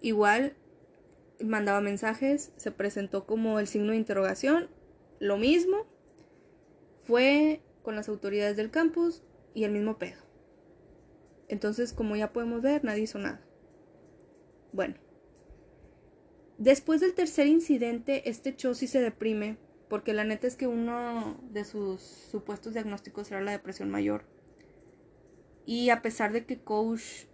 Igual 0.00 0.56
mandaba 1.40 1.80
mensajes, 1.80 2.52
se 2.56 2.70
presentó 2.70 3.26
como 3.26 3.58
el 3.58 3.66
signo 3.66 3.92
de 3.92 3.98
interrogación. 3.98 4.68
Lo 5.18 5.36
mismo. 5.36 5.86
Fue 7.04 7.60
con 7.82 7.96
las 7.96 8.08
autoridades 8.08 8.56
del 8.56 8.70
campus 8.70 9.22
y 9.54 9.64
el 9.64 9.72
mismo 9.72 9.98
pedo. 9.98 10.22
Entonces, 11.52 11.92
como 11.92 12.16
ya 12.16 12.32
podemos 12.32 12.62
ver, 12.62 12.82
nadie 12.82 13.02
hizo 13.02 13.18
nada. 13.18 13.42
Bueno. 14.72 14.94
Después 16.56 17.02
del 17.02 17.12
tercer 17.12 17.46
incidente, 17.46 18.30
este 18.30 18.56
Cho 18.56 18.74
se 18.74 19.02
deprime, 19.02 19.58
porque 19.90 20.14
la 20.14 20.24
neta 20.24 20.46
es 20.46 20.56
que 20.56 20.66
uno 20.66 21.38
de 21.50 21.66
sus 21.66 22.00
supuestos 22.00 22.72
diagnósticos 22.72 23.30
era 23.30 23.42
la 23.42 23.50
depresión 23.50 23.90
mayor. 23.90 24.24
Y 25.66 25.90
a 25.90 26.00
pesar 26.00 26.32
de 26.32 26.46
que 26.46 26.62
Coach 26.62 27.26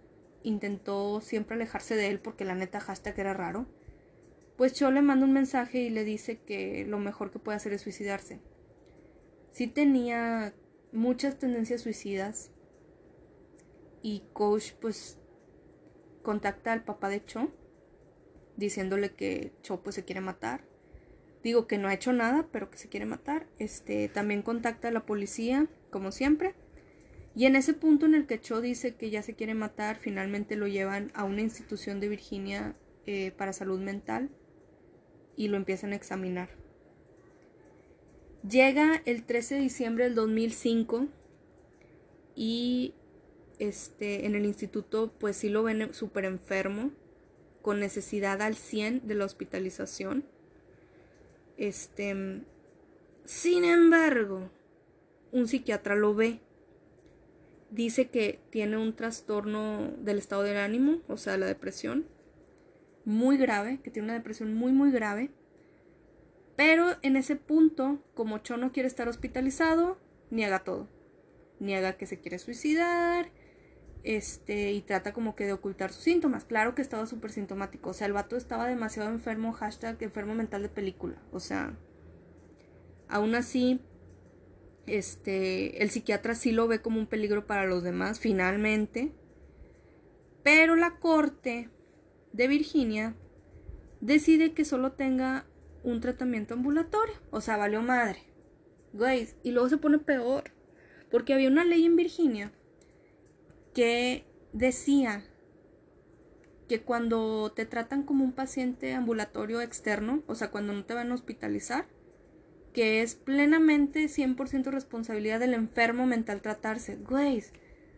intentó 0.43 1.21
siempre 1.21 1.55
alejarse 1.55 1.95
de 1.95 2.09
él 2.09 2.19
porque 2.19 2.43
la 2.43 2.55
neta 2.55 2.81
hashtag 2.81 3.17
era 3.19 3.33
raro, 3.33 3.67
pues 4.57 4.73
Cho 4.73 4.91
le 4.91 5.01
manda 5.01 5.25
un 5.25 5.31
mensaje 5.31 5.79
y 5.79 5.89
le 5.89 6.03
dice 6.03 6.41
que 6.41 6.83
lo 6.85 6.99
mejor 6.99 7.31
que 7.31 7.39
puede 7.39 7.55
hacer 7.55 7.71
es 7.71 7.83
suicidarse. 7.83 8.41
Sí 9.51 9.67
tenía 9.67 10.53
muchas 10.91 11.39
tendencias 11.39 11.79
suicidas. 11.79 12.51
Y 14.01 14.23
Coach 14.33 14.73
pues 14.79 15.17
contacta 16.23 16.73
al 16.73 16.83
papá 16.83 17.09
de 17.09 17.23
Cho 17.25 17.51
diciéndole 18.57 19.11
que 19.11 19.53
Cho 19.61 19.81
pues 19.81 19.95
se 19.95 20.05
quiere 20.05 20.21
matar. 20.21 20.63
Digo 21.43 21.67
que 21.67 21.77
no 21.77 21.87
ha 21.87 21.93
hecho 21.93 22.11
nada, 22.11 22.47
pero 22.51 22.69
que 22.69 22.77
se 22.77 22.89
quiere 22.89 23.05
matar. 23.05 23.47
Este 23.57 24.09
también 24.09 24.41
contacta 24.41 24.89
a 24.89 24.91
la 24.91 25.05
policía, 25.05 25.67
como 25.89 26.11
siempre. 26.11 26.53
Y 27.35 27.45
en 27.45 27.55
ese 27.55 27.73
punto 27.73 28.05
en 28.05 28.15
el 28.15 28.25
que 28.25 28.41
Cho 28.41 28.59
dice 28.59 28.95
que 28.95 29.09
ya 29.09 29.21
se 29.21 29.35
quiere 29.35 29.53
matar, 29.53 29.97
finalmente 29.97 30.55
lo 30.55 30.67
llevan 30.67 31.11
a 31.13 31.23
una 31.23 31.41
institución 31.41 31.99
de 31.99 32.09
Virginia 32.09 32.75
eh, 33.05 33.31
para 33.31 33.53
salud 33.53 33.79
mental 33.79 34.29
y 35.35 35.47
lo 35.47 35.55
empiezan 35.55 35.93
a 35.93 35.95
examinar. 35.95 36.49
Llega 38.47 39.01
el 39.05 39.23
13 39.23 39.55
de 39.55 39.61
diciembre 39.61 40.03
del 40.05 40.15
2005 40.15 41.07
y 42.35 42.93
este, 43.59 44.25
en 44.25 44.35
el 44.35 44.45
instituto 44.45 45.13
pues 45.19 45.37
sí 45.37 45.49
lo 45.49 45.63
ven 45.63 45.93
súper 45.93 46.25
enfermo, 46.25 46.91
con 47.61 47.79
necesidad 47.79 48.41
al 48.41 48.55
100 48.55 49.07
de 49.07 49.15
la 49.15 49.25
hospitalización. 49.25 50.25
Este, 51.57 52.41
sin 53.25 53.65
embargo, 53.65 54.49
un 55.31 55.47
psiquiatra 55.47 55.95
lo 55.95 56.15
ve. 56.15 56.39
Dice 57.69 58.09
que 58.09 58.39
tiene 58.49 58.77
un 58.77 58.95
trastorno 58.95 59.91
del 59.99 60.17
estado 60.17 60.43
del 60.43 60.57
ánimo, 60.57 61.01
o 61.07 61.17
sea, 61.17 61.37
la 61.37 61.45
depresión, 61.45 62.07
muy 63.05 63.37
grave, 63.37 63.79
que 63.83 63.91
tiene 63.91 64.07
una 64.07 64.15
depresión 64.15 64.53
muy, 64.55 64.71
muy 64.71 64.91
grave. 64.91 65.29
Pero 66.55 66.97
en 67.03 67.15
ese 67.15 67.35
punto, 67.35 68.03
como 68.15 68.39
Cho 68.39 68.57
no 68.57 68.71
quiere 68.71 68.87
estar 68.87 69.07
hospitalizado, 69.07 69.99
niega 70.31 70.63
todo. 70.63 70.87
Niega 71.59 71.97
que 71.97 72.07
se 72.07 72.19
quiere 72.19 72.39
suicidar, 72.39 73.29
este, 74.03 74.71
y 74.71 74.81
trata 74.81 75.13
como 75.13 75.35
que 75.35 75.45
de 75.45 75.53
ocultar 75.53 75.91
sus 75.91 76.03
síntomas. 76.03 76.45
Claro 76.45 76.75
que 76.75 76.81
estaba 76.81 77.05
súper 77.05 77.31
sintomático. 77.31 77.89
O 77.89 77.93
sea, 77.93 78.07
el 78.07 78.13
vato 78.13 78.37
estaba 78.37 78.67
demasiado 78.67 79.09
enfermo, 79.09 79.53
hashtag 79.53 80.01
enfermo 80.01 80.35
mental 80.35 80.61
de 80.61 80.69
película. 80.69 81.21
O 81.31 81.39
sea, 81.39 81.77
aún 83.07 83.35
así, 83.35 83.81
este, 84.85 85.83
el 85.83 85.89
psiquiatra 85.89 86.35
sí 86.35 86.51
lo 86.51 86.67
ve 86.67 86.81
como 86.81 86.99
un 86.99 87.07
peligro 87.07 87.45
para 87.45 87.65
los 87.65 87.83
demás, 87.83 88.19
finalmente. 88.19 89.11
Pero 90.43 90.75
la 90.75 90.97
corte 90.99 91.69
de 92.31 92.47
Virginia 92.47 93.15
decide 93.99 94.53
que 94.53 94.63
solo 94.63 94.93
tenga 94.93 95.45
un 95.83 95.99
tratamiento 95.99 96.53
ambulatorio. 96.53 97.15
O 97.31 97.41
sea, 97.41 97.57
valió 97.57 97.81
madre. 97.81 98.23
Güey, 98.93 99.27
y 99.43 99.51
luego 99.51 99.69
se 99.69 99.77
pone 99.77 99.99
peor. 99.99 100.51
Porque 101.11 101.33
había 101.33 101.49
una 101.49 101.65
ley 101.65 101.85
en 101.85 101.95
Virginia 101.95 102.53
que 103.79 104.25
decía 104.51 105.23
que 106.67 106.81
cuando 106.81 107.53
te 107.55 107.65
tratan 107.65 108.03
como 108.03 108.25
un 108.25 108.33
paciente 108.33 108.93
ambulatorio 108.93 109.61
externo, 109.61 110.21
o 110.27 110.35
sea, 110.35 110.51
cuando 110.51 110.73
no 110.73 110.83
te 110.83 110.95
van 110.95 111.11
a 111.11 111.13
hospitalizar, 111.13 111.85
que 112.73 113.01
es 113.01 113.15
plenamente 113.15 114.09
100% 114.09 114.65
responsabilidad 114.65 115.39
del 115.39 115.53
enfermo 115.53 116.05
mental 116.05 116.41
tratarse. 116.41 116.97
Güey, 116.97 117.41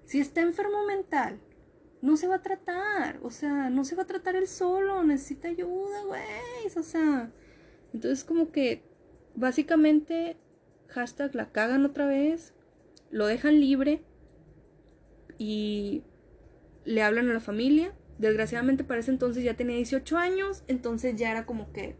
si 0.06 0.20
está 0.20 0.42
enfermo 0.42 0.86
mental, 0.86 1.40
no 2.04 2.16
se 2.16 2.28
va 2.28 2.36
a 2.36 2.44
tratar, 2.44 3.20
o 3.24 3.32
sea, 3.32 3.72
no 3.72 3.84
se 3.84 3.96
va 3.96 4.04
a 4.04 4.08
tratar 4.08 4.36
él 4.36 4.48
solo, 4.48 5.04
necesita 5.04 5.48
ayuda, 5.48 6.04
güey, 6.06 6.22
o 6.78 6.84
sea, 6.84 7.32
entonces 7.92 8.24
como 8.24 8.52
que 8.52 8.84
básicamente 9.34 10.38
hashtag 10.90 11.34
la 11.34 11.52
cagan 11.52 11.86
otra 11.86 12.06
vez, 12.06 12.54
lo 13.10 13.26
dejan 13.26 13.60
libre 13.60 14.04
y 15.42 16.04
le 16.86 17.02
hablan 17.02 17.32
a 17.32 17.34
la 17.34 17.40
familia. 17.40 17.96
Desgraciadamente 18.20 18.84
para 18.84 19.00
ese 19.00 19.10
entonces 19.10 19.44
ya 19.44 19.56
tenía 19.56 19.76
18 19.76 20.16
años, 20.16 20.64
entonces 20.68 21.16
ya 21.16 21.32
era 21.32 21.48
como 21.48 21.74
que, 21.74 21.96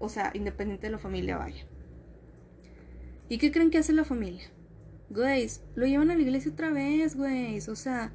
o 0.00 0.08
sea, 0.08 0.32
independiente 0.34 0.88
de 0.88 0.90
la 0.90 0.98
familia, 0.98 1.38
vaya. 1.38 1.64
¿Y 3.28 3.38
qué 3.38 3.52
creen 3.52 3.70
que 3.70 3.78
hace 3.78 3.92
la 3.92 4.02
familia? 4.02 4.50
Güey, 5.10 5.46
lo 5.76 5.86
llevan 5.86 6.10
a 6.10 6.16
la 6.16 6.22
iglesia 6.22 6.50
otra 6.50 6.72
vez, 6.72 7.14
güey. 7.14 7.58
O 7.58 7.76
sea, 7.76 8.12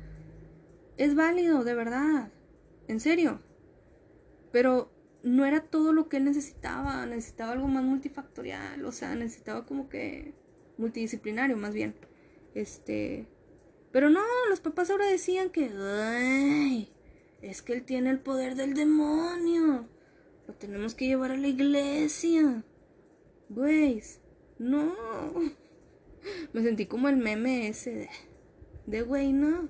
es 0.97 1.15
válido, 1.15 1.63
de 1.63 1.73
verdad. 1.73 2.29
En 2.89 2.99
serio. 2.99 3.39
Pero 4.51 4.91
no 5.23 5.45
era 5.45 5.61
todo 5.61 5.93
lo 5.93 6.09
que 6.09 6.17
él 6.17 6.25
necesitaba. 6.25 7.05
Necesitaba 7.05 7.53
algo 7.53 7.69
más 7.69 7.85
multifactorial. 7.85 8.83
O 8.83 8.91
sea, 8.91 9.15
necesitaba 9.15 9.65
como 9.65 9.87
que 9.87 10.33
multidisciplinario, 10.77 11.55
más 11.55 11.73
bien. 11.73 11.95
Este. 12.53 13.29
Pero 13.95 14.09
no, 14.09 14.19
los 14.49 14.59
papás 14.59 14.89
ahora 14.89 15.07
decían 15.07 15.51
que, 15.51 15.71
ay, 15.79 16.91
es 17.41 17.61
que 17.61 17.71
él 17.71 17.83
tiene 17.83 18.09
el 18.09 18.19
poder 18.19 18.55
del 18.55 18.73
demonio. 18.73 19.87
Lo 20.45 20.53
tenemos 20.53 20.95
que 20.95 21.07
llevar 21.07 21.31
a 21.31 21.37
la 21.37 21.47
iglesia. 21.47 22.65
Güey, 23.47 24.03
no. 24.59 24.93
Me 26.51 26.61
sentí 26.61 26.87
como 26.87 27.07
el 27.07 27.15
meme 27.15 27.69
ese 27.69 27.91
de, 27.91 28.09
de 28.85 29.01
güey, 29.01 29.31
no. 29.31 29.69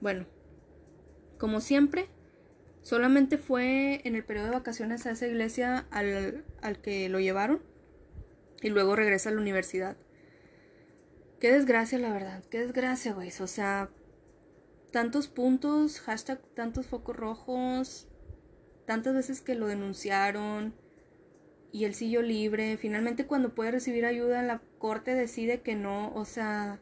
Bueno, 0.00 0.26
como 1.38 1.60
siempre, 1.60 2.08
solamente 2.82 3.38
fue 3.38 4.00
en 4.02 4.16
el 4.16 4.24
periodo 4.24 4.46
de 4.46 4.54
vacaciones 4.54 5.06
a 5.06 5.12
esa 5.12 5.28
iglesia 5.28 5.86
al, 5.92 6.44
al 6.60 6.82
que 6.82 7.08
lo 7.08 7.20
llevaron 7.20 7.62
y 8.62 8.70
luego 8.70 8.96
regresa 8.96 9.28
a 9.28 9.32
la 9.32 9.40
universidad. 9.40 9.96
Qué 11.40 11.50
desgracia, 11.50 11.98
la 11.98 12.12
verdad. 12.12 12.44
Qué 12.50 12.60
desgracia, 12.60 13.14
güey. 13.14 13.30
O 13.40 13.46
sea, 13.46 13.90
tantos 14.92 15.28
puntos, 15.28 15.98
hashtag 16.00 16.40
tantos 16.54 16.86
focos 16.86 17.16
rojos, 17.16 18.08
tantas 18.86 19.14
veces 19.14 19.40
que 19.40 19.54
lo 19.54 19.66
denunciaron 19.66 20.74
y 21.72 21.84
el 21.84 21.94
silló 21.94 22.20
libre. 22.20 22.76
Finalmente 22.76 23.26
cuando 23.26 23.54
puede 23.54 23.70
recibir 23.70 24.04
ayuda 24.04 24.40
en 24.40 24.48
la 24.48 24.62
corte 24.78 25.14
decide 25.14 25.62
que 25.62 25.74
no. 25.74 26.12
O 26.14 26.26
sea, 26.26 26.80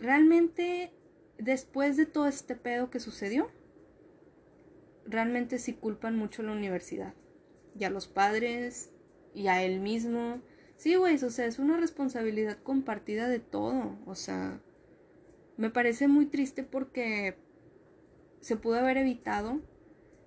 realmente 0.00 0.92
después 1.38 1.98
de 1.98 2.06
todo 2.06 2.26
este 2.26 2.56
pedo 2.56 2.88
que 2.88 3.00
sucedió, 3.00 3.50
realmente 5.04 5.58
sí 5.58 5.74
culpan 5.74 6.16
mucho 6.16 6.40
a 6.40 6.46
la 6.46 6.52
universidad. 6.52 7.14
Y 7.78 7.84
a 7.84 7.90
los 7.90 8.06
padres, 8.06 8.92
y 9.34 9.48
a 9.48 9.62
él 9.62 9.80
mismo. 9.80 10.40
Sí, 10.84 10.96
güey, 10.96 11.14
o 11.14 11.30
sea, 11.30 11.46
es 11.46 11.58
una 11.58 11.78
responsabilidad 11.78 12.58
compartida 12.62 13.26
de 13.26 13.38
todo. 13.38 13.96
O 14.04 14.14
sea, 14.14 14.60
me 15.56 15.70
parece 15.70 16.08
muy 16.08 16.26
triste 16.26 16.62
porque 16.62 17.38
se 18.40 18.56
pudo 18.56 18.80
haber 18.80 18.98
evitado 18.98 19.62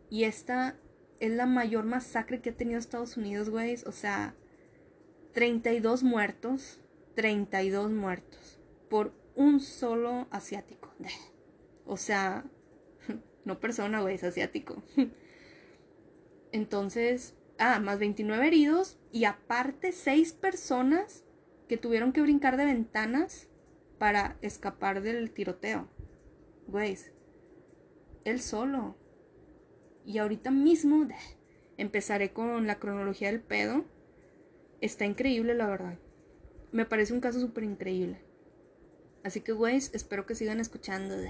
y 0.09 0.23
esta 0.23 0.75
es 1.19 1.31
la 1.31 1.45
mayor 1.45 1.85
masacre 1.85 2.41
que 2.41 2.49
ha 2.49 2.57
tenido 2.57 2.79
Estados 2.79 3.17
Unidos, 3.17 3.51
güey. 3.51 3.75
O 3.85 3.91
sea, 3.91 4.33
32 5.33 6.01
muertos, 6.01 6.81
32 7.13 7.91
muertos 7.91 8.59
por 8.89 9.13
un 9.35 9.59
solo 9.59 10.25
asiático. 10.31 10.91
O 11.85 11.97
sea, 11.97 12.45
no 13.45 13.59
persona, 13.59 14.01
güey, 14.01 14.15
es 14.15 14.23
asiático. 14.23 14.81
Entonces, 16.51 17.35
ah, 17.59 17.79
más 17.79 17.99
29 17.99 18.47
heridos 18.47 18.97
y 19.11 19.25
aparte 19.25 19.91
6 19.91 20.33
personas 20.33 21.23
que 21.67 21.77
tuvieron 21.77 22.13
que 22.13 22.21
brincar 22.21 22.57
de 22.57 22.65
ventanas 22.65 23.47
para 23.97 24.37
escapar 24.41 25.01
del 25.01 25.31
tiroteo. 25.31 25.87
Güey, 26.67 26.97
él 28.25 28.41
solo. 28.41 28.95
Y 30.05 30.17
ahorita 30.19 30.51
mismo 30.51 31.07
empezaré 31.77 32.31
con 32.33 32.67
la 32.67 32.79
cronología 32.79 33.31
del 33.31 33.41
pedo. 33.41 33.85
Está 34.81 35.05
increíble, 35.05 35.53
la 35.53 35.67
verdad. 35.67 35.97
Me 36.71 36.85
parece 36.85 37.13
un 37.13 37.21
caso 37.21 37.39
súper 37.39 37.63
increíble. 37.63 38.21
Así 39.23 39.41
que, 39.41 39.51
güeyes, 39.51 39.91
espero 39.93 40.25
que 40.25 40.35
sigan 40.35 40.59
escuchando. 40.59 41.15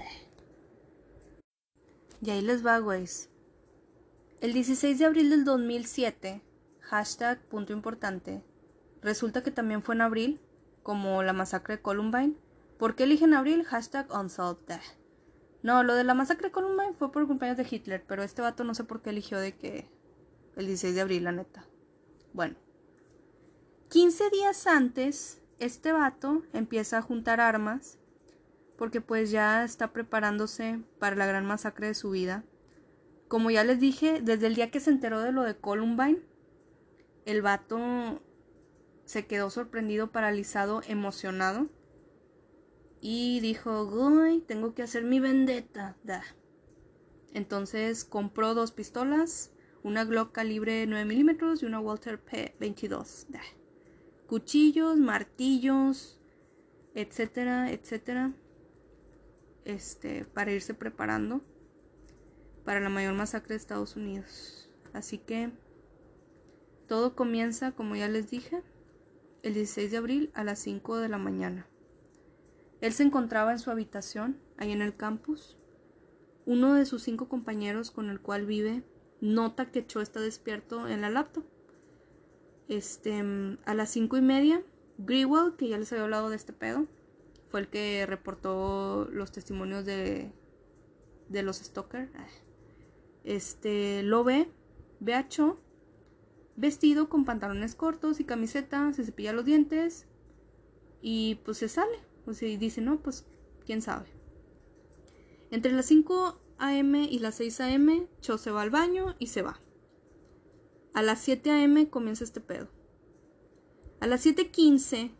Y 2.20 2.30
ahí 2.30 2.42
les 2.42 2.66
va, 2.66 2.80
güeyes. 2.80 3.30
El 4.40 4.52
16 4.52 5.00
de 5.00 5.04
abril 5.04 5.30
del 5.30 5.44
2007, 5.44 6.44
hashtag 6.82 7.40
punto 7.48 7.72
importante, 7.72 8.44
resulta 9.02 9.42
que 9.42 9.50
también 9.50 9.82
fue 9.82 9.96
en 9.96 10.00
abril, 10.00 10.40
como 10.84 11.24
la 11.24 11.32
masacre 11.32 11.74
de 11.74 11.82
Columbine. 11.82 12.36
¿Por 12.78 12.94
qué 12.94 13.02
eligen 13.02 13.34
abril? 13.34 13.64
Hashtag 13.64 14.06
unsolved. 14.16 14.78
No, 15.64 15.82
lo 15.82 15.96
de 15.96 16.04
la 16.04 16.14
masacre 16.14 16.48
de 16.48 16.52
Columbine 16.52 16.94
fue 16.94 17.10
por 17.10 17.26
cumpleaños 17.26 17.56
de 17.56 17.66
Hitler, 17.68 18.04
pero 18.06 18.22
este 18.22 18.40
vato 18.40 18.62
no 18.62 18.76
sé 18.76 18.84
por 18.84 19.02
qué 19.02 19.10
eligió 19.10 19.40
de 19.40 19.56
que 19.56 19.90
el 20.54 20.66
16 20.66 20.94
de 20.94 21.00
abril, 21.00 21.24
la 21.24 21.32
neta. 21.32 21.66
Bueno. 22.32 22.54
15 23.88 24.30
días 24.30 24.68
antes, 24.68 25.42
este 25.58 25.90
vato 25.90 26.44
empieza 26.52 26.98
a 26.98 27.02
juntar 27.02 27.40
armas 27.40 27.98
porque 28.76 29.00
pues 29.00 29.32
ya 29.32 29.64
está 29.64 29.92
preparándose 29.92 30.80
para 31.00 31.16
la 31.16 31.26
gran 31.26 31.44
masacre 31.44 31.88
de 31.88 31.94
su 31.94 32.10
vida 32.10 32.44
como 33.28 33.50
ya 33.50 33.62
les 33.62 33.78
dije, 33.78 34.20
desde 34.22 34.46
el 34.46 34.54
día 34.54 34.70
que 34.70 34.80
se 34.80 34.90
enteró 34.90 35.20
de 35.20 35.32
lo 35.32 35.42
de 35.42 35.56
Columbine, 35.56 36.20
el 37.26 37.42
vato 37.42 38.22
se 39.04 39.26
quedó 39.26 39.50
sorprendido, 39.50 40.10
paralizado, 40.10 40.80
emocionado. 40.88 41.68
Y 43.00 43.40
dijo, 43.40 43.84
uy, 43.84 44.40
tengo 44.40 44.74
que 44.74 44.82
hacer 44.82 45.04
mi 45.04 45.20
vendetta. 45.20 45.96
Da. 46.02 46.24
Entonces 47.32 48.04
compró 48.04 48.54
dos 48.54 48.72
pistolas, 48.72 49.52
una 49.82 50.04
Glock 50.04 50.32
calibre 50.32 50.86
9 50.86 51.04
milímetros 51.04 51.62
y 51.62 51.66
una 51.66 51.80
Walter 51.80 52.18
P22. 52.24 53.26
Da. 53.28 53.42
Cuchillos, 54.26 54.96
martillos, 54.96 56.18
etcétera, 56.94 57.70
etcétera. 57.70 58.32
Este, 59.64 60.24
para 60.24 60.50
irse 60.52 60.72
preparando 60.72 61.42
para 62.68 62.80
la 62.80 62.90
mayor 62.90 63.14
masacre 63.14 63.54
de 63.54 63.56
Estados 63.56 63.96
Unidos. 63.96 64.68
Así 64.92 65.16
que 65.16 65.50
todo 66.86 67.16
comienza, 67.16 67.72
como 67.72 67.96
ya 67.96 68.08
les 68.08 68.28
dije, 68.28 68.62
el 69.42 69.54
16 69.54 69.90
de 69.90 69.96
abril 69.96 70.30
a 70.34 70.44
las 70.44 70.58
5 70.58 70.98
de 70.98 71.08
la 71.08 71.16
mañana. 71.16 71.66
Él 72.82 72.92
se 72.92 73.04
encontraba 73.04 73.52
en 73.52 73.58
su 73.58 73.70
habitación, 73.70 74.38
ahí 74.58 74.70
en 74.70 74.82
el 74.82 74.94
campus. 74.94 75.56
Uno 76.44 76.74
de 76.74 76.84
sus 76.84 77.04
cinco 77.04 77.26
compañeros 77.30 77.90
con 77.90 78.10
el 78.10 78.20
cual 78.20 78.44
vive 78.44 78.82
nota 79.22 79.70
que 79.70 79.86
Cho 79.86 80.02
está 80.02 80.20
despierto 80.20 80.88
en 80.88 81.00
la 81.00 81.08
laptop. 81.08 81.44
Este, 82.68 83.24
a 83.64 83.72
las 83.72 83.88
cinco 83.88 84.18
y 84.18 84.20
media, 84.20 84.62
Grewell, 84.98 85.56
que 85.56 85.68
ya 85.68 85.78
les 85.78 85.90
había 85.90 86.04
hablado 86.04 86.28
de 86.28 86.36
este 86.36 86.52
pedo, 86.52 86.86
fue 87.48 87.60
el 87.60 87.68
que 87.68 88.04
reportó 88.04 89.08
los 89.10 89.32
testimonios 89.32 89.86
de, 89.86 90.32
de 91.30 91.42
los 91.42 91.56
stalkers 91.56 92.10
este, 93.28 94.02
lo 94.02 94.24
ve, 94.24 94.50
ve 95.00 95.14
a 95.14 95.28
Cho, 95.28 95.60
vestido 96.56 97.10
con 97.10 97.26
pantalones 97.26 97.74
cortos 97.74 98.20
y 98.20 98.24
camiseta, 98.24 98.90
se 98.94 99.04
cepilla 99.04 99.34
los 99.34 99.44
dientes 99.44 100.06
y 101.02 101.36
pues 101.44 101.58
se 101.58 101.68
sale. 101.68 101.98
O 102.26 102.32
sea, 102.32 102.48
dice, 102.58 102.80
no, 102.80 103.00
pues 103.00 103.26
quién 103.66 103.82
sabe. 103.82 104.06
Entre 105.50 105.72
las 105.72 105.86
5 105.86 106.40
a.m. 106.56 107.04
y 107.04 107.18
las 107.18 107.34
6 107.36 107.60
a.m., 107.60 108.06
Cho 108.22 108.38
se 108.38 108.50
va 108.50 108.62
al 108.62 108.70
baño 108.70 109.14
y 109.18 109.26
se 109.26 109.42
va. 109.42 109.60
A 110.94 111.02
las 111.02 111.20
7 111.20 111.50
a.m. 111.50 111.90
comienza 111.90 112.24
este 112.24 112.40
pedo. 112.40 112.68
A 114.00 114.06
las 114.06 114.24
7.15, 114.24 115.10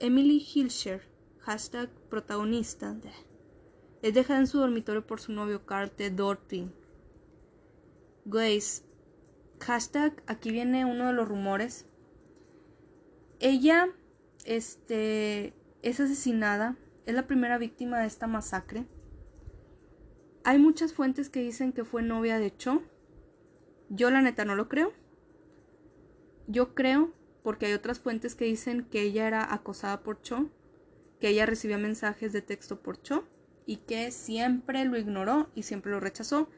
Emily 0.00 0.38
Hilscher, 0.38 1.02
hashtag 1.40 1.90
protagonista, 2.08 2.96
es 4.00 4.14
dejada 4.14 4.40
en 4.40 4.46
su 4.46 4.58
dormitorio 4.58 5.06
por 5.06 5.20
su 5.20 5.32
novio 5.32 5.66
Carl 5.66 5.90
T. 5.90 6.10
Guys, 8.30 8.84
hashtag, 9.58 10.22
aquí 10.26 10.50
viene 10.50 10.84
uno 10.84 11.06
de 11.06 11.14
los 11.14 11.26
rumores. 11.26 11.86
Ella, 13.40 13.88
este, 14.44 15.54
es 15.80 15.98
asesinada, 15.98 16.76
es 17.06 17.14
la 17.14 17.26
primera 17.26 17.56
víctima 17.56 18.00
de 18.00 18.06
esta 18.06 18.26
masacre. 18.26 18.86
Hay 20.44 20.58
muchas 20.58 20.92
fuentes 20.92 21.30
que 21.30 21.40
dicen 21.40 21.72
que 21.72 21.86
fue 21.86 22.02
novia 22.02 22.38
de 22.38 22.54
Cho. 22.54 22.82
Yo 23.88 24.10
la 24.10 24.20
neta 24.20 24.44
no 24.44 24.56
lo 24.56 24.68
creo. 24.68 24.92
Yo 26.48 26.74
creo 26.74 27.14
porque 27.42 27.64
hay 27.64 27.72
otras 27.72 27.98
fuentes 27.98 28.34
que 28.34 28.44
dicen 28.44 28.84
que 28.90 29.00
ella 29.00 29.26
era 29.26 29.54
acosada 29.54 30.02
por 30.02 30.20
Cho, 30.20 30.50
que 31.18 31.30
ella 31.30 31.46
recibía 31.46 31.78
mensajes 31.78 32.34
de 32.34 32.42
texto 32.42 32.82
por 32.82 33.00
Cho 33.00 33.26
y 33.64 33.78
que 33.78 34.10
siempre 34.10 34.84
lo 34.84 34.98
ignoró 34.98 35.48
y 35.54 35.62
siempre 35.62 35.92
lo 35.92 35.98
rechazó 35.98 36.50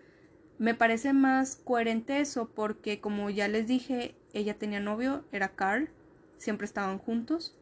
me 0.60 0.74
parece 0.74 1.14
más 1.14 1.56
coherente 1.56 2.20
eso 2.20 2.50
porque 2.50 3.00
como 3.00 3.30
ya 3.30 3.48
les 3.48 3.66
dije, 3.66 4.14
ella 4.34 4.58
tenía 4.58 4.78
novio, 4.78 5.24
era 5.32 5.56
Carl, 5.56 5.88
siempre 6.36 6.66
estaban 6.66 6.98
juntos. 6.98 7.56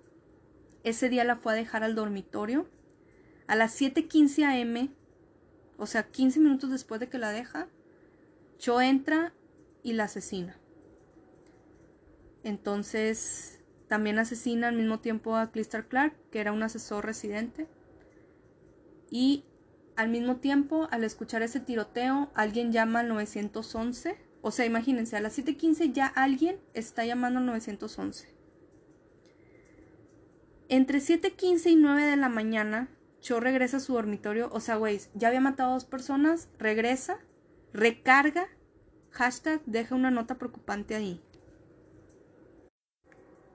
Ese 0.82 1.08
día 1.08 1.22
la 1.22 1.36
fue 1.36 1.52
a 1.52 1.56
dejar 1.56 1.84
al 1.84 1.94
dormitorio. 1.94 2.68
A 3.46 3.54
las 3.54 3.80
7:15 3.80 4.44
am, 4.44 4.88
o 5.76 5.86
sea, 5.86 6.08
15 6.10 6.40
minutos 6.40 6.70
después 6.70 6.98
de 6.98 7.08
que 7.08 7.18
la 7.18 7.30
deja, 7.30 7.68
Cho 8.58 8.80
entra 8.80 9.32
y 9.84 9.92
la 9.92 10.04
asesina. 10.04 10.58
Entonces, 12.42 13.62
también 13.86 14.18
asesina 14.18 14.66
al 14.66 14.76
mismo 14.76 14.98
tiempo 14.98 15.36
a 15.36 15.52
Clistar 15.52 15.86
Clark, 15.86 16.16
que 16.32 16.40
era 16.40 16.50
un 16.50 16.64
asesor 16.64 17.06
residente. 17.06 17.68
Y 19.08 19.44
al 19.98 20.10
mismo 20.10 20.36
tiempo, 20.36 20.86
al 20.92 21.02
escuchar 21.02 21.42
ese 21.42 21.58
tiroteo, 21.58 22.30
alguien 22.34 22.70
llama 22.70 23.00
al 23.00 23.08
911. 23.08 24.16
O 24.42 24.52
sea, 24.52 24.64
imagínense, 24.64 25.16
a 25.16 25.20
las 25.20 25.36
7:15 25.36 25.92
ya 25.92 26.06
alguien 26.06 26.60
está 26.72 27.04
llamando 27.04 27.40
al 27.40 27.46
911. 27.46 28.28
Entre 30.68 31.00
7:15 31.00 31.70
y 31.70 31.74
9 31.74 32.04
de 32.04 32.16
la 32.16 32.28
mañana, 32.28 32.88
Cho 33.20 33.40
regresa 33.40 33.78
a 33.78 33.80
su 33.80 33.94
dormitorio. 33.94 34.48
O 34.52 34.60
sea, 34.60 34.76
güey, 34.76 35.00
ya 35.14 35.28
había 35.28 35.40
matado 35.40 35.70
a 35.70 35.74
dos 35.74 35.84
personas, 35.84 36.48
regresa, 36.60 37.18
recarga, 37.72 38.46
hashtag, 39.10 39.60
deja 39.66 39.96
una 39.96 40.12
nota 40.12 40.38
preocupante 40.38 40.94
ahí. 40.94 41.20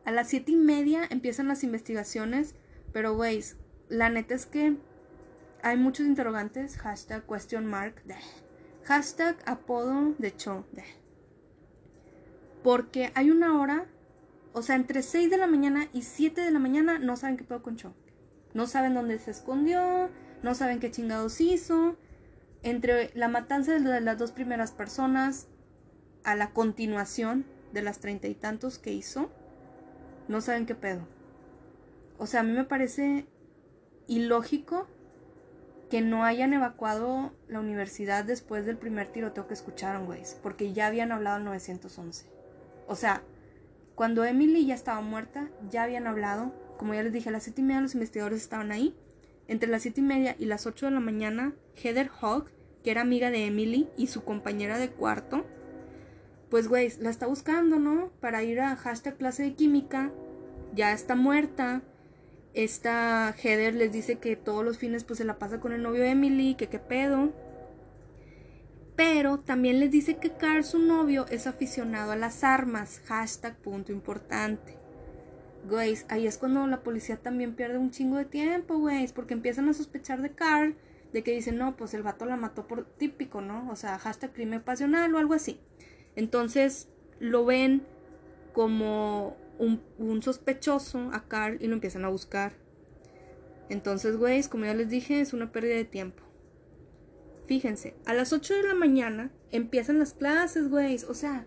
A 0.04 0.12
las 0.12 0.28
7 0.28 0.52
y 0.52 0.58
media 0.58 1.08
empiezan 1.10 1.48
las 1.48 1.64
investigaciones, 1.64 2.56
pero, 2.92 3.16
güey, 3.16 3.42
la 3.88 4.10
neta 4.10 4.36
es 4.36 4.46
que 4.46 4.76
hay 5.64 5.78
muchos 5.78 6.06
interrogantes, 6.06 6.78
hashtag 6.78 7.26
question 7.26 7.66
mark, 7.66 8.04
hashtag 8.84 9.38
apodo 9.46 10.14
de 10.18 10.36
Cho, 10.36 10.66
porque 12.62 13.12
hay 13.16 13.32
una 13.32 13.60
hora, 13.60 13.86
o 14.52 14.62
sea, 14.62 14.76
entre 14.76 15.02
6 15.02 15.30
de 15.30 15.38
la 15.38 15.48
mañana 15.48 15.88
y 15.94 16.02
7 16.02 16.42
de 16.42 16.52
la 16.52 16.60
mañana 16.60 17.00
no 17.00 17.16
saben 17.16 17.38
qué 17.38 17.46
pedo 17.46 17.64
con 17.64 17.78
Cho. 17.78 17.94
No 18.54 18.68
saben 18.68 18.94
dónde 18.94 19.18
se 19.18 19.32
escondió, 19.32 20.10
no 20.44 20.54
saben 20.54 20.80
qué 20.80 20.92
chingados 20.92 21.42
hizo. 21.42 21.98
Entre 22.62 23.10
la 23.16 23.28
matanza 23.28 23.80
de 23.80 24.02
las 24.02 24.18
dos 24.18 24.32
primeras 24.32 24.72
personas 24.72 25.48
a 26.24 26.36
la 26.36 26.52
continuación 26.52 27.46
de 27.72 27.82
las 27.82 28.00
treinta 28.00 28.28
y 28.28 28.36
tantos 28.36 28.78
que 28.78 28.94
hizo, 28.94 29.32
no 30.28 30.40
saben 30.40 30.66
qué 30.66 30.76
pedo. 30.76 31.08
O 32.20 32.28
sea, 32.28 32.42
a 32.42 32.44
mí 32.44 32.52
me 32.52 32.64
parece 32.64 33.26
ilógico 34.08 34.88
que 35.94 36.02
no 36.02 36.26
hayan 36.26 36.54
evacuado 36.54 37.32
la 37.48 37.60
universidad 37.60 38.26
después 38.26 38.66
del 38.66 38.78
primer 38.78 39.10
tiroteo 39.10 39.46
que 39.46 39.54
escucharon, 39.54 40.08
güey, 40.08 40.24
porque 40.42 40.74
ya 40.74 40.88
habían 40.88 41.12
hablado 41.12 41.36
al 41.36 41.44
911. 41.44 42.26
O 42.88 42.96
sea, 42.96 43.22
cuando 43.94 44.26
Emily 44.26 44.66
ya 44.66 44.74
estaba 44.74 45.02
muerta, 45.02 45.52
ya 45.70 45.84
habían 45.84 46.08
hablado, 46.08 46.52
como 46.80 46.96
ya 46.96 47.04
les 47.04 47.14
dije, 47.14 47.30
a 47.30 47.32
las 47.32 47.44
siete 47.44 47.62
y 47.62 47.66
media 47.66 47.82
los 47.82 47.94
investigadores 47.94 48.42
estaban 48.42 48.72
ahí. 48.72 48.96
Entre 49.48 49.70
las 49.70 49.84
siete 49.84 50.02
y 50.02 50.04
media 50.04 50.36
y 50.40 50.46
las 50.46 50.66
8 50.66 50.88
de 50.88 50.94
la 50.94 51.00
mañana, 51.00 51.54
Heather 51.76 52.10
Hogg, 52.20 52.50
que 52.84 52.90
era 52.90 53.02
amiga 53.02 53.30
de 53.30 53.46
Emily 53.46 53.88
y 53.96 54.08
su 54.08 54.24
compañera 54.24 54.80
de 54.80 54.90
cuarto, 54.90 55.46
pues, 56.50 56.70
güey, 56.70 56.92
la 57.02 57.12
está 57.12 57.28
buscando, 57.28 57.78
¿no? 57.78 58.10
Para 58.20 58.42
ir 58.42 58.62
a 58.62 58.76
hashtag 58.78 59.16
clase 59.18 59.44
de 59.44 59.54
química. 59.54 60.10
Ya 60.74 60.92
está 60.92 61.14
muerta 61.14 61.84
esta 62.54 63.34
Heather 63.38 63.74
les 63.74 63.92
dice 63.92 64.18
que 64.18 64.36
todos 64.36 64.64
los 64.64 64.78
fines 64.78 65.04
pues 65.04 65.18
se 65.18 65.26
la 65.26 65.40
pasa 65.40 65.60
con 65.60 65.74
el 65.74 65.82
novio 65.82 66.04
Emily, 66.04 66.56
que 66.56 66.68
qué 66.68 66.80
pedo. 66.80 67.32
Pero 68.96 69.40
también 69.40 69.80
les 69.80 69.90
dice 69.90 70.18
que 70.18 70.32
Carl, 70.32 70.64
su 70.64 70.78
novio, 70.78 71.26
es 71.30 71.48
aficionado 71.48 72.12
a 72.12 72.16
las 72.16 72.44
armas. 72.44 73.02
Hashtag 73.06 73.56
punto 73.58 73.92
importante. 73.92 74.78
Güeyes, 75.68 76.06
ahí 76.10 76.28
es 76.28 76.38
cuando 76.38 76.68
la 76.68 76.82
policía 76.82 77.18
también 77.18 77.56
pierde 77.56 77.78
un 77.78 77.90
chingo 77.90 78.18
de 78.18 78.26
tiempo, 78.26 78.78
güeyes, 78.78 79.14
porque 79.14 79.34
empiezan 79.34 79.70
a 79.70 79.74
sospechar 79.74 80.22
de 80.22 80.32
Carl, 80.32 80.76
de 81.12 81.24
que 81.24 81.32
dicen, 81.32 81.58
no, 81.58 81.76
pues 81.76 81.94
el 81.94 82.04
vato 82.04 82.26
la 82.26 82.36
mató 82.36 82.68
por 82.68 82.86
típico, 82.86 83.42
¿no? 83.42 83.70
O 83.72 83.76
sea, 83.76 83.98
hashtag 83.98 84.34
crimen 84.34 84.62
pasional 84.62 85.16
o 85.16 85.18
algo 85.18 85.34
así. 85.34 85.60
Entonces 86.16 86.90
lo 87.20 87.46
ven 87.46 87.84
como 88.54 89.38
un, 89.60 90.22
sospechoso 90.22 91.10
a 91.14 91.28
Carl 91.28 91.58
y 91.62 91.68
lo 91.68 91.74
empiezan 91.74 92.06
a 92.06 92.10
buscar. 92.10 92.54
Entonces, 93.70 94.18
güeyes, 94.18 94.50
como 94.50 94.66
ya 94.66 94.74
les 94.74 94.90
dije, 94.90 95.22
es 95.22 95.34
una 95.34 95.52
pérdida 95.52 95.76
de 95.76 95.86
tiempo. 95.86 96.24
Fíjense, 97.46 97.96
a 98.06 98.14
las 98.14 98.34
8 98.34 98.54
de 98.54 98.64
la 98.64 98.74
mañana 98.74 99.32
empiezan 99.52 100.00
las 100.00 100.14
clases, 100.14 100.70
güeyes. 100.70 101.04
O 101.06 101.14
sea, 101.14 101.46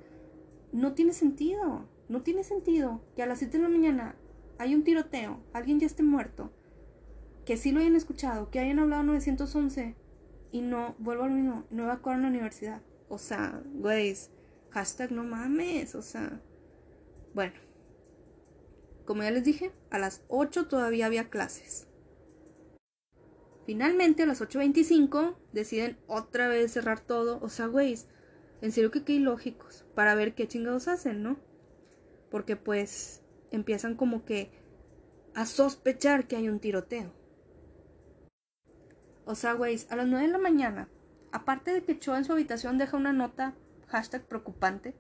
no 0.73 0.95
tiene 0.95 1.13
sentido. 1.13 1.89
No 2.09 2.23
tiene 2.23 2.45
sentido 2.45 3.03
que 3.17 3.23
a 3.23 3.27
las 3.27 3.39
7 3.39 3.57
de 3.57 3.63
la 3.65 3.69
mañana 3.69 4.17
hay 4.59 4.75
un 4.75 4.85
tiroteo, 4.85 5.41
alguien 5.53 5.81
ya 5.81 5.87
esté 5.87 6.03
muerto, 6.03 6.51
que 7.45 7.57
sí 7.57 7.73
lo 7.73 7.81
hayan 7.81 7.97
escuchado, 7.97 8.51
que 8.51 8.59
hayan 8.59 8.79
hablado 8.79 9.03
911 9.03 9.97
y 10.53 10.61
no, 10.63 10.95
vuelvo 10.99 11.25
a 11.25 11.29
lo 11.29 11.35
mismo, 11.35 11.65
no 11.71 11.85
evacuaron 11.85 12.23
la 12.23 12.29
universidad. 12.29 12.81
O 13.09 13.19
sea, 13.19 13.63
güeyes, 13.75 14.31
hashtag 14.71 15.13
no 15.13 15.25
mames, 15.25 15.95
o 15.95 16.03
sea, 16.03 16.41
bueno. 17.35 17.66
Como 19.07 19.23
ya 19.23 19.31
les 19.31 19.45
dije, 19.45 19.73
a 19.91 19.99
las 19.99 20.25
8 20.29 20.67
todavía 20.67 21.07
había 21.07 21.31
clases. 21.31 21.87
Finalmente, 23.65 24.25
a 24.25 24.27
las 24.27 24.43
8.25, 24.43 25.37
deciden 25.53 25.99
otra 26.07 26.49
vez 26.49 26.73
cerrar 26.73 27.01
todo. 27.01 27.39
O 27.41 27.49
sea, 27.49 27.67
güey, 27.67 27.97
en 28.61 28.73
serio 28.73 28.91
que 28.91 29.05
qué 29.05 29.15
ilógicos. 29.15 29.87
Para 29.95 30.15
ver 30.15 30.35
qué 30.35 30.49
chingados 30.49 30.89
hacen, 30.89 31.23
¿no? 31.23 31.39
Porque 32.31 32.57
pues 32.57 33.23
empiezan 33.53 33.95
como 33.95 34.25
que 34.25 34.51
a 35.35 35.47
sospechar 35.47 36.27
que 36.27 36.37
hay 36.37 36.49
un 36.49 36.59
tiroteo. 36.59 37.13
O 39.25 39.35
sea, 39.35 39.53
güey, 39.53 39.79
a 39.89 39.97
las 39.97 40.07
9 40.07 40.27
de 40.27 40.33
la 40.33 40.39
mañana, 40.39 40.89
aparte 41.33 41.73
de 41.73 41.83
que 41.83 41.99
Cho 41.99 42.17
en 42.17 42.25
su 42.25 42.33
habitación 42.33 42.79
deja 42.79 42.97
una 42.97 43.13
nota, 43.13 43.55
hashtag 43.87 44.27
preocupante, 44.27 44.95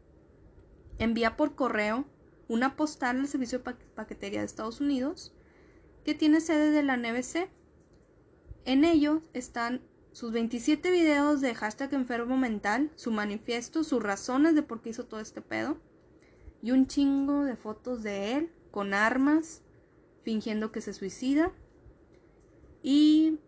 envía 0.98 1.36
por 1.36 1.54
correo 1.54 2.06
una 2.48 2.76
postal 2.76 3.20
al 3.20 3.28
servicio 3.28 3.58
de 3.58 3.74
paquetería 3.94 4.40
de 4.40 4.46
Estados 4.46 4.80
Unidos 4.80 5.32
que 6.04 6.14
tiene 6.14 6.40
sede 6.40 6.70
de 6.70 6.82
la 6.82 6.96
NBC. 6.96 7.48
En 8.64 8.84
ello 8.84 9.22
están 9.32 9.82
sus 10.12 10.32
27 10.32 10.90
videos 10.90 11.40
de 11.40 11.54
hashtag 11.54 11.92
enfermo 11.94 12.36
mental, 12.36 12.90
su 12.94 13.10
manifiesto, 13.10 13.84
sus 13.84 14.02
razones 14.02 14.54
de 14.54 14.62
por 14.62 14.80
qué 14.80 14.90
hizo 14.90 15.04
todo 15.04 15.20
este 15.20 15.42
pedo 15.42 15.78
y 16.62 16.70
un 16.70 16.86
chingo 16.86 17.44
de 17.44 17.56
fotos 17.56 18.02
de 18.02 18.32
él 18.32 18.50
con 18.70 18.94
armas, 18.94 19.62
fingiendo 20.22 20.72
que 20.72 20.80
se 20.80 20.92
suicida. 20.92 21.52
Y 22.82 23.38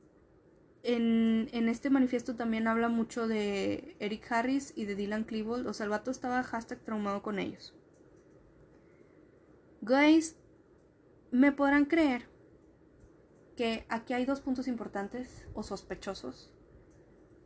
en, 0.82 1.48
en, 1.52 1.68
este 1.68 1.90
manifiesto 1.90 2.34
también 2.34 2.66
habla 2.66 2.88
mucho 2.88 3.28
de 3.28 3.96
Eric 3.98 4.30
Harris 4.30 4.72
y 4.76 4.84
de 4.84 4.94
Dylan 4.94 5.24
Klebold. 5.24 5.66
O 5.66 5.72
sea, 5.72 5.84
el 5.84 5.90
vato 5.90 6.10
estaba 6.10 6.42
hashtag 6.42 6.80
traumado 6.80 7.22
con 7.22 7.38
ellos. 7.38 7.74
Guys, 9.80 10.36
me 11.30 11.52
podrán 11.52 11.84
creer 11.84 12.28
que 13.56 13.86
aquí 13.88 14.12
hay 14.12 14.24
dos 14.24 14.40
puntos 14.40 14.66
importantes 14.66 15.46
o 15.54 15.62
sospechosos. 15.62 16.52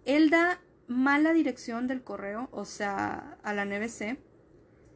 Él 0.07 0.31
da 0.31 0.63
mala 0.87 1.35
dirección 1.35 1.89
del 1.89 2.03
correo, 2.03 2.49
o 2.51 2.65
sea, 2.65 3.39
a 3.43 3.53
la 3.53 3.67
NBC. 3.67 4.19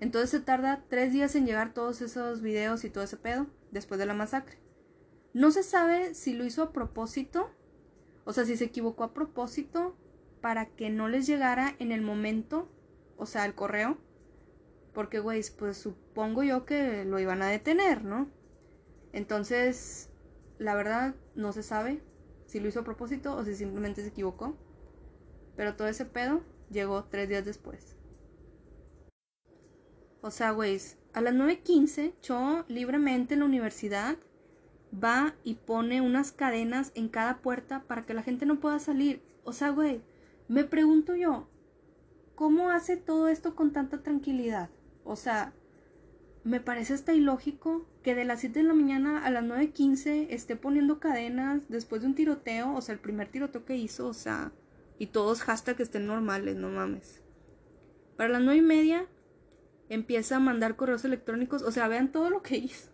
Entonces 0.01 0.31
se 0.31 0.41
tarda 0.41 0.85
tres 0.89 1.13
días 1.13 1.35
en 1.35 1.45
llegar 1.45 1.75
todos 1.75 2.01
esos 2.01 2.41
videos 2.41 2.85
y 2.85 2.91
todo 2.91 3.05
ese 3.05 3.19
pedo 3.19 3.47
después 3.71 3.99
de 3.99 4.07
la 4.07 4.15
masacre. 4.15 4.59
No 5.35 5.51
se 5.51 5.63
sabe 5.63 6.15
si 6.15 6.33
lo 6.33 6.47
hizo 6.47 6.63
a 6.63 6.73
propósito, 6.73 7.51
o 8.25 8.33
sea, 8.33 8.47
si 8.47 8.57
se 8.57 8.65
equivocó 8.65 9.05
a 9.05 9.13
propósito 9.13 9.95
para 10.41 10.67
que 10.67 10.89
no 10.89 11.09
les 11.09 11.27
llegara 11.27 11.77
en 11.79 11.93
el 11.93 12.01
momento, 12.01 12.71
o 13.19 13.27
sea, 13.27 13.45
el 13.45 13.55
correo, 13.55 13.99
porque, 14.95 15.19
güey, 15.19 15.43
pues 15.59 15.77
supongo 16.17 16.43
yo 16.43 16.65
que 16.65 17.05
lo 17.05 17.19
iban 17.19 17.43
a 17.43 17.49
detener, 17.49 18.03
¿no? 18.03 18.31
Entonces, 19.13 20.09
la 20.57 20.75
verdad, 20.75 21.15
no 21.35 21.53
se 21.53 21.63
sabe 21.63 22.01
si 22.47 22.59
lo 22.59 22.69
hizo 22.69 22.81
a 22.81 22.85
propósito 22.85 23.37
o 23.37 23.45
si 23.45 23.55
simplemente 23.55 24.01
se 24.01 24.09
equivocó. 24.09 24.57
Pero 25.57 25.77
todo 25.77 25.89
ese 25.89 26.07
pedo 26.07 26.41
llegó 26.71 27.05
tres 27.05 27.29
días 27.29 27.45
después. 27.45 27.97
O 30.23 30.31
sea, 30.31 30.53
güey, 30.53 30.81
a 31.13 31.21
las 31.21 31.35
9.15, 31.35 32.15
Cho 32.23 32.65
libremente 32.67 33.35
en 33.35 33.41
la 33.41 33.47
universidad 33.47 34.17
va 34.91 35.35
y 35.45 35.57
pone 35.57 36.01
unas 36.01 36.33
cadenas 36.33 36.93
en 36.95 37.11
cada 37.11 37.43
puerta 37.43 37.83
para 37.87 38.07
que 38.07 38.15
la 38.15 38.23
gente 38.23 38.47
no 38.47 38.59
pueda 38.59 38.79
salir. 38.79 39.21
O 39.45 39.53
sea, 39.53 39.69
güey, 39.69 40.01
me 40.49 40.65
pregunto 40.65 41.15
yo, 41.15 41.47
¿cómo 42.35 42.71
hace 42.71 42.97
todo 42.97 43.29
esto 43.29 43.55
con 43.55 43.75
tanta 43.75 44.03
tranquilidad? 44.03 44.71
O 45.05 45.15
sea, 45.15 45.53
me 46.47 46.61
parece 46.61 46.95
hasta 46.95 47.13
ilógico 47.13 47.85
que 48.05 48.15
de 48.15 48.25
las 48.25 48.39
7 48.39 48.61
de 48.61 48.65
la 48.65 48.73
mañana 48.73 49.27
a 49.27 49.31
las 49.31 49.43
9.15 49.43 50.29
esté 50.31 50.55
poniendo 50.55 51.01
cadenas 51.01 51.69
después 51.69 52.03
de 52.03 52.07
un 52.07 52.15
tiroteo, 52.15 52.73
o 52.73 52.81
sea, 52.81 52.93
el 52.93 53.01
primer 53.01 53.29
tiroteo 53.29 53.65
que 53.65 53.77
hizo, 53.77 54.07
o 54.07 54.15
sea, 54.15 54.53
y 54.97 55.09
todos 55.09 55.43
hashtag 55.43 55.81
estén 55.81 56.07
normales, 56.07 56.55
no 56.55 56.71
mames. 56.71 57.21
Para 58.17 58.31
las 58.31 58.43
9 58.43 58.61
y 58.61 58.63
media 58.63 59.07
empieza 59.89 60.37
a 60.37 60.41
mandar 60.41 60.77
correos 60.77 61.05
electrónicos, 61.05 61.63
o 61.63 61.73
sea, 61.73 61.89
vean 61.89 62.13
todo 62.13 62.31
lo 62.31 62.43
que 62.43 62.57
hizo. 62.59 62.91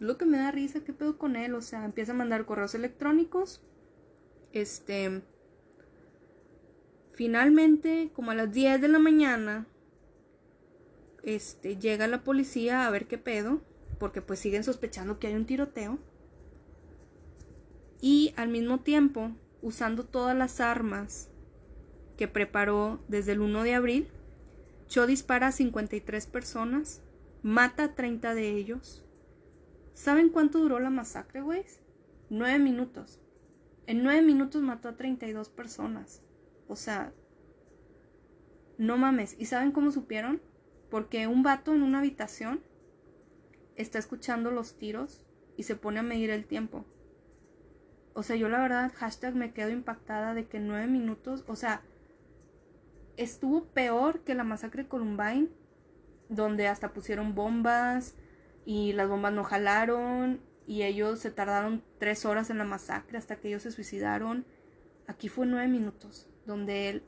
lo 0.00 0.16
que 0.16 0.24
me 0.24 0.38
da 0.38 0.50
risa, 0.50 0.82
qué 0.82 0.94
pedo 0.94 1.18
con 1.18 1.36
él, 1.36 1.54
o 1.54 1.60
sea, 1.60 1.84
empieza 1.84 2.12
a 2.12 2.16
mandar 2.16 2.46
correos 2.46 2.74
electrónicos. 2.74 3.62
Este. 4.54 5.22
Finalmente, 7.10 8.10
como 8.14 8.30
a 8.30 8.34
las 8.34 8.52
10 8.52 8.80
de 8.80 8.88
la 8.88 8.98
mañana, 8.98 9.66
este, 11.26 11.76
llega 11.76 12.06
la 12.06 12.24
policía 12.24 12.86
a 12.86 12.90
ver 12.90 13.06
qué 13.06 13.18
pedo, 13.18 13.60
porque 13.98 14.22
pues 14.22 14.38
siguen 14.38 14.64
sospechando 14.64 15.18
que 15.18 15.26
hay 15.26 15.34
un 15.34 15.44
tiroteo. 15.44 15.98
Y 18.00 18.32
al 18.36 18.48
mismo 18.48 18.80
tiempo, 18.80 19.32
usando 19.60 20.04
todas 20.04 20.36
las 20.36 20.60
armas 20.60 21.28
que 22.16 22.28
preparó 22.28 23.00
desde 23.08 23.32
el 23.32 23.40
1 23.40 23.62
de 23.64 23.74
abril, 23.74 24.08
Cho 24.86 25.06
dispara 25.06 25.48
a 25.48 25.52
53 25.52 26.26
personas, 26.26 27.02
mata 27.42 27.84
a 27.84 27.94
30 27.94 28.34
de 28.34 28.50
ellos. 28.50 29.04
¿Saben 29.94 30.28
cuánto 30.28 30.60
duró 30.60 30.78
la 30.78 30.90
masacre, 30.90 31.40
güey? 31.40 31.64
Nueve 32.30 32.58
minutos. 32.60 33.20
En 33.86 34.02
nueve 34.02 34.22
minutos 34.22 34.62
mató 34.62 34.88
a 34.88 34.96
32 34.96 35.48
personas. 35.48 36.22
O 36.68 36.76
sea, 36.76 37.12
no 38.78 38.96
mames. 38.96 39.34
¿Y 39.38 39.46
saben 39.46 39.72
cómo 39.72 39.90
supieron? 39.90 40.40
Porque 40.90 41.26
un 41.26 41.42
vato 41.42 41.74
en 41.74 41.82
una 41.82 41.98
habitación 41.98 42.60
está 43.76 43.98
escuchando 43.98 44.50
los 44.50 44.76
tiros 44.76 45.24
y 45.56 45.64
se 45.64 45.76
pone 45.76 46.00
a 46.00 46.02
medir 46.02 46.30
el 46.30 46.46
tiempo. 46.46 46.84
O 48.14 48.22
sea, 48.22 48.36
yo 48.36 48.48
la 48.48 48.60
verdad, 48.60 48.92
hashtag 48.94 49.34
me 49.34 49.52
quedo 49.52 49.70
impactada 49.70 50.32
de 50.32 50.46
que 50.46 50.58
nueve 50.58 50.86
minutos, 50.86 51.44
o 51.48 51.56
sea, 51.56 51.82
estuvo 53.16 53.64
peor 53.64 54.20
que 54.20 54.34
la 54.34 54.44
masacre 54.44 54.88
Columbine, 54.88 55.48
donde 56.28 56.66
hasta 56.66 56.92
pusieron 56.92 57.34
bombas 57.34 58.14
y 58.64 58.92
las 58.94 59.08
bombas 59.08 59.32
no 59.32 59.44
jalaron 59.44 60.40
y 60.66 60.82
ellos 60.82 61.20
se 61.20 61.30
tardaron 61.30 61.82
tres 61.98 62.24
horas 62.24 62.50
en 62.50 62.58
la 62.58 62.64
masacre 62.64 63.18
hasta 63.18 63.36
que 63.36 63.48
ellos 63.48 63.62
se 63.62 63.70
suicidaron. 63.70 64.44
Aquí 65.06 65.28
fue 65.28 65.46
nueve 65.46 65.68
minutos, 65.68 66.28
donde 66.46 66.88
él, 66.88 67.02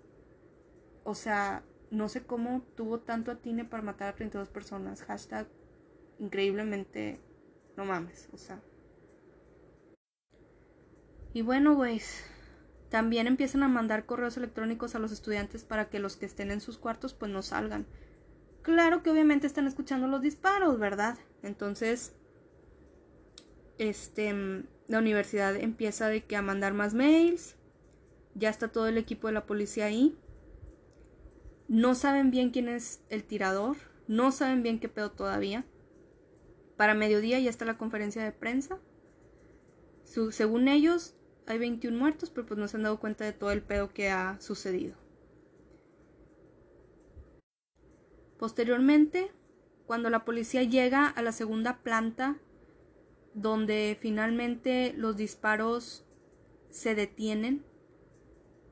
o 1.05 1.15
sea, 1.15 1.65
no 1.91 2.09
sé 2.09 2.23
cómo 2.23 2.63
tuvo 2.77 3.01
tanto 3.01 3.31
atine 3.31 3.65
para 3.65 3.83
matar 3.83 4.09
a 4.09 4.15
32 4.15 4.49
personas. 4.49 5.03
Hashtag 5.03 5.47
increíblemente, 6.19 7.21
no 7.77 7.85
mames, 7.85 8.29
o 8.33 8.39
sea. 8.39 8.61
Y 11.33 11.43
bueno, 11.43 11.75
güeyes, 11.75 12.25
también 12.91 13.27
empiezan 13.27 13.63
a 13.63 13.69
mandar 13.69 14.07
correos 14.07 14.37
electrónicos 14.37 14.95
a 14.95 14.99
los 14.99 15.13
estudiantes 15.13 15.65
para 15.65 15.89
que 15.89 15.99
los 15.99 16.17
que 16.17 16.27
estén 16.27 16.51
en 16.51 16.61
sus 16.61 16.79
cuartos 16.79 17.15
pues 17.15 17.31
no 17.31 17.43
salgan. 17.43 17.87
Claro 18.63 19.03
que 19.03 19.11
obviamente 19.11 19.47
están 19.47 19.67
escuchando 19.67 20.09
los 20.09 20.21
disparos, 20.21 20.79
¿verdad? 20.79 21.17
Entonces, 21.43 22.15
este, 23.79 24.35
la 24.89 24.99
universidad 24.99 25.57
empieza 25.57 26.09
de 26.09 26.25
que 26.25 26.37
a 26.37 26.43
mandar 26.43 26.75
más 26.75 26.95
mails. 26.95 27.55
Ya 28.35 28.51
está 28.51 28.69
todo 28.69 28.89
el 28.89 28.99
equipo 28.99 29.27
de 29.29 29.35
la 29.35 29.47
policía 29.47 29.87
ahí 29.87 30.17
no 31.69 31.95
saben 31.95 32.31
bien 32.31 32.51
quién 32.51 32.69
es 32.69 33.03
el 33.11 33.25
tirador. 33.25 33.77
No 34.07 34.33
saben 34.33 34.63
bien 34.63 34.81
qué 34.81 34.89
pedo 34.89 35.11
todavía. 35.11 35.67
Para 36.79 36.95
mediodía 36.95 37.39
ya 37.39 37.51
está 37.51 37.67
la 37.67 37.77
conferencia 37.77 38.25
de 38.25 38.33
prensa. 38.33 38.79
según 40.03 40.69
ellos, 40.69 41.15
hay 41.47 41.59
21 41.59 41.97
muertos, 41.97 42.31
pero 42.31 42.47
pues 42.47 42.59
no 42.59 42.67
se 42.69 42.79
han 42.79 42.85
dado 42.85 42.99
cuenta 42.99 43.25
de 43.25 43.35
todo 43.35 43.53
el 43.53 43.63
pedo 43.63 43.93
que 43.93 44.09
ha 44.09 44.41
sucedido. 44.41 44.97
Posteriormente, 48.39 49.31
cuando 49.87 50.09
la 50.09 50.25
policía 50.25 50.63
llega 50.63 51.07
a 51.07 51.21
la 51.21 51.33
segunda 51.33 51.83
planta, 51.83 52.39
donde 53.35 53.99
finalmente 54.01 54.95
los 54.97 55.17
disparos 55.17 56.07
se 56.71 56.95
detienen, 56.95 57.65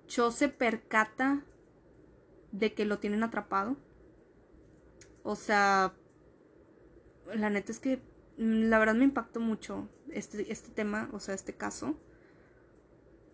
Cho 0.06 0.30
se 0.30 0.48
percata 0.48 1.44
de 2.58 2.74
que 2.74 2.84
lo 2.84 2.98
tienen 2.98 3.22
atrapado. 3.22 3.76
O 5.22 5.36
sea, 5.36 5.94
la 7.34 7.50
neta 7.50 7.72
es 7.72 7.80
que 7.80 7.96
mm, 8.38 8.68
la 8.68 8.78
verdad 8.78 8.94
me 8.94 9.04
impactó 9.04 9.40
mucho 9.40 9.88
este, 10.10 10.50
este 10.52 10.70
tema, 10.70 11.08
o 11.12 11.20
sea, 11.20 11.34
este 11.34 11.54
caso. 11.54 11.98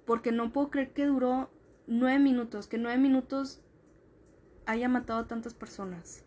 Porque 0.07 0.33
no 0.33 0.53
puedo 0.53 0.71
creer 0.71 0.93
que 0.93 1.07
duró 1.07 1.51
nueve 1.87 2.19
minutos, 2.19 2.67
que 2.67 2.79
nueve 2.79 2.99
minutos 2.99 3.63
haya 4.67 4.89
matado 4.89 5.21
a 5.21 5.29
tantas 5.29 5.55
personas. 5.55 6.25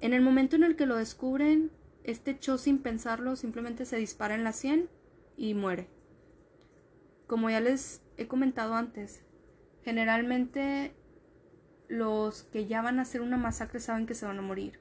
En 0.00 0.12
el 0.12 0.22
momento 0.22 0.56
en 0.56 0.64
el 0.64 0.76
que 0.76 0.86
lo 0.86 0.96
descubren, 0.96 1.70
este 2.04 2.38
Cho 2.38 2.58
sin 2.58 2.78
pensarlo 2.78 3.36
simplemente 3.36 3.84
se 3.84 3.96
dispara 3.96 4.34
en 4.34 4.44
la 4.44 4.52
sien 4.52 4.88
y 5.36 5.54
muere. 5.54 5.88
Como 7.26 7.50
ya 7.50 7.60
les 7.60 8.02
he 8.16 8.26
comentado 8.26 8.74
antes, 8.74 9.22
generalmente 9.84 10.94
los 11.90 12.44
que 12.44 12.66
ya 12.66 12.82
van 12.82 13.00
a 13.00 13.02
hacer 13.02 13.20
una 13.20 13.36
masacre 13.36 13.80
saben 13.80 14.06
que 14.06 14.14
se 14.14 14.24
van 14.24 14.38
a 14.38 14.42
morir. 14.42 14.78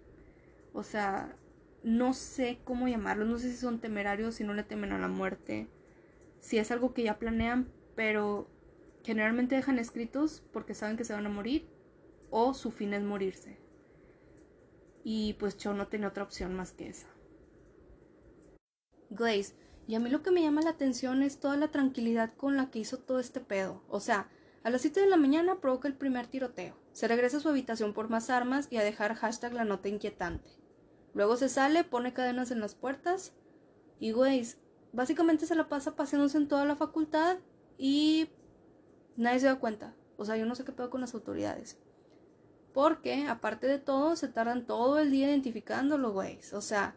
O 0.73 0.83
sea, 0.83 1.35
no 1.83 2.13
sé 2.13 2.59
cómo 2.63 2.87
llamarlos, 2.87 3.27
no 3.27 3.39
sé 3.39 3.49
si 3.49 3.57
son 3.57 3.79
temerarios, 3.79 4.35
si 4.35 4.43
no 4.43 4.53
le 4.53 4.63
temen 4.63 4.91
a 4.91 4.99
la 4.99 5.07
muerte, 5.07 5.67
si 6.39 6.59
es 6.59 6.69
algo 6.69 6.93
que 6.93 7.01
ya 7.01 7.17
planean, 7.17 7.67
pero 7.95 8.47
generalmente 9.03 9.55
dejan 9.55 9.79
escritos 9.79 10.43
porque 10.53 10.75
saben 10.75 10.97
que 10.97 11.03
se 11.03 11.13
van 11.13 11.25
a 11.25 11.29
morir 11.29 11.67
o 12.29 12.53
su 12.53 12.69
fin 12.69 12.93
es 12.93 13.01
morirse. 13.01 13.57
Y 15.03 15.33
pues 15.39 15.57
yo 15.57 15.73
no 15.73 15.87
tenía 15.87 16.09
otra 16.09 16.23
opción 16.23 16.53
más 16.53 16.73
que 16.73 16.89
esa. 16.89 17.07
Glaze. 19.09 19.55
Y 19.87 19.95
a 19.95 19.99
mí 19.99 20.11
lo 20.11 20.21
que 20.21 20.29
me 20.29 20.43
llama 20.43 20.61
la 20.61 20.69
atención 20.69 21.23
es 21.23 21.39
toda 21.39 21.57
la 21.57 21.69
tranquilidad 21.69 22.35
con 22.35 22.55
la 22.55 22.69
que 22.69 22.77
hizo 22.77 22.99
todo 22.99 23.19
este 23.19 23.39
pedo. 23.39 23.81
O 23.87 23.99
sea, 23.99 24.29
a 24.63 24.69
las 24.69 24.81
7 24.81 24.99
de 24.99 25.07
la 25.07 25.17
mañana 25.17 25.59
provoca 25.59 25.87
el 25.87 25.93
primer 25.95 26.27
tiroteo. 26.27 26.75
Se 26.91 27.07
regresa 27.07 27.37
a 27.37 27.39
su 27.39 27.49
habitación 27.49 27.93
por 27.93 28.09
más 28.09 28.29
armas 28.29 28.67
y 28.69 28.77
a 28.77 28.83
dejar 28.83 29.15
hashtag 29.15 29.53
la 29.53 29.63
nota 29.63 29.87
inquietante. 29.87 30.49
Luego 31.13 31.37
se 31.37 31.49
sale, 31.49 31.83
pone 31.83 32.13
cadenas 32.13 32.51
en 32.51 32.59
las 32.59 32.75
puertas. 32.75 33.33
Y 33.99 34.11
güey, 34.11 34.45
básicamente 34.91 35.45
se 35.45 35.55
la 35.55 35.69
pasa 35.69 35.95
paseándose 35.95 36.37
en 36.37 36.47
toda 36.47 36.65
la 36.65 36.75
facultad 36.75 37.37
y 37.77 38.29
nadie 39.15 39.39
se 39.39 39.47
da 39.47 39.59
cuenta. 39.59 39.95
O 40.17 40.25
sea, 40.25 40.35
yo 40.35 40.45
no 40.45 40.55
sé 40.55 40.65
qué 40.65 40.73
pedo 40.73 40.89
con 40.89 41.01
las 41.01 41.13
autoridades. 41.13 41.77
Porque, 42.73 43.27
aparte 43.27 43.67
de 43.67 43.79
todo, 43.79 44.15
se 44.15 44.27
tardan 44.27 44.65
todo 44.65 44.99
el 44.99 45.09
día 45.09 45.29
identificándolo, 45.29 46.11
güey. 46.11 46.39
O 46.53 46.61
sea, 46.61 46.95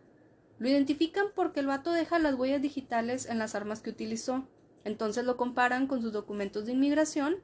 lo 0.59 0.69
identifican 0.69 1.27
porque 1.35 1.61
el 1.61 1.67
vato 1.67 1.93
deja 1.93 2.19
las 2.19 2.35
huellas 2.35 2.61
digitales 2.61 3.27
en 3.27 3.39
las 3.39 3.55
armas 3.55 3.81
que 3.81 3.91
utilizó. 3.91 4.47
Entonces 4.85 5.25
lo 5.25 5.37
comparan 5.37 5.87
con 5.87 6.03
sus 6.03 6.13
documentos 6.13 6.67
de 6.67 6.73
inmigración 6.73 7.37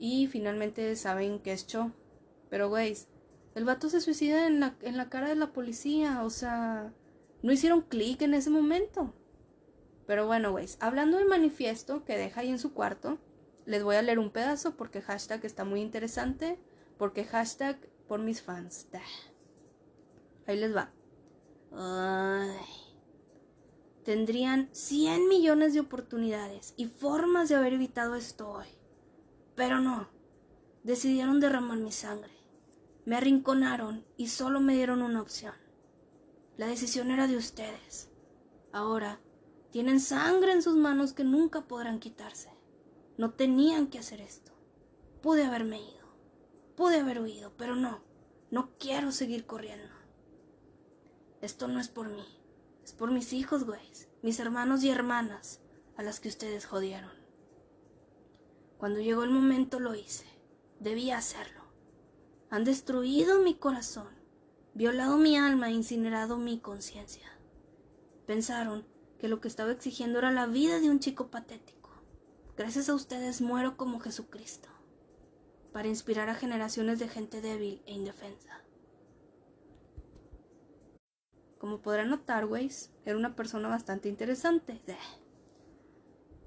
y 0.00 0.26
finalmente 0.26 0.96
saben 0.96 1.38
que 1.38 1.52
es 1.52 1.66
Cho. 1.66 1.92
Pero, 2.48 2.70
güey, 2.70 2.96
el 3.54 3.64
vato 3.64 3.90
se 3.90 4.00
suicida 4.00 4.46
en 4.46 4.58
la, 4.58 4.74
en 4.80 4.96
la 4.96 5.10
cara 5.10 5.28
de 5.28 5.36
la 5.36 5.52
policía. 5.52 6.24
O 6.24 6.30
sea, 6.30 6.92
no 7.42 7.52
hicieron 7.52 7.82
clic 7.82 8.22
en 8.22 8.32
ese 8.32 8.48
momento. 8.48 9.12
Pero 10.06 10.26
bueno, 10.26 10.50
güey, 10.50 10.66
hablando 10.80 11.18
del 11.18 11.28
manifiesto 11.28 12.04
que 12.04 12.16
deja 12.16 12.40
ahí 12.40 12.48
en 12.48 12.58
su 12.58 12.72
cuarto, 12.72 13.18
les 13.66 13.84
voy 13.84 13.96
a 13.96 14.02
leer 14.02 14.18
un 14.18 14.30
pedazo 14.30 14.74
porque 14.74 15.02
hashtag 15.02 15.44
está 15.44 15.64
muy 15.64 15.82
interesante. 15.82 16.58
Porque 16.96 17.24
hashtag 17.24 17.78
por 18.08 18.20
mis 18.20 18.40
fans. 18.40 18.88
Ahí 20.46 20.58
les 20.58 20.74
va. 20.74 20.90
Ay. 21.72 22.56
Tendrían 24.02 24.70
100 24.72 25.28
millones 25.28 25.74
de 25.74 25.80
oportunidades 25.80 26.72
y 26.78 26.86
formas 26.86 27.50
de 27.50 27.56
haber 27.56 27.74
evitado 27.74 28.14
esto 28.14 28.50
hoy. 28.50 28.79
Pero 29.60 29.78
no, 29.78 30.08
decidieron 30.84 31.38
derramar 31.38 31.76
mi 31.76 31.92
sangre. 31.92 32.32
Me 33.04 33.16
arrinconaron 33.16 34.06
y 34.16 34.28
solo 34.28 34.58
me 34.58 34.72
dieron 34.72 35.02
una 35.02 35.20
opción. 35.20 35.52
La 36.56 36.66
decisión 36.66 37.10
era 37.10 37.26
de 37.26 37.36
ustedes. 37.36 38.08
Ahora 38.72 39.20
tienen 39.70 40.00
sangre 40.00 40.52
en 40.52 40.62
sus 40.62 40.76
manos 40.76 41.12
que 41.12 41.24
nunca 41.24 41.68
podrán 41.68 42.00
quitarse. 42.00 42.48
No 43.18 43.34
tenían 43.34 43.88
que 43.88 43.98
hacer 43.98 44.22
esto. 44.22 44.52
Pude 45.20 45.44
haberme 45.44 45.78
ido. 45.78 46.08
Pude 46.74 46.98
haber 46.98 47.20
huido, 47.20 47.52
pero 47.58 47.76
no. 47.76 48.00
No 48.50 48.70
quiero 48.78 49.12
seguir 49.12 49.44
corriendo. 49.44 49.92
Esto 51.42 51.68
no 51.68 51.80
es 51.80 51.88
por 51.88 52.08
mí. 52.08 52.24
Es 52.82 52.94
por 52.94 53.10
mis 53.10 53.34
hijos, 53.34 53.64
güey. 53.64 53.82
Mis 54.22 54.40
hermanos 54.40 54.82
y 54.84 54.88
hermanas 54.88 55.60
a 55.98 56.02
las 56.02 56.18
que 56.18 56.28
ustedes 56.28 56.64
jodieron. 56.64 57.19
Cuando 58.80 59.00
llegó 59.00 59.24
el 59.24 59.30
momento 59.30 59.78
lo 59.78 59.94
hice. 59.94 60.24
Debía 60.78 61.18
hacerlo. 61.18 61.60
Han 62.48 62.64
destruido 62.64 63.38
mi 63.40 63.54
corazón, 63.54 64.08
violado 64.72 65.18
mi 65.18 65.36
alma 65.36 65.68
e 65.68 65.72
incinerado 65.72 66.38
mi 66.38 66.58
conciencia. 66.60 67.30
Pensaron 68.24 68.86
que 69.18 69.28
lo 69.28 69.38
que 69.42 69.48
estaba 69.48 69.70
exigiendo 69.70 70.18
era 70.18 70.30
la 70.30 70.46
vida 70.46 70.80
de 70.80 70.88
un 70.88 70.98
chico 70.98 71.30
patético. 71.30 71.90
Gracias 72.56 72.88
a 72.88 72.94
ustedes 72.94 73.42
muero 73.42 73.76
como 73.76 74.00
Jesucristo, 74.00 74.70
para 75.74 75.88
inspirar 75.88 76.30
a 76.30 76.34
generaciones 76.34 76.98
de 76.98 77.08
gente 77.08 77.42
débil 77.42 77.82
e 77.84 77.92
indefensa. 77.92 78.64
Como 81.58 81.82
podrán 81.82 82.08
notar, 82.08 82.46
Weiss, 82.46 82.90
era 83.04 83.18
una 83.18 83.36
persona 83.36 83.68
bastante 83.68 84.08
interesante. 84.08 84.80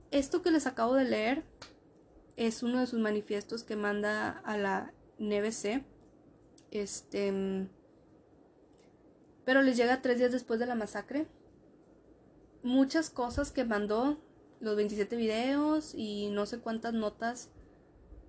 Esto 0.10 0.42
que 0.42 0.50
les 0.50 0.66
acabo 0.66 0.96
de 0.96 1.04
leer 1.04 1.44
es 2.36 2.64
uno 2.64 2.80
de 2.80 2.88
sus 2.88 3.00
manifiestos 3.00 3.64
que 3.64 3.76
manda 3.76 4.42
a 4.46 4.58
la 4.58 4.94
NBC. 5.20 5.84
Este. 6.72 7.68
Pero 9.46 9.62
les 9.62 9.78
llega 9.78 10.02
tres 10.02 10.18
días 10.18 10.32
después 10.32 10.60
de 10.60 10.66
la 10.66 10.76
masacre. 10.76 11.28
Muchas 12.64 13.10
cosas 13.10 13.52
que 13.52 13.66
mandó, 13.66 14.18
los 14.62 14.78
27 14.78 15.18
videos 15.18 15.94
y 15.94 16.30
no 16.30 16.46
sé 16.46 16.60
cuántas 16.60 16.94
notas 16.94 17.50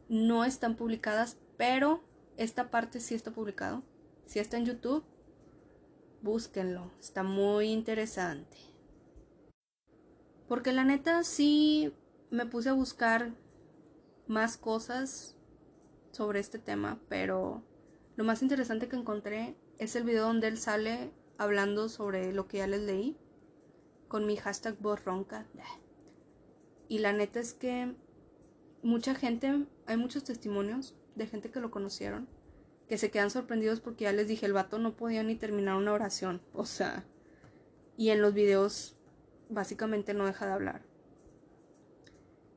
no 0.08 0.44
están 0.44 0.74
publicadas, 0.74 1.38
pero 1.56 2.02
esta 2.36 2.70
parte 2.70 2.98
sí 2.98 3.14
está 3.14 3.30
publicado. 3.30 3.82
Si 4.26 4.40
está 4.40 4.56
en 4.56 4.66
YouTube, 4.66 5.04
búsquenlo, 6.22 6.90
está 7.00 7.22
muy 7.22 7.66
interesante. 7.66 8.56
Porque 10.48 10.72
la 10.72 10.84
neta 10.84 11.22
sí 11.22 11.92
me 12.30 12.46
puse 12.46 12.70
a 12.70 12.74
buscar 12.74 13.32
más 14.26 14.56
cosas 14.56 15.36
sobre 16.10 16.40
este 16.40 16.58
tema, 16.58 17.00
pero 17.08 17.62
lo 18.16 18.24
más 18.24 18.42
interesante 18.42 18.88
que 18.88 18.96
encontré 18.96 19.56
es 19.78 19.96
el 19.96 20.04
video 20.04 20.26
donde 20.26 20.48
él 20.48 20.58
sale 20.58 21.10
hablando 21.38 21.88
sobre 21.88 22.32
lo 22.32 22.46
que 22.46 22.58
ya 22.58 22.66
les 22.66 22.82
leí 22.82 23.16
con 24.08 24.26
mi 24.26 24.36
hashtag 24.36 24.78
borronca. 24.78 25.46
Y 26.88 26.98
la 26.98 27.12
neta 27.12 27.40
es 27.40 27.54
que 27.54 27.94
mucha 28.82 29.14
gente, 29.14 29.66
hay 29.86 29.96
muchos 29.96 30.24
testimonios 30.24 30.94
de 31.16 31.26
gente 31.26 31.50
que 31.50 31.60
lo 31.60 31.70
conocieron, 31.70 32.28
que 32.88 32.98
se 32.98 33.10
quedan 33.10 33.30
sorprendidos 33.30 33.80
porque 33.80 34.04
ya 34.04 34.12
les 34.12 34.28
dije, 34.28 34.46
el 34.46 34.52
vato 34.52 34.78
no 34.78 34.96
podía 34.96 35.22
ni 35.22 35.34
terminar 35.34 35.76
una 35.76 35.92
oración, 35.92 36.42
o 36.52 36.66
sea, 36.66 37.04
y 37.96 38.10
en 38.10 38.20
los 38.20 38.34
videos 38.34 38.96
básicamente 39.48 40.14
no 40.14 40.26
deja 40.26 40.46
de 40.46 40.52
hablar. 40.52 40.93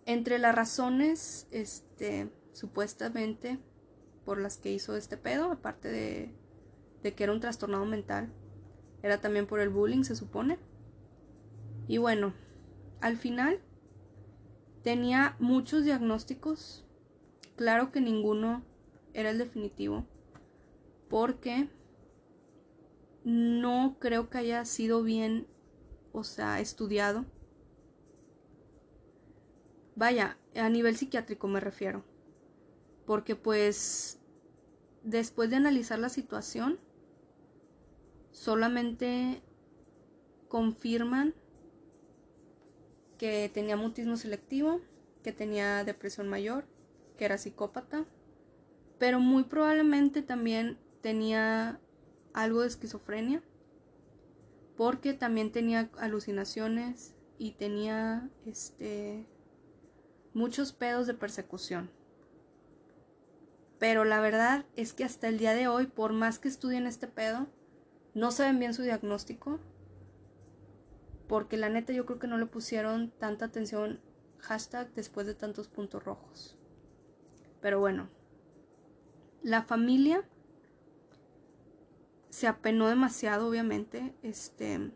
Entre 0.07 0.39
las 0.39 0.55
razones, 0.55 1.47
este, 1.51 2.31
supuestamente, 2.53 3.59
por 4.23 4.39
las 4.39 4.57
que 4.57 4.71
hizo 4.71 4.95
este 4.95 5.17
pedo, 5.17 5.51
aparte 5.51 5.89
de, 5.89 6.33
que 7.13 7.23
era 7.25 7.33
un 7.33 7.41
trastornado 7.41 7.83
mental, 7.83 8.31
era 9.03 9.19
también 9.19 9.47
por 9.47 9.59
el 9.59 9.67
bullying, 9.67 10.03
se 10.03 10.15
supone. 10.15 10.59
Y 11.89 11.97
bueno, 11.97 12.33
al 13.01 13.17
final 13.17 13.59
tenía 14.81 15.35
muchos 15.39 15.83
diagnósticos. 15.83 16.85
Claro 17.57 17.91
que 17.91 17.99
ninguno 17.99 18.63
era 19.13 19.31
el 19.31 19.37
definitivo, 19.37 20.05
porque 21.09 21.69
no 23.25 23.97
creo 23.99 24.29
que 24.29 24.37
haya 24.37 24.63
sido 24.63 25.03
bien, 25.03 25.47
o 26.13 26.23
sea, 26.23 26.61
estudiado 26.61 27.25
Vaya, 29.97 30.37
a 30.55 30.69
nivel 30.69 30.95
psiquiátrico 30.95 31.47
me 31.47 31.59
refiero. 31.59 32.03
Porque 33.07 33.35
pues 33.35 34.19
después 35.01 35.49
de 35.49 35.55
analizar 35.55 35.97
la 35.97 36.09
situación, 36.09 36.79
solamente 38.31 39.41
confirman 40.49 41.33
que 43.17 43.49
tenía 43.51 43.75
mutismo 43.75 44.17
selectivo, 44.17 44.81
que 45.23 45.31
tenía 45.31 45.83
depresión 45.83 46.27
mayor, 46.29 46.67
que 47.17 47.25
era 47.25 47.39
psicópata, 47.39 48.05
pero 48.99 49.19
muy 49.19 49.45
probablemente 49.45 50.21
también 50.21 50.77
tenía 51.01 51.79
algo 52.33 52.61
de 52.61 52.67
esquizofrenia, 52.67 53.41
porque 54.75 55.15
también 55.15 55.51
tenía 55.51 55.89
alucinaciones 55.97 57.15
y 57.39 57.53
tenía 57.53 58.29
este 58.45 59.25
muchos 60.37 60.71
pedos 60.71 61.07
de 61.07 61.15
persecución. 61.15 61.89
Pero 63.79 64.05
la 64.05 64.21
verdad 64.21 64.65
es 64.75 64.93
que 64.93 65.03
hasta 65.03 65.27
el 65.27 65.39
día 65.39 65.53
de 65.53 65.67
hoy, 65.67 65.87
por 65.87 66.13
más 66.13 66.37
que 66.37 66.47
estudien 66.47 66.85
este 66.85 67.07
pedo, 67.07 67.47
no 68.13 68.29
saben 68.29 68.59
bien 68.59 68.75
su 68.75 68.83
diagnóstico. 68.83 69.59
Porque 71.27 71.57
la 71.57 71.69
neta 71.69 71.91
yo 71.91 72.05
creo 72.05 72.19
que 72.19 72.27
no 72.27 72.37
le 72.37 72.45
pusieron 72.45 73.11
tanta 73.17 73.45
atención 73.45 73.99
hashtag 74.37 74.93
después 74.93 75.25
de 75.25 75.33
tantos 75.33 75.67
puntos 75.67 76.03
rojos. 76.03 76.55
Pero 77.59 77.79
bueno, 77.79 78.07
la 79.41 79.63
familia 79.63 80.23
se 82.29 82.45
apenó 82.45 82.87
demasiado, 82.87 83.49
obviamente. 83.49 84.13
Este, 84.21 84.91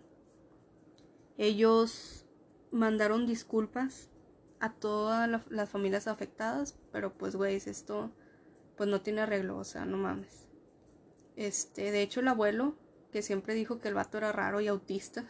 ellos 1.38 2.28
mandaron 2.72 3.26
disculpas 3.26 4.11
a 4.62 4.72
todas 4.72 5.28
las 5.50 5.70
familias 5.70 6.08
afectadas, 6.08 6.78
pero 6.92 7.14
pues, 7.18 7.36
güey, 7.36 7.56
esto 7.56 8.12
pues 8.78 8.88
no 8.88 9.02
tiene 9.02 9.22
arreglo, 9.22 9.58
o 9.58 9.64
sea, 9.64 9.86
no 9.86 9.98
mames. 9.98 10.48
Este, 11.36 11.92
de 11.92 12.04
hecho, 12.04 12.20
el 12.20 12.28
abuelo, 12.28 12.76
que 13.12 13.24
siempre 13.24 13.56
dijo 13.56 13.80
que 13.80 13.88
el 13.88 13.96
vato 13.96 14.20
era 14.20 14.32
raro 14.32 14.62
y 14.62 14.68
autista, 14.68 15.26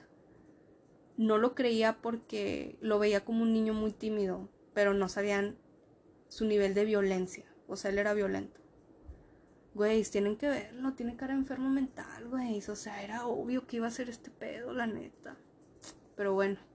no 1.16 1.38
lo 1.38 1.56
creía 1.56 2.02
porque 2.02 2.78
lo 2.82 3.00
veía 3.00 3.24
como 3.24 3.44
un 3.44 3.54
niño 3.54 3.74
muy 3.74 3.94
tímido, 3.94 4.50
pero 4.74 4.94
no 4.94 5.08
sabían 5.08 5.58
su 6.28 6.46
nivel 6.46 6.74
de 6.74 6.86
violencia, 6.86 7.46
o 7.68 7.78
sea, 7.78 7.92
él 7.92 8.00
era 8.00 8.14
violento. 8.14 8.60
Güey, 9.74 10.04
tienen 10.04 10.36
que 10.36 10.50
verlo, 10.50 10.94
tiene 10.94 11.16
cara 11.16 11.34
enfermo 11.34 11.70
mental, 11.70 12.28
güey, 12.28 12.62
o 12.68 12.76
sea, 12.76 13.02
era 13.02 13.26
obvio 13.26 13.66
que 13.66 13.78
iba 13.78 13.88
a 13.88 13.92
ser 13.92 14.10
este 14.10 14.30
pedo, 14.30 14.74
la 14.74 14.88
neta. 14.88 15.38
pero 16.18 16.34
bueno. 16.34 16.71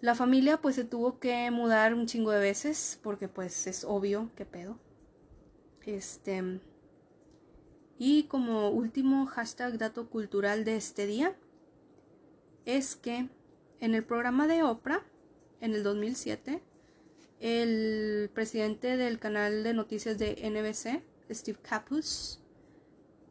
La 0.00 0.14
familia 0.14 0.60
pues 0.60 0.74
se 0.74 0.84
tuvo 0.84 1.18
que 1.18 1.50
mudar 1.50 1.94
un 1.94 2.06
chingo 2.06 2.30
de 2.30 2.40
veces 2.40 2.98
porque 3.02 3.28
pues 3.28 3.66
es 3.66 3.84
obvio 3.84 4.30
qué 4.36 4.44
pedo. 4.44 4.78
Este 5.84 6.60
y 7.98 8.24
como 8.24 8.68
último 8.68 9.26
hashtag 9.26 9.78
dato 9.78 10.10
cultural 10.10 10.64
de 10.64 10.76
este 10.76 11.06
día 11.06 11.34
es 12.64 12.96
que 12.96 13.28
en 13.80 13.94
el 13.94 14.04
programa 14.04 14.46
de 14.46 14.62
Oprah 14.62 15.02
en 15.60 15.74
el 15.74 15.82
2007 15.82 16.60
el 17.40 18.30
presidente 18.34 18.96
del 18.96 19.18
canal 19.18 19.62
de 19.62 19.74
noticias 19.74 20.18
de 20.18 20.36
NBC, 20.50 21.02
Steve 21.32 21.58
Capus, 21.62 22.40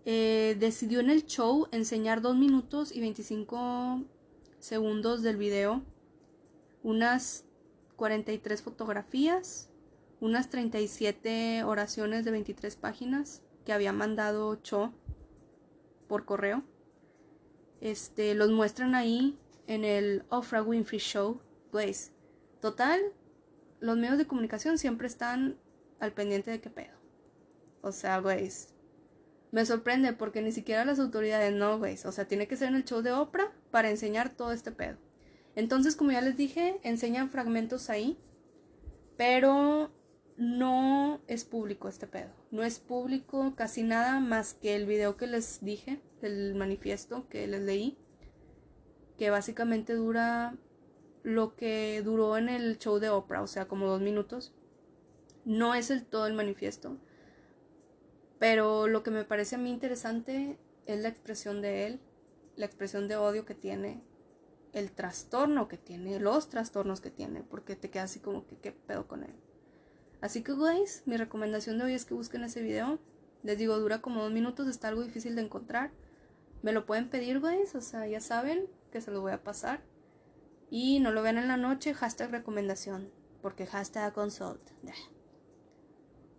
eh, 0.05 0.55
decidió 0.59 0.99
en 0.99 1.09
el 1.09 1.25
show 1.25 1.67
enseñar 1.71 2.21
2 2.21 2.35
minutos 2.35 2.95
y 2.95 3.01
25 3.01 4.03
segundos 4.59 5.23
del 5.23 5.37
video, 5.37 5.83
unas 6.85 7.45
43 7.95 8.61
fotografías, 8.61 9.71
unas 10.19 10.51
37 10.51 11.63
oraciones 11.63 12.23
de 12.25 12.31
23 12.31 12.75
páginas 12.75 13.41
que 13.65 13.73
había 13.73 13.91
mandado 13.91 14.53
Cho 14.57 14.93
por 16.07 16.25
correo. 16.25 16.63
Este, 17.81 18.35
los 18.35 18.51
muestran 18.51 18.93
ahí 18.93 19.35
en 19.65 19.83
el 19.83 20.25
Oprah 20.29 20.61
Winfrey 20.61 20.99
Show. 20.99 21.41
Pues, 21.71 22.11
total, 22.61 23.01
los 23.79 23.97
medios 23.97 24.19
de 24.19 24.27
comunicación 24.27 24.77
siempre 24.77 25.07
están 25.07 25.57
al 25.99 26.13
pendiente 26.13 26.51
de 26.51 26.61
qué 26.61 26.69
pedo. 26.69 26.93
O 27.81 27.91
sea, 27.91 28.19
güey, 28.19 28.47
me 29.51 29.65
sorprende 29.65 30.13
porque 30.13 30.43
ni 30.43 30.51
siquiera 30.51 30.85
las 30.85 30.99
autoridades, 30.99 31.51
no, 31.51 31.79
güey, 31.79 31.97
o 32.05 32.11
sea, 32.11 32.27
tiene 32.27 32.47
que 32.47 32.57
ser 32.57 32.67
en 32.67 32.75
el 32.75 32.85
show 32.85 33.01
de 33.01 33.11
Oprah 33.11 33.51
para 33.71 33.89
enseñar 33.89 34.29
todo 34.29 34.51
este 34.51 34.71
pedo. 34.71 34.97
Entonces, 35.55 35.95
como 35.95 36.11
ya 36.11 36.21
les 36.21 36.35
dije, 36.35 36.79
enseñan 36.83 37.29
fragmentos 37.29 37.89
ahí, 37.89 38.17
pero 39.17 39.89
no 40.37 41.21
es 41.27 41.45
público 41.45 41.87
este 41.87 42.07
pedo. 42.07 42.31
No 42.51 42.63
es 42.63 42.79
público 42.79 43.53
casi 43.55 43.83
nada 43.83 44.19
más 44.19 44.53
que 44.53 44.75
el 44.75 44.85
video 44.85 45.15
que 45.15 45.27
les 45.27 45.63
dije, 45.63 46.01
el 46.21 46.55
manifiesto 46.55 47.27
que 47.29 47.47
les 47.47 47.61
leí, 47.61 47.97
que 49.17 49.29
básicamente 49.29 49.93
dura 49.93 50.55
lo 51.23 51.55
que 51.55 52.01
duró 52.03 52.37
en 52.37 52.49
el 52.49 52.77
show 52.77 52.99
de 52.99 53.09
Oprah, 53.09 53.41
o 53.41 53.47
sea, 53.47 53.67
como 53.67 53.87
dos 53.87 54.01
minutos. 54.01 54.53
No 55.45 55.73
es 55.73 55.89
el 55.89 56.05
todo 56.05 56.27
el 56.27 56.33
manifiesto. 56.33 56.97
Pero 58.39 58.87
lo 58.87 59.03
que 59.03 59.11
me 59.11 59.23
parece 59.23 59.55
a 59.55 59.59
mí 59.59 59.71
interesante 59.71 60.59
es 60.85 61.01
la 61.01 61.09
expresión 61.09 61.61
de 61.61 61.87
él, 61.87 61.99
la 62.57 62.65
expresión 62.65 63.07
de 63.07 63.15
odio 63.15 63.45
que 63.45 63.55
tiene, 63.55 64.03
el 64.75 64.91
trastorno 64.91 65.69
que 65.69 65.77
tiene, 65.77 66.19
los 66.19 66.49
trastornos 66.49 66.99
que 66.99 67.09
tiene, 67.09 67.41
porque 67.41 67.77
te 67.77 67.89
queda 67.89 68.03
así 68.03 68.19
como 68.19 68.45
que 68.45 68.57
qué 68.57 68.73
pedo 68.73 69.07
con 69.07 69.23
él. 69.23 69.33
Así 70.19 70.43
que, 70.43 70.51
guys, 70.51 71.03
mi 71.05 71.15
recomendación 71.15 71.77
de 71.77 71.85
hoy 71.85 71.93
es 71.93 72.03
que 72.03 72.13
busquen 72.13 72.43
ese 72.43 72.61
video. 72.61 72.99
Les 73.41 73.57
digo, 73.57 73.79
dura 73.79 74.01
como 74.01 74.21
dos 74.21 74.33
minutos, 74.33 74.67
está 74.67 74.89
algo 74.89 75.01
difícil 75.01 75.35
de 75.35 75.43
encontrar. 75.43 75.91
Me 76.61 76.73
lo 76.73 76.85
pueden 76.85 77.09
pedir, 77.09 77.39
guys, 77.39 77.73
o 77.73 77.81
sea, 77.81 78.05
ya 78.05 78.19
saben 78.19 78.67
que 78.91 78.99
se 78.99 79.11
lo 79.11 79.21
voy 79.21 79.31
a 79.31 79.43
pasar. 79.43 79.81
Y 80.69 80.99
no 80.99 81.11
lo 81.11 81.21
vean 81.21 81.37
en 81.37 81.47
la 81.47 81.57
noche, 81.57 81.93
hashtag 81.93 82.31
recomendación. 82.31 83.11
Porque 83.41 83.65
hashtag 83.65 84.13
consult. 84.13 84.61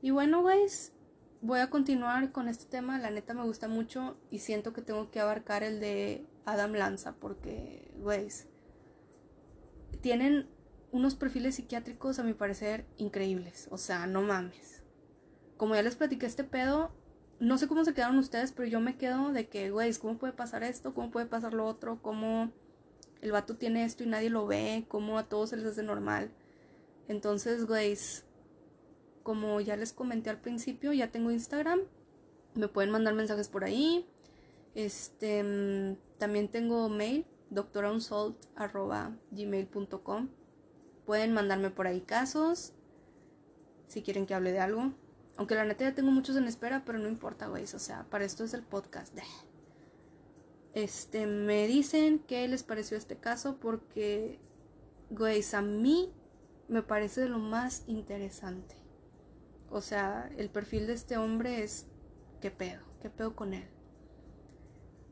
Y 0.02 0.10
bueno, 0.10 0.42
guys, 0.42 0.92
voy 1.40 1.60
a 1.60 1.70
continuar 1.70 2.32
con 2.32 2.48
este 2.48 2.66
tema. 2.66 2.98
La 2.98 3.10
neta 3.10 3.34
me 3.34 3.44
gusta 3.44 3.68
mucho 3.68 4.16
y 4.30 4.40
siento 4.40 4.72
que 4.72 4.82
tengo 4.82 5.10
que 5.10 5.20
abarcar 5.20 5.62
el 5.62 5.80
de 5.80 6.26
Adam 6.44 6.72
Lanza. 6.72 7.14
Porque, 7.16 7.90
guys, 7.98 8.46
tienen 10.00 10.48
unos 10.92 11.14
perfiles 11.14 11.56
psiquiátricos 11.56 12.18
a 12.18 12.22
mi 12.22 12.34
parecer 12.34 12.86
increíbles. 12.96 13.68
O 13.70 13.78
sea, 13.78 14.06
no 14.06 14.22
mames. 14.22 14.82
Como 15.56 15.74
ya 15.74 15.82
les 15.82 15.96
platiqué 15.96 16.26
este 16.26 16.44
pedo, 16.44 16.92
no 17.40 17.58
sé 17.58 17.66
cómo 17.68 17.84
se 17.84 17.94
quedaron 17.94 18.18
ustedes, 18.18 18.52
pero 18.52 18.68
yo 18.68 18.80
me 18.80 18.96
quedo 18.96 19.32
de 19.32 19.48
que, 19.48 19.70
güey, 19.70 19.94
¿cómo 19.94 20.18
puede 20.18 20.32
pasar 20.32 20.62
esto? 20.62 20.94
¿Cómo 20.94 21.10
puede 21.10 21.26
pasar 21.26 21.54
lo 21.54 21.66
otro? 21.66 22.00
¿Cómo 22.02 22.52
el 23.20 23.32
vato 23.32 23.56
tiene 23.56 23.84
esto 23.84 24.04
y 24.04 24.06
nadie 24.06 24.30
lo 24.30 24.46
ve, 24.46 24.84
como 24.88 25.18
a 25.18 25.28
todos 25.28 25.50
se 25.50 25.56
les 25.56 25.66
hace 25.66 25.82
normal. 25.82 26.30
Entonces, 27.08 27.66
güey, 27.66 27.96
como 29.26 29.60
ya 29.60 29.74
les 29.74 29.92
comenté 29.92 30.30
al 30.30 30.40
principio, 30.40 30.92
ya 30.92 31.10
tengo 31.10 31.32
Instagram, 31.32 31.80
me 32.54 32.68
pueden 32.68 32.92
mandar 32.92 33.12
mensajes 33.12 33.48
por 33.48 33.64
ahí. 33.64 34.06
Este, 34.76 35.42
mm, 35.42 35.96
también 36.18 36.46
tengo 36.46 36.88
mail, 36.88 37.26
doctoraunsolt.gmail.com. 37.50 40.28
Pueden 41.06 41.32
mandarme 41.32 41.70
por 41.70 41.88
ahí 41.88 42.02
casos, 42.02 42.72
si 43.88 44.02
quieren 44.02 44.26
que 44.26 44.34
hable 44.34 44.52
de 44.52 44.60
algo. 44.60 44.92
Aunque 45.36 45.56
la 45.56 45.64
neta 45.64 45.82
ya 45.82 45.96
tengo 45.96 46.12
muchos 46.12 46.36
en 46.36 46.44
espera, 46.44 46.84
pero 46.86 47.00
no 47.00 47.08
importa, 47.08 47.48
güey. 47.48 47.64
O 47.64 47.80
sea, 47.80 48.06
para 48.08 48.24
esto 48.24 48.44
es 48.44 48.54
el 48.54 48.62
podcast. 48.62 49.12
Este, 50.72 51.26
me 51.26 51.66
dicen 51.66 52.20
qué 52.28 52.46
les 52.46 52.62
pareció 52.62 52.96
este 52.98 53.16
caso 53.16 53.56
porque, 53.56 54.38
güey, 55.08 55.42
a 55.54 55.62
mí 55.62 56.12
me 56.68 56.82
parece 56.82 57.30
lo 57.30 57.38
más 57.38 57.82
interesante. 57.86 58.85
O 59.76 59.82
sea, 59.82 60.30
el 60.38 60.48
perfil 60.48 60.86
de 60.86 60.94
este 60.94 61.18
hombre 61.18 61.62
es, 61.62 61.84
¿qué 62.40 62.50
pedo? 62.50 62.80
¿Qué 63.02 63.10
pedo 63.10 63.36
con 63.36 63.52
él? 63.52 63.68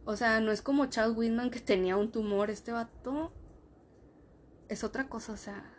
O 0.07 0.17
sea, 0.17 0.41
no 0.41 0.53
es 0.53 0.63
como 0.63 0.87
Charles 0.87 1.19
Whitman 1.19 1.51
que 1.51 1.61
tenía 1.61 1.99
un 1.99 2.11
tumor. 2.11 2.49
Este 2.49 2.73
vato 2.73 3.31
es 4.71 4.83
otra 4.83 5.11
cosa, 5.11 5.35
o 5.35 5.37
sea, 5.37 5.71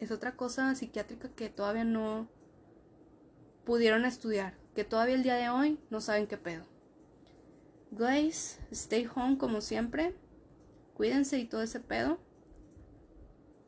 es 0.00 0.10
otra 0.10 0.34
cosa 0.34 0.74
psiquiátrica 0.74 1.28
que 1.28 1.48
todavía 1.48 1.84
no 1.84 2.28
pudieron 3.64 4.04
estudiar. 4.04 4.58
Que 4.74 4.82
todavía 4.82 5.14
el 5.14 5.22
día 5.22 5.36
de 5.36 5.50
hoy 5.50 5.78
no 5.90 6.00
saben 6.00 6.26
qué 6.26 6.38
pedo. 6.38 6.64
Guys, 7.92 8.58
stay 8.72 9.08
home 9.14 9.38
como 9.38 9.60
siempre. 9.60 10.16
Cuídense 10.94 11.38
y 11.38 11.44
todo 11.44 11.62
ese 11.62 11.78
pedo. 11.78 12.18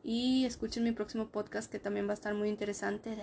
Y 0.03 0.43
escuchen 0.43 0.83
mi 0.83 0.91
próximo 0.91 1.29
podcast 1.29 1.71
que 1.71 1.79
también 1.79 2.05
va 2.05 2.11
a 2.11 2.15
estar 2.15 2.33
muy 2.33 2.49
interesante. 2.49 3.17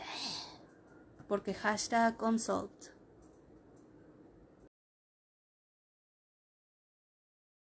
Porque 1.31 1.53
hashtag 1.55 2.16
consult. 2.16 3.00